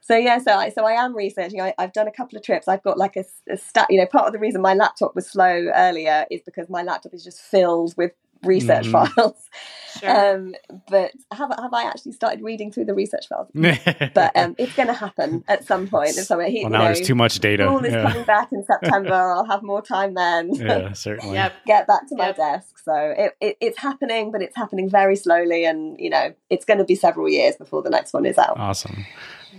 So 0.00 0.16
yeah, 0.16 0.38
so 0.38 0.52
I 0.52 0.70
so 0.70 0.86
I 0.86 0.92
am 0.92 1.16
researching. 1.16 1.60
I, 1.60 1.74
have 1.78 1.92
done 1.92 2.08
a 2.08 2.12
couple 2.12 2.38
of 2.38 2.44
trips. 2.44 2.68
I've 2.68 2.82
got 2.82 2.98
like 2.98 3.16
a, 3.16 3.24
a 3.50 3.56
stat. 3.56 3.88
You 3.90 4.00
know, 4.00 4.06
part 4.06 4.26
of 4.26 4.32
the 4.32 4.38
reason 4.38 4.62
my 4.62 4.74
laptop 4.74 5.14
was 5.14 5.28
slow 5.28 5.70
earlier 5.74 6.26
is 6.30 6.42
because 6.44 6.70
my 6.70 6.82
laptop 6.82 7.14
is 7.14 7.24
just 7.24 7.40
filled 7.40 7.94
with 7.96 8.12
research 8.42 8.86
mm. 8.86 8.92
files. 8.92 9.34
Sure. 9.98 10.34
Um, 10.34 10.54
but 10.88 11.12
have 11.32 11.50
have 11.58 11.72
I 11.72 11.84
actually 11.84 12.12
started 12.12 12.42
reading 12.42 12.70
through 12.70 12.84
the 12.84 12.94
research 12.94 13.26
files? 13.26 13.48
but 14.14 14.36
um, 14.36 14.54
it's 14.58 14.74
going 14.74 14.86
to 14.88 14.94
happen 14.94 15.42
at 15.48 15.64
some 15.64 15.88
point. 15.88 16.10
If 16.10 16.26
somewhere, 16.26 16.48
he, 16.48 16.62
well, 16.62 16.70
now 16.70 16.78
know, 16.78 16.84
there's 16.84 17.00
too 17.00 17.14
much 17.14 17.40
data. 17.40 17.66
All 17.66 17.84
is 17.84 17.92
yeah. 17.92 18.08
coming 18.08 18.24
back 18.24 18.52
in 18.52 18.64
September. 18.64 19.14
I'll 19.34 19.46
have 19.46 19.62
more 19.62 19.82
time 19.82 20.14
then. 20.14 20.54
Yeah, 20.54 20.92
certainly. 20.92 21.34
yep. 21.34 21.54
Get 21.66 21.86
back 21.86 22.06
to 22.08 22.16
yep. 22.16 22.38
my 22.38 22.44
desk. 22.52 22.78
So 22.78 22.94
it, 22.94 23.32
it, 23.40 23.56
it's 23.60 23.78
happening, 23.78 24.30
but 24.30 24.42
it's 24.42 24.56
happening 24.56 24.88
very 24.88 25.16
slowly, 25.16 25.64
and 25.64 25.98
you 25.98 26.10
know 26.10 26.34
it's 26.50 26.64
going 26.64 26.78
to 26.78 26.84
be 26.84 26.94
several 26.94 27.28
years 27.28 27.56
before 27.56 27.82
the 27.82 27.90
next 27.90 28.12
one 28.12 28.26
is 28.26 28.38
out. 28.38 28.58
Awesome. 28.58 29.04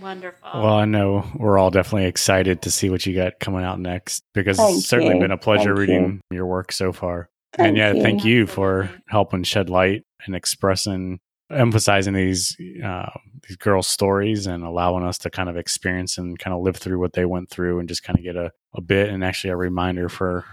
Wonderful. 0.00 0.48
Well, 0.54 0.74
I 0.74 0.84
know 0.84 1.28
we're 1.34 1.58
all 1.58 1.70
definitely 1.70 2.06
excited 2.06 2.62
to 2.62 2.70
see 2.70 2.88
what 2.88 3.04
you 3.04 3.14
got 3.14 3.40
coming 3.40 3.64
out 3.64 3.78
next 3.78 4.24
because 4.32 4.56
Thank 4.56 4.78
it's 4.78 4.88
certainly 4.88 5.16
you. 5.16 5.20
been 5.20 5.32
a 5.32 5.36
pleasure 5.36 5.76
Thank 5.76 5.78
reading 5.78 6.20
you. 6.30 6.36
your 6.36 6.46
work 6.46 6.72
so 6.72 6.92
far. 6.92 7.28
Thank 7.56 7.68
and 7.68 7.76
yeah, 7.76 7.92
you. 7.92 8.02
thank 8.02 8.24
you 8.24 8.46
for 8.46 8.90
helping 9.08 9.42
shed 9.42 9.68
light 9.68 10.04
and 10.24 10.36
expressing, 10.36 11.20
emphasizing 11.50 12.14
these 12.14 12.56
uh, 12.84 13.10
these 13.48 13.56
girls' 13.56 13.88
stories 13.88 14.46
and 14.46 14.62
allowing 14.64 15.04
us 15.04 15.18
to 15.18 15.30
kind 15.30 15.48
of 15.48 15.56
experience 15.56 16.18
and 16.18 16.38
kind 16.38 16.54
of 16.54 16.62
live 16.62 16.76
through 16.76 17.00
what 17.00 17.14
they 17.14 17.24
went 17.24 17.50
through 17.50 17.80
and 17.80 17.88
just 17.88 18.04
kind 18.04 18.18
of 18.18 18.24
get 18.24 18.36
a, 18.36 18.52
a 18.74 18.80
bit 18.80 19.08
and 19.08 19.24
actually 19.24 19.50
a 19.50 19.56
reminder 19.56 20.08
for 20.08 20.44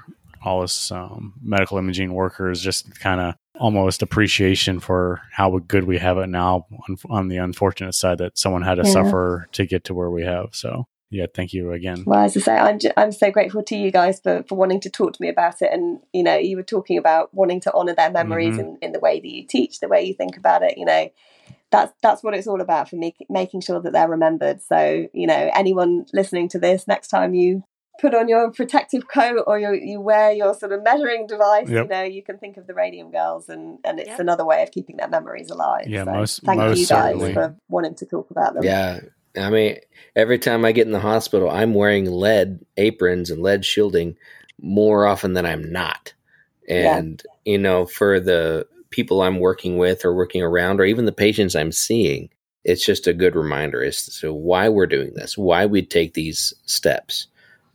all 0.44 0.64
us 0.64 0.92
um, 0.92 1.34
medical 1.42 1.78
imaging 1.78 2.14
workers, 2.14 2.62
just 2.62 3.00
kind 3.00 3.20
of 3.20 3.36
almost 3.60 4.02
appreciation 4.02 4.80
for 4.80 5.22
how 5.32 5.58
good 5.60 5.84
we 5.84 5.98
have 5.98 6.18
it 6.18 6.28
now 6.28 6.66
on, 6.88 6.98
on 7.10 7.28
the 7.28 7.38
unfortunate 7.38 7.94
side 7.94 8.20
that 8.20 8.38
someone 8.38 8.62
had 8.62 8.76
to 8.76 8.84
yeah. 8.86 8.92
suffer 8.92 9.48
to 9.52 9.66
get 9.66 9.84
to 9.84 9.94
where 9.94 10.10
we 10.10 10.24
have. 10.24 10.50
So 10.54 10.88
yeah, 11.10 11.26
thank 11.34 11.54
you 11.54 11.72
again. 11.72 12.04
Well, 12.06 12.26
as 12.26 12.36
I 12.36 12.40
say, 12.42 12.58
I'm 12.58 12.80
just, 12.80 12.94
I'm 12.98 13.12
so 13.12 13.32
grateful 13.32 13.64
to 13.64 13.78
you 13.78 13.92
guys 13.92 14.20
for 14.20 14.44
for 14.44 14.56
wanting 14.56 14.82
to 14.82 14.90
talk 14.90 15.14
to 15.14 15.22
me 15.22 15.30
about 15.30 15.62
it. 15.62 15.72
And 15.72 16.00
you 16.14 16.24
know, 16.24 16.36
you 16.36 16.58
were 16.58 16.64
talking 16.64 16.98
about 16.98 17.34
wanting 17.34 17.62
to 17.62 17.74
honour 17.74 17.96
their 17.96 18.12
memories 18.12 18.58
mm-hmm. 18.58 18.76
in, 18.76 18.78
in 18.82 18.92
the 18.92 19.00
way 19.00 19.20
that 19.20 19.28
you 19.28 19.46
teach, 19.48 19.80
the 19.80 19.88
way 19.88 20.04
you 20.04 20.14
think 20.14 20.38
about 20.38 20.64
it. 20.64 20.78
You 20.78 20.86
know, 20.86 21.10
that's 21.72 21.94
that's 22.02 22.24
what 22.24 22.34
it's 22.34 22.48
all 22.48 22.62
about 22.62 22.90
for 22.90 22.98
me, 22.98 23.16
making 23.30 23.62
sure 23.62 23.82
that 23.82 23.94
they're 23.94 24.10
remembered. 24.10 24.62
So 24.62 25.08
you 25.14 25.28
know, 25.28 25.50
anyone 25.56 26.06
listening 26.14 26.50
to 26.50 26.60
this, 26.60 26.88
next 26.88 27.08
time 27.08 27.34
you 27.34 27.64
put 28.00 28.14
on 28.14 28.28
your 28.28 28.52
protective 28.52 29.08
coat 29.08 29.44
or 29.48 29.60
you, 29.60 29.74
you 29.74 30.00
wear 30.00 30.32
your 30.32 30.54
sort 30.54 30.72
of 30.72 30.84
measuring 30.84 31.26
device, 31.26 31.68
yep. 31.68 31.86
you 31.86 31.90
know, 31.90 32.04
you 32.04 32.22
can 32.24 32.38
think 32.38 32.58
of 32.58 32.68
the 32.68 32.74
Radium 32.74 33.12
Girls, 33.12 33.50
and 33.50 33.80
and 33.86 34.00
it's 34.00 34.10
yep. 34.10 34.20
another 34.20 34.46
way 34.46 34.62
of 34.62 34.72
keeping 34.72 34.98
their 34.98 35.10
memories 35.10 35.50
alive. 35.50 35.88
Yeah, 35.88 36.04
so 36.04 36.12
most 36.12 36.44
thank 36.44 36.60
most 36.60 36.80
you 36.80 36.88
guys 36.88 37.14
certainly. 37.14 37.34
for 37.34 37.56
wanting 37.70 37.96
to 37.96 38.06
talk 38.06 38.30
about 38.30 38.54
them. 38.54 38.64
Yeah, 38.64 39.00
I 39.38 39.50
mean, 39.50 39.78
every 40.16 40.40
time 40.40 40.66
I 40.66 40.72
get 40.72 40.88
in 40.88 40.94
the 40.94 41.00
hospital, 41.00 41.50
I'm 41.50 41.74
wearing 41.74 42.06
lead 42.06 42.66
aprons 42.78 43.30
and 43.30 43.42
lead 43.42 43.64
shielding 43.64 44.18
more 44.60 45.06
often 45.06 45.34
than 45.34 45.46
I'm 45.46 45.72
not. 45.72 46.14
And, 46.68 47.22
yeah. 47.26 47.54
you 47.54 47.58
know, 47.58 47.86
for 47.86 48.20
the 48.20 48.68
people 48.90 49.22
I'm 49.22 49.40
working 49.40 49.78
with 49.78 50.04
or 50.04 50.14
working 50.14 50.42
around, 50.42 50.80
or 50.80 50.86
even 50.86 51.06
the 51.06 51.12
patients 51.12 51.56
I'm 51.56 51.72
seeing, 51.72 52.30
it's 52.64 52.86
just 52.86 53.08
a 53.08 53.14
good 53.14 53.36
reminder 53.36 53.84
as 53.84 54.06
to 54.20 54.34
why 54.34 54.68
we're 54.68 54.88
doing 54.88 55.14
this, 55.14 55.38
why 55.38 55.66
we 55.66 55.82
take 55.82 56.14
these 56.14 56.54
steps 56.66 57.28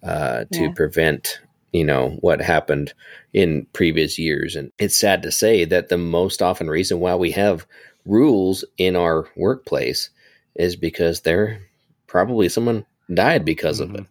uh, 0.02 0.44
to 0.52 0.62
yeah. 0.64 0.72
prevent, 0.72 1.40
you 1.72 1.84
know, 1.84 2.18
what 2.20 2.40
happened 2.40 2.92
in 3.32 3.66
previous 3.72 4.18
years. 4.18 4.56
And 4.56 4.70
it's 4.78 4.98
sad 4.98 5.22
to 5.22 5.32
say 5.32 5.64
that 5.64 5.88
the 5.88 5.98
most 5.98 6.42
often 6.42 6.68
reason 6.68 7.00
why 7.00 7.14
we 7.14 7.30
have 7.30 7.66
rules 8.04 8.64
in 8.76 8.96
our 8.96 9.28
workplace 9.36 10.10
is 10.54 10.76
because 10.76 11.22
there 11.22 11.62
probably 12.06 12.48
someone 12.48 12.84
died 13.12 13.44
because 13.44 13.80
mm-hmm. 13.80 13.94
of 13.94 14.00
it. 14.02 14.06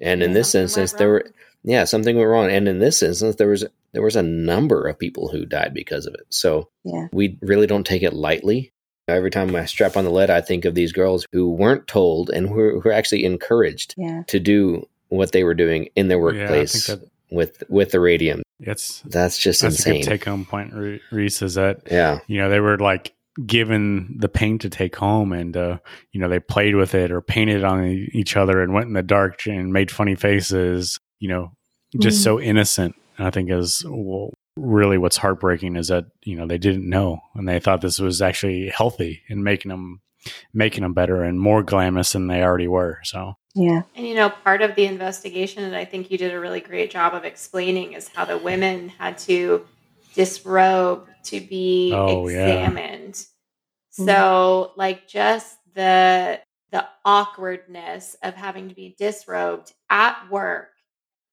And 0.00 0.22
in 0.22 0.32
this 0.32 0.54
instance, 0.54 0.92
there 0.92 1.08
were 1.08 1.30
yeah 1.62 1.84
something 1.84 2.16
went 2.16 2.28
wrong. 2.28 2.50
And 2.50 2.68
in 2.68 2.78
this 2.78 3.02
instance, 3.02 3.36
there 3.36 3.48
was 3.48 3.64
there 3.92 4.02
was 4.02 4.16
a 4.16 4.22
number 4.22 4.86
of 4.86 4.98
people 4.98 5.28
who 5.28 5.44
died 5.44 5.74
because 5.74 6.06
of 6.06 6.14
it. 6.14 6.26
So 6.30 6.68
yeah. 6.84 7.08
we 7.12 7.38
really 7.42 7.66
don't 7.66 7.86
take 7.86 8.02
it 8.02 8.14
lightly. 8.14 8.72
Every 9.08 9.30
time 9.30 9.54
I 9.56 9.64
strap 9.64 9.96
on 9.96 10.04
the 10.04 10.10
lead, 10.10 10.30
I 10.30 10.40
think 10.40 10.64
of 10.64 10.76
these 10.76 10.92
girls 10.92 11.26
who 11.32 11.50
weren't 11.50 11.88
told 11.88 12.30
and 12.30 12.48
who 12.48 12.54
were, 12.54 12.72
who 12.74 12.80
were 12.88 12.92
actually 12.92 13.24
encouraged 13.24 13.94
Yeah. 13.96 14.22
to 14.28 14.38
do 14.38 14.86
what 15.08 15.32
they 15.32 15.42
were 15.42 15.54
doing 15.54 15.88
in 15.96 16.06
their 16.06 16.20
workplace 16.20 16.86
think 16.86 17.00
that 17.00 17.08
with 17.30 17.62
with 17.68 17.90
the 17.90 18.00
radium. 18.00 18.42
it's 18.60 19.00
That's 19.02 19.38
just 19.38 19.62
that's 19.62 19.84
a 19.86 19.88
insane. 19.88 20.02
good 20.02 20.10
take 20.10 20.24
home 20.24 20.44
point, 20.44 20.72
Reece. 21.10 21.42
Is 21.42 21.54
that 21.54 21.82
yeah, 21.90 22.20
you 22.26 22.38
know 22.38 22.48
they 22.48 22.60
were 22.60 22.78
like 22.78 23.12
given 23.46 24.16
the 24.18 24.28
paint 24.28 24.60
to 24.62 24.68
take 24.68 24.96
home 24.96 25.32
and 25.32 25.56
uh 25.56 25.78
you 26.12 26.20
know 26.20 26.28
they 26.28 26.40
played 26.40 26.74
with 26.74 26.94
it 26.94 27.12
or 27.12 27.20
painted 27.20 27.62
on 27.64 27.84
e- 27.84 28.10
each 28.12 28.36
other 28.36 28.60
and 28.62 28.72
went 28.72 28.86
in 28.88 28.92
the 28.92 29.02
dark 29.02 29.46
and 29.46 29.72
made 29.72 29.90
funny 29.90 30.14
faces 30.14 30.98
you 31.20 31.28
know 31.28 31.52
just 32.00 32.20
Mhm. 32.20 32.24
so 32.24 32.40
innocent 32.40 32.94
and 33.18 33.26
i 33.26 33.30
think 33.30 33.50
is 33.50 33.84
well, 33.88 34.30
really 34.56 34.98
what's 34.98 35.16
heartbreaking 35.16 35.76
is 35.76 35.88
that 35.88 36.06
you 36.24 36.36
know 36.36 36.46
they 36.46 36.58
didn't 36.58 36.88
know 36.88 37.20
and 37.34 37.48
they 37.48 37.60
thought 37.60 37.80
this 37.80 37.98
was 38.00 38.20
actually 38.20 38.68
healthy 38.68 39.22
and 39.28 39.44
making 39.44 39.68
them 39.70 40.00
making 40.52 40.82
them 40.82 40.92
better 40.92 41.22
and 41.22 41.40
more 41.40 41.62
glamorous 41.62 42.12
than 42.12 42.26
they 42.26 42.42
already 42.42 42.68
were 42.68 42.98
so 43.04 43.34
Yeah. 43.54 43.82
And 43.96 44.06
you 44.06 44.14
know, 44.14 44.28
part 44.30 44.60
of 44.62 44.74
the 44.76 44.84
investigation, 44.84 45.64
and 45.64 45.74
I 45.74 45.84
think 45.84 46.10
you 46.10 46.18
did 46.18 46.32
a 46.34 46.38
really 46.38 46.60
great 46.60 46.90
job 46.90 47.14
of 47.14 47.24
explaining, 47.24 47.94
is 47.94 48.08
how 48.14 48.24
the 48.26 48.38
women 48.38 48.90
had 48.90 49.16
to 49.26 49.66
disrobe 50.14 51.08
to 51.24 51.40
be 51.40 51.92
Oh, 51.94 52.28
yeah. 52.28 52.70
examined. 52.70 53.26
So, 53.90 54.72
like, 54.76 55.08
just 55.08 55.58
the 55.74 56.40
the 56.72 56.86
awkwardness 57.04 58.16
of 58.22 58.34
having 58.34 58.68
to 58.68 58.74
be 58.74 58.94
disrobed 58.98 59.72
at 59.90 60.30
work 60.30 60.68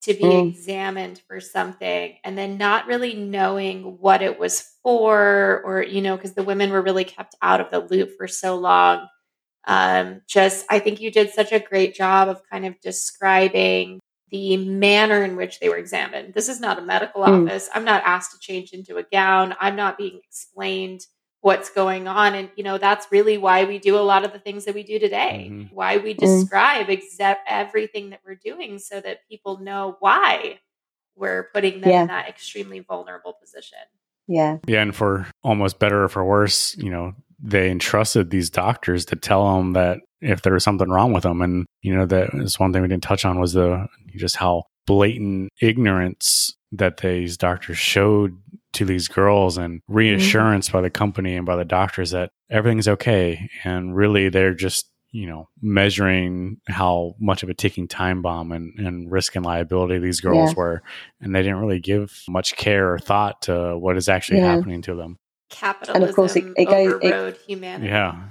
to 0.03 0.13
be 0.13 0.23
Mm. 0.25 0.49
examined 0.49 1.21
for 1.27 1.39
something 1.39 2.17
and 2.23 2.37
then 2.37 2.57
not 2.57 2.87
really 2.87 3.13
knowing 3.15 3.97
what 3.99 4.21
it 4.21 4.39
was 4.39 4.73
for 4.83 5.61
or 5.65 5.83
you 5.83 6.01
know 6.01 6.15
because 6.15 6.33
the 6.33 6.43
women 6.43 6.71
were 6.71 6.81
really 6.81 7.03
kept 7.03 7.35
out 7.41 7.61
of 7.61 7.69
the 7.71 7.79
loop 7.79 8.11
for 8.17 8.27
so 8.27 8.55
long 8.57 9.07
um, 9.67 10.21
just 10.27 10.65
i 10.69 10.79
think 10.79 11.01
you 11.01 11.11
did 11.11 11.31
such 11.31 11.51
a 11.51 11.59
great 11.59 11.95
job 11.95 12.29
of 12.29 12.41
kind 12.49 12.65
of 12.65 12.79
describing 12.81 13.99
the 14.29 14.57
manner 14.57 15.23
in 15.23 15.35
which 15.35 15.59
they 15.59 15.69
were 15.69 15.77
examined 15.77 16.33
this 16.33 16.49
is 16.49 16.59
not 16.59 16.77
a 16.79 16.81
medical 16.81 17.21
Mm. 17.23 17.45
office 17.47 17.69
i'm 17.73 17.85
not 17.85 18.03
asked 18.05 18.31
to 18.33 18.39
change 18.39 18.71
into 18.73 18.97
a 18.97 19.03
gown 19.03 19.55
i'm 19.59 19.75
not 19.75 19.97
being 19.97 20.19
explained 20.23 21.01
what's 21.41 21.69
going 21.69 22.07
on 22.07 22.35
and 22.35 22.49
you 22.57 22.63
know 22.63 22.77
that's 22.77 23.07
really 23.11 23.37
why 23.37 23.63
we 23.63 23.79
do 23.79 23.95
a 23.97 23.99
lot 24.01 24.25
of 24.25 24.33
the 24.33 24.39
things 24.39 24.65
that 24.65 24.73
we 24.75 24.83
do 24.83 24.99
today 24.99 25.47
Mhm. 25.49 25.71
why 25.71 25.97
we 25.97 26.13
Mm. 26.13 26.17
describe 26.17 26.87
exa- 26.87 27.37
everything 27.47 28.09
that 28.09 28.19
we're 28.25 28.35
doing 28.35 28.79
so 28.79 28.99
that 29.01 29.19
people 29.29 29.59
know 29.59 29.95
why 29.99 30.59
we're 31.15 31.49
putting 31.53 31.81
them 31.81 31.89
Yeah. 31.89 32.01
in 32.01 32.07
that 32.07 32.27
extremely 32.27 32.79
vulnerable 32.79 33.33
position 33.33 33.79
Yeah. 34.29 34.57
Yeah, 34.67 34.81
and 34.81 34.93
for 34.93 35.25
almost 35.41 35.79
better 35.79 36.03
or 36.03 36.09
for 36.09 36.21
worse, 36.25 36.75
you 36.75 36.89
know, 36.89 37.13
they 37.39 37.69
entrusted 37.71 38.29
these 38.29 38.49
doctors 38.49 39.05
to 39.05 39.15
tell 39.15 39.55
them 39.55 39.71
that 39.71 39.99
if 40.21 40.41
there 40.41 40.53
was 40.53 40.63
something 40.63 40.89
wrong 40.89 41.13
with 41.13 41.23
them, 41.23 41.41
and 41.41 41.65
you 41.81 41.95
know, 41.95 42.05
that 42.05 42.29
is 42.33 42.59
one 42.59 42.73
thing 42.73 42.81
we 42.81 42.87
didn't 42.87 43.03
touch 43.03 43.25
on 43.25 43.39
was 43.39 43.53
the 43.53 43.87
just 44.15 44.35
how 44.35 44.63
blatant 44.85 45.51
ignorance 45.61 46.55
that 46.71 46.97
these 46.97 47.37
doctors 47.37 47.77
showed 47.77 48.37
to 48.73 48.85
these 48.85 49.07
girls 49.07 49.57
and 49.57 49.81
reassurance 49.87 50.69
by 50.69 50.81
the 50.81 50.89
company 50.89 51.35
and 51.35 51.45
by 51.45 51.55
the 51.55 51.65
doctors 51.65 52.11
that 52.11 52.31
everything's 52.49 52.87
okay, 52.87 53.49
and 53.63 53.95
really 53.95 54.29
they're 54.29 54.53
just 54.53 54.89
you 55.11 55.25
know 55.25 55.47
measuring 55.61 56.57
how 56.67 57.15
much 57.19 57.41
of 57.41 57.49
a 57.49 57.53
ticking 57.53 57.87
time 57.87 58.21
bomb 58.21 58.51
and, 58.51 58.77
and 58.77 59.09
risk 59.09 59.35
and 59.37 59.45
liability 59.45 59.99
these 59.99 60.19
girls 60.19 60.49
Yeah. 60.51 60.55
were 60.57 60.81
and 61.21 61.33
they 61.33 61.41
didn't 61.41 61.59
really 61.59 61.79
give 61.79 62.11
much 62.27 62.57
care 62.57 62.93
or 62.93 62.99
thought 62.99 63.43
to 63.43 63.77
what 63.77 63.95
is 63.95 64.09
actually 64.09 64.39
Yeah. 64.39 64.55
happening 64.55 64.81
to 64.83 64.95
them. 64.95 65.17
capitalism 65.49 66.13
course 66.13 66.35
it- 66.35 66.43
it 66.57 66.65
goes- 66.65 66.99
it- 67.01 67.13
overrode 67.13 67.37
humanity 67.47 67.87
Yeah. 67.87 68.21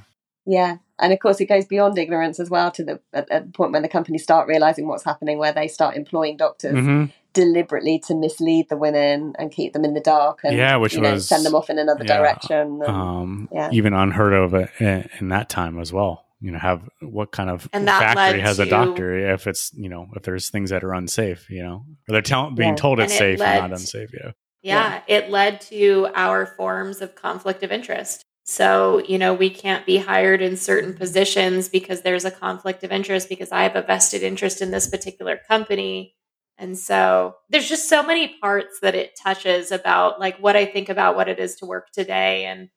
Yeah. 0.45 0.77
And 0.99 1.13
of 1.13 1.19
course, 1.19 1.41
it 1.41 1.47
goes 1.47 1.67
beyond 1.67 1.99
ignorance 1.99 2.41
as 2.41 2.49
well 2.51 2.71
to 2.73 2.85
the 2.85 3.01
at, 3.13 3.31
at 3.31 3.47
the 3.47 3.53
point 3.53 3.73
when 3.73 3.83
the 3.83 3.89
companies 3.89 4.23
start 4.23 4.49
realizing 4.49 4.87
what's 4.89 5.05
happening, 5.05 5.39
where 5.39 5.53
they 5.53 5.69
start 5.69 5.97
employing 5.97 6.37
doctors 6.37 6.79
hmm 6.85 7.05
deliberately 7.35 7.99
to 7.99 8.15
mislead 8.15 8.67
the 8.71 8.79
women 8.79 9.35
and 9.39 9.53
keep 9.53 9.75
them 9.75 9.85
in 9.85 9.93
the 9.93 10.01
dark 10.01 10.39
and 10.43 10.57
Yeah, 10.57 10.77
which 10.77 10.95
you 10.95 11.03
know, 11.03 11.13
was- 11.13 11.29
send 11.29 11.45
them 11.45 11.55
off 11.55 11.69
in 11.69 11.79
another 11.79 12.03
yeah, 12.03 12.17
direction. 12.17 12.81
And, 12.81 12.83
Um, 12.85 13.49
Yeah. 13.53 13.69
Even 13.73 13.93
unheard 13.93 14.33
of 14.33 14.55
in, 14.81 15.07
in 15.21 15.29
that 15.29 15.51
time 15.51 15.79
as 15.79 15.93
well. 15.93 16.25
You 16.41 16.53
know, 16.53 16.59
have 16.59 16.89
what 17.03 17.33
kind 17.33 17.51
of 17.51 17.69
And 17.75 17.87
that 17.89 18.15
factory 18.15 18.39
led 18.39 18.47
has 18.47 18.59
a 18.59 18.65
doctor 18.65 19.33
if 19.35 19.47
it's 19.47 19.71
you 19.75 19.91
know 19.91 20.07
if 20.17 20.23
there's 20.23 20.49
things 20.49 20.71
that 20.71 20.83
are 20.83 20.95
unsafe, 20.95 21.51
you 21.51 21.63
know, 21.63 21.85
or 22.09 22.13
they're 22.13 22.23
tell- 22.23 22.51
being 22.53 22.71
Yeah. 22.71 22.75
told 22.77 23.01
And 23.01 23.05
it's 23.05 23.15
it 23.15 23.19
safe 23.19 23.39
led 23.41 23.49
and 23.49 23.61
not 23.61 23.69
to- 23.69 23.83
unsafe. 23.83 24.11
Yeah. 24.15 24.31
Yeah, 24.63 25.01
it 25.07 25.29
led 25.31 25.61
to 25.73 26.09
our 26.15 26.47
forms 26.47 27.03
of 27.03 27.15
conflict 27.15 27.63
of 27.63 27.71
interest. 27.71 28.25
So, 28.49 29.03
you 29.09 29.19
know, 29.19 29.35
we 29.35 29.51
can't 29.51 29.85
be 29.85 29.97
hired 29.97 30.41
in 30.41 30.57
certain 30.57 30.95
positions 30.95 31.69
because 31.69 32.03
there's 32.03 32.25
a 32.25 32.31
conflict 32.31 32.85
of 32.85 32.93
interest 32.93 33.29
because 33.29 33.51
I 33.51 33.65
have 33.65 33.75
a 33.75 33.83
vested 33.83 34.23
interest 34.23 34.63
in 34.63 34.71
this 34.71 34.87
particular 34.87 35.37
company. 35.49 36.15
And 36.57 36.79
so 36.79 37.35
there's 37.51 37.69
just 37.69 37.89
so 37.89 38.05
many 38.05 38.37
parts 38.41 38.79
that 38.83 38.95
it 38.95 39.19
touches 39.21 39.73
about 39.73 40.21
like 40.21 40.39
what 40.39 40.55
I 40.55 40.65
think 40.65 40.89
about 40.89 41.17
what 41.17 41.29
it 41.29 41.41
is 41.41 41.57
to 41.57 41.67
work 41.67 41.91
today. 41.91 42.45
And 42.45 42.71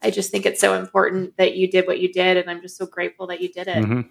I 0.00 0.12
just 0.12 0.30
think 0.30 0.46
it's 0.46 0.60
so 0.60 0.78
important 0.78 1.36
that 1.38 1.56
you 1.56 1.68
did 1.68 1.88
what 1.88 1.98
you 1.98 2.12
did. 2.12 2.36
And 2.36 2.48
I'm 2.48 2.62
just 2.62 2.76
so 2.76 2.86
grateful 2.86 3.26
that 3.26 3.40
you 3.40 3.48
did 3.48 3.66
it. 3.66 3.84
hmm 3.84 4.02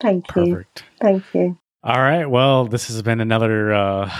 thank 0.00 0.26
you. 0.34 0.56
Perfect. 0.56 0.84
Thank 1.00 1.24
you. 1.34 1.56
All 1.84 2.00
right. 2.00 2.26
Well, 2.26 2.66
this 2.66 2.88
has 2.88 3.00
been 3.02 3.20
another 3.20 3.72
uh, 3.72 4.10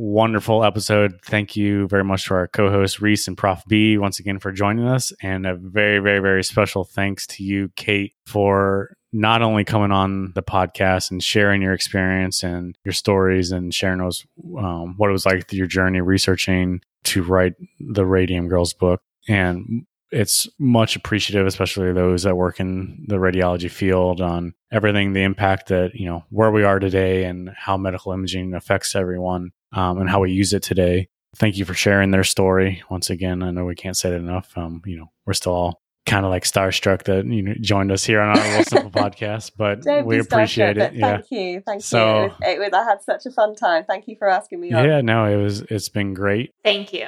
wonderful 0.00 0.64
episode. 0.64 1.20
Thank 1.22 1.56
you 1.56 1.86
very 1.88 2.04
much 2.04 2.26
to 2.26 2.34
our 2.34 2.48
co 2.48 2.70
host, 2.70 3.00
Reese 3.00 3.28
and 3.28 3.36
Prof 3.36 3.62
B, 3.68 3.98
once 3.98 4.18
again 4.18 4.38
for 4.38 4.50
joining 4.50 4.86
us. 4.86 5.12
And 5.22 5.46
a 5.46 5.54
very, 5.54 5.98
very, 5.98 6.20
very 6.20 6.42
special 6.42 6.84
thanks 6.84 7.26
to 7.28 7.44
you, 7.44 7.70
Kate, 7.76 8.14
for 8.26 8.96
not 9.12 9.42
only 9.42 9.64
coming 9.64 9.92
on 9.92 10.32
the 10.34 10.42
podcast 10.42 11.10
and 11.10 11.22
sharing 11.22 11.60
your 11.60 11.74
experience 11.74 12.42
and 12.42 12.78
your 12.84 12.92
stories 12.92 13.50
and 13.50 13.74
sharing 13.74 13.98
those, 13.98 14.24
um, 14.58 14.94
what 14.96 15.10
it 15.10 15.12
was 15.12 15.26
like 15.26 15.46
through 15.46 15.58
your 15.58 15.66
journey 15.66 16.00
researching 16.00 16.80
to 17.04 17.22
write 17.22 17.54
the 17.78 18.06
Radium 18.06 18.48
Girls 18.48 18.72
book. 18.72 19.02
And 19.28 19.84
it's 20.10 20.48
much 20.58 20.96
appreciative, 20.96 21.46
especially 21.46 21.92
those 21.92 22.24
that 22.24 22.36
work 22.36 22.60
in 22.60 23.04
the 23.08 23.16
radiology 23.16 23.70
field 23.70 24.20
on 24.20 24.54
everything, 24.72 25.12
the 25.12 25.22
impact 25.22 25.68
that, 25.68 25.94
you 25.94 26.06
know, 26.06 26.24
where 26.30 26.50
we 26.50 26.64
are 26.64 26.78
today 26.78 27.24
and 27.24 27.50
how 27.56 27.76
medical 27.76 28.12
imaging 28.12 28.54
affects 28.54 28.94
everyone 28.94 29.50
um, 29.72 29.98
and 29.98 30.10
how 30.10 30.20
we 30.20 30.32
use 30.32 30.52
it 30.52 30.62
today. 30.62 31.08
Thank 31.36 31.56
you 31.56 31.64
for 31.64 31.74
sharing 31.74 32.10
their 32.10 32.24
story. 32.24 32.82
Once 32.90 33.08
again, 33.08 33.42
I 33.42 33.50
know 33.52 33.64
we 33.64 33.76
can't 33.76 33.96
say 33.96 34.10
it 34.10 34.14
enough. 34.16 34.50
Um, 34.56 34.82
you 34.84 34.96
know, 34.96 35.12
we're 35.26 35.32
still 35.32 35.52
all 35.52 35.80
kind 36.06 36.24
of 36.24 36.30
like 36.30 36.42
starstruck 36.42 37.04
that 37.04 37.24
you 37.26 37.42
know, 37.42 37.54
joined 37.60 37.92
us 37.92 38.02
here 38.04 38.20
on 38.20 38.36
our 38.36 38.48
Little 38.48 38.64
Simple 38.64 38.90
podcast, 39.02 39.52
but 39.56 39.82
Don't 39.82 40.06
we 40.06 40.18
appreciate 40.18 40.76
it. 40.76 40.90
but 40.90 40.94
Yeah. 40.94 41.16
Thank 41.18 41.30
you. 41.30 41.60
Thank 41.64 41.82
So- 41.82 42.22
you. 42.22 42.24
It 42.24 42.28
was, 42.30 42.36
it 42.48 42.58
was, 42.58 42.70
I 42.72 42.84
had 42.84 43.02
such 43.02 43.26
a 43.26 43.30
fun 43.30 43.54
time. 43.54 43.84
Thank 43.84 44.08
you 44.08 44.16
for 44.18 44.28
asking 44.28 44.60
me 44.60 44.72
on. 44.72 44.84
Yeah, 44.84 45.02
no, 45.02 45.24
it 45.26 45.36
was, 45.40 45.60
it's 45.62 45.88
been 45.88 46.14
great. 46.14 46.50
Thank 46.64 46.92
you. 46.92 47.06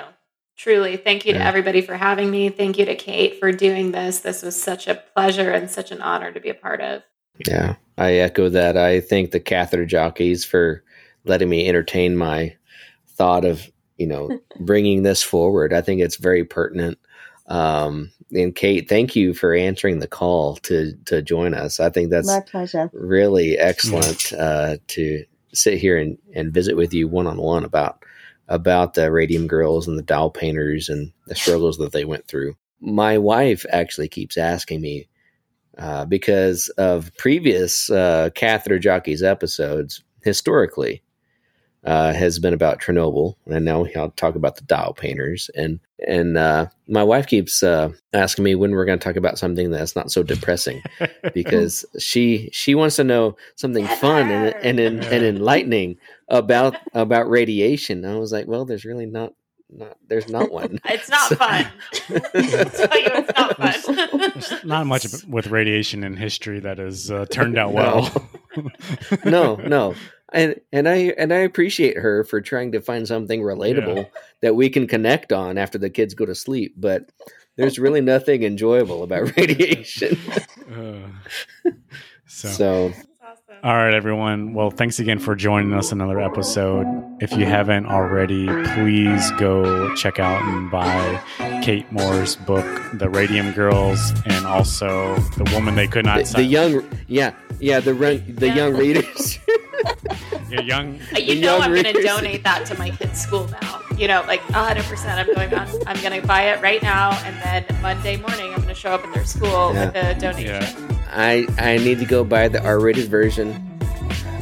Truly. 0.57 0.97
Thank 0.97 1.27
you 1.27 1.33
to 1.33 1.43
everybody 1.43 1.81
for 1.81 1.97
having 1.97 2.31
me. 2.31 2.49
Thank 2.51 2.79
you 2.79 2.85
to 2.85 2.95
Kate 2.95 3.41
for 3.41 3.53
doing 3.53 3.93
this. 3.93 4.21
This 4.21 4.43
was 4.43 4.61
such 4.61 4.87
a 4.87 4.95
pleasure 4.95 5.51
and 5.51 5.71
such 5.71 5.91
an 5.91 6.01
honor 6.01 6.31
to 6.31 6.41
be 6.41 6.51
a 6.51 6.55
part 6.55 6.81
of. 6.81 7.03
Yeah, 7.49 7.77
I 7.99 8.15
echo 8.15 8.49
that. 8.51 8.77
I 8.77 9.01
thank 9.01 9.31
the 9.31 9.41
catheter 9.41 9.87
jockeys 9.87 10.45
for 10.45 10.85
letting 11.25 11.49
me 11.49 11.69
entertain 11.69 12.17
my 12.17 12.57
thought 13.09 13.45
of 13.45 13.71
you 13.97 14.07
know 14.07 14.41
bringing 14.61 15.03
this 15.03 15.23
forward. 15.23 15.73
I 15.73 15.81
think 15.81 16.01
it's 16.01 16.17
very 16.17 16.45
pertinent. 16.45 16.99
Um, 17.47 18.13
and 18.33 18.55
Kate, 18.55 18.89
thank 18.89 19.17
you 19.17 19.35
for 19.35 19.55
answering 19.55 19.99
the 19.99 20.07
call 20.07 20.57
to 20.57 20.93
to 21.07 21.23
join 21.23 21.55
us. 21.55 21.81
I 21.81 21.91
think 21.91 22.11
that's 22.11 22.29
My 22.29 22.41
pleasure. 22.41 22.91
really 22.93 23.59
excellent 23.59 24.33
uh, 24.33 24.77
to 24.89 25.25
sit 25.55 25.79
here 25.79 25.99
and, 25.99 26.19
and 26.35 26.53
visit 26.53 26.77
with 26.77 26.95
you 26.95 27.09
one 27.09 27.27
on 27.27 27.39
one 27.39 27.65
about 27.65 28.05
about 28.53 28.93
the 28.93 29.11
radium 29.11 29.47
girls 29.47 29.89
and 29.89 29.99
the 29.99 30.03
dial 30.03 30.31
painters 30.31 30.91
and 30.91 31.11
the 31.27 31.35
struggles 31.35 31.79
that 31.79 31.93
they 31.93 32.05
went 32.05 32.29
through. 32.29 32.55
My 32.81 33.17
wife 33.17 33.65
actually 33.71 34.09
keeps 34.09 34.37
asking 34.37 34.83
me 34.83 35.09
uh, 35.79 36.05
because 36.05 36.69
of 36.77 37.11
previous 37.17 37.89
uh, 37.89 38.29
catheter 38.35 38.79
jockeys 38.79 39.23
episodes 39.23 40.03
historically 40.23 41.03
uh, 41.85 42.13
has 42.13 42.39
been 42.39 42.55
about 42.55 42.81
Chernobyl, 42.81 43.35
and 43.47 43.65
now 43.65 43.87
I'll 43.97 44.11
talk 44.11 44.37
about 44.37 44.57
the 44.57 44.65
Dial 44.65 44.95
painters. 44.95 45.51
And 45.57 45.81
and 46.07 46.37
uh, 46.37 46.67
my 46.87 47.03
wife 47.03 47.27
keeps 47.27 47.63
uh, 47.63 47.91
asking 48.13 48.45
me 48.45 48.55
when 48.55 48.73
we're 48.73 48.85
going 48.85 48.99
to 48.99 49.05
talk 49.05 49.17
about 49.17 49.39
something 49.39 49.71
that's 49.71 49.97
not 49.97 50.11
so 50.11 50.23
depressing 50.23 50.83
because 51.35 51.85
she 51.99 52.51
she 52.53 52.75
wants 52.75 52.97
to 52.97 53.05
know 53.05 53.37
something 53.57 53.87
fun 53.87 54.31
and 54.31 54.55
and, 54.63 54.79
and, 54.79 55.05
and 55.05 55.25
enlightening 55.25 55.97
about 56.33 56.77
about 56.95 57.29
radiation. 57.31 58.05
I 58.05 58.17
was 58.19 58.33
like, 58.33 58.49
well, 58.49 58.65
there's 58.65 58.85
really 58.85 59.07
not 59.07 59.35
not 59.71 59.97
there's 60.09 60.29
not 60.29 60.51
one. 60.61 60.81
It's 60.87 61.09
not 61.09 61.29
So- 61.29 61.37
fun. 61.37 61.67
I'll 62.11 62.21
tell 62.31 63.01
you 63.01 63.11
it's 63.15 63.39
not 63.39 63.57
fun. 63.57 64.19
There's 64.19 64.65
not 64.65 64.87
much 64.87 65.07
with 65.29 65.47
radiation 65.47 66.03
in 66.03 66.17
history 66.17 66.59
that 66.61 66.79
has 66.79 67.11
uh, 67.11 67.27
turned 67.31 67.57
out 67.59 67.73
No. 67.73 67.81
well. 67.81 68.29
no, 69.25 69.57
no. 69.57 69.95
and 70.33 70.61
and 70.73 70.89
I 70.89 71.15
and 71.19 71.33
I 71.33 71.39
appreciate 71.39 71.97
her 71.99 72.25
for 72.25 72.41
trying 72.41 72.73
to 72.73 72.81
find 72.81 73.07
something 73.07 73.41
relatable 73.43 73.97
Yeah. 73.97 74.05
that 74.41 74.57
we 74.57 74.69
can 74.71 74.87
connect 74.87 75.33
on 75.33 75.57
after 75.59 75.79
the 75.79 75.91
kids 75.91 76.15
go 76.15 76.27
to 76.27 76.35
sleep. 76.35 76.75
But 76.77 77.11
there's 77.57 77.79
really 77.79 78.01
nothing 78.01 78.43
enjoyable 78.45 79.03
about 79.03 79.37
radiation. 79.37 80.19
Uh, 80.71 81.09
so. 82.27 82.49
so 82.49 82.89
That's 82.89 82.99
awesome. 82.99 83.12
All 83.65 83.75
right, 83.77 83.95
everyone. 83.95 84.55
Well, 84.55 84.71
thanks 84.73 84.99
again 84.99 85.21
for 85.21 85.37
joining 85.37 85.73
us 85.73 85.93
another 85.93 86.21
episode. 86.21 86.85
If 87.21 87.33
you 87.33 87.47
haven't 87.47 87.87
already, 87.87 88.47
please 88.75 89.31
go 89.39 89.95
check 89.95 90.19
out 90.19 90.43
and 90.43 90.69
buy 90.69 91.21
Kate 91.63 91.91
Moore's 91.93 92.35
book, 92.35 92.65
The 92.95 93.09
Radium 93.09 93.53
Girls, 93.53 94.13
and 94.27 94.47
also 94.47 95.15
The 95.37 95.49
Woman 95.55 95.77
They 95.77 95.87
Could 95.87 96.05
Not 96.07 96.25
the, 96.25 96.39
the 96.39 96.43
young, 96.43 96.89
yeah, 97.07 97.35
yeah, 97.61 97.79
the 97.79 97.95
run, 97.95 98.25
the 98.29 98.49
Yeah. 98.49 98.55
young 98.55 98.77
readers. 98.77 99.39
Yeah, 100.49 100.61
young. 100.61 101.01
You 101.17 101.41
know 101.41 101.57
young 101.57 101.63
I'm 101.63 101.73
going 101.73 101.95
to 101.95 102.03
donate 102.03 102.45
that 102.45 102.67
to 102.67 102.77
my 102.79 102.91
kids' 102.91 103.23
school 103.23 103.49
now. 103.63 103.81
You 103.97 104.07
know, 104.07 104.23
like 104.27 104.41
100%. 104.43 105.07
I'm 105.17 105.35
going 105.35 105.55
on. 105.55 105.67
I'm 105.87 105.99
going 106.03 106.21
to 106.21 106.27
buy 106.29 106.43
it 106.53 106.61
right 106.61 106.83
now, 106.83 107.13
and 107.25 107.35
then 107.43 107.81
Monday 107.81 108.19
morning 108.19 108.51
I'm 108.51 108.57
going 108.57 108.69
to 108.69 108.75
show 108.75 108.91
up 108.93 109.03
at 109.03 109.15
their 109.15 109.25
school 109.25 109.73
Yeah. 109.73 109.87
with 109.87 109.95
a 109.97 110.21
donation. 110.21 110.47
Yeah. 110.47 110.92
I 111.13 111.47
I 111.59 111.77
need 111.79 111.99
to 112.01 112.05
go 112.07 112.25
buy 112.25 112.49
the 112.49 112.63
R-rated 112.65 113.09
version. 113.09 113.69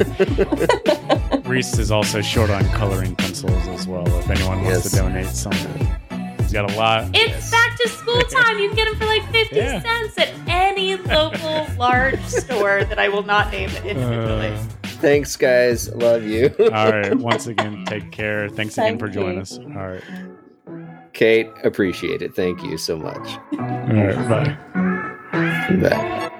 Reece 1.45 1.77
is 1.77 1.91
also 1.91 2.21
short 2.21 2.49
on 2.49 2.63
coloring 2.69 3.15
pencils 3.15 3.67
as 3.67 3.87
well. 3.87 4.07
If 4.19 4.29
anyone 4.29 4.63
wants 4.63 4.83
Yes. 4.85 4.91
to 4.91 4.97
donate 4.97 5.27
some, 5.27 5.51
he's 6.39 6.53
got 6.53 6.71
a 6.71 6.75
lot. 6.77 7.09
It's 7.13 7.51
back 7.51 7.77
to 7.77 7.89
school 7.89 8.21
time. 8.29 8.57
You 8.57 8.67
can 8.69 8.75
get 8.77 8.85
them 8.89 8.95
for 8.99 9.05
like 9.05 9.29
50 9.31 9.55
Yeah. 9.55 9.81
cents 9.81 10.17
at 10.17 10.33
any 10.47 10.95
local 10.95 11.67
large 11.77 12.21
store 12.23 12.83
that 12.85 12.97
I 12.99 13.09
will 13.09 13.23
not 13.23 13.51
name 13.51 13.69
individually. 13.85 14.47
Uh, 14.53 14.63
Thanks, 15.01 15.35
guys. 15.35 15.93
Love 15.95 16.23
you. 16.23 16.53
all 16.59 16.91
right. 16.91 17.15
Once 17.15 17.47
again, 17.47 17.83
take 17.85 18.11
care. 18.11 18.47
Thanks 18.49 18.77
again 18.77 18.97
for 18.99 19.07
joining 19.09 19.35
you. 19.35 19.41
us. 19.41 19.57
All 19.57 19.65
right. 19.89 20.03
Kate, 21.13 21.49
appreciate 21.63 22.21
it. 22.21 22.33
Thank 22.35 22.63
you 22.63 22.77
so 22.77 22.97
much. 22.97 23.27
All 23.53 23.59
right. 23.59 24.29
Bye. 24.29 25.79
Bye. 25.89 26.31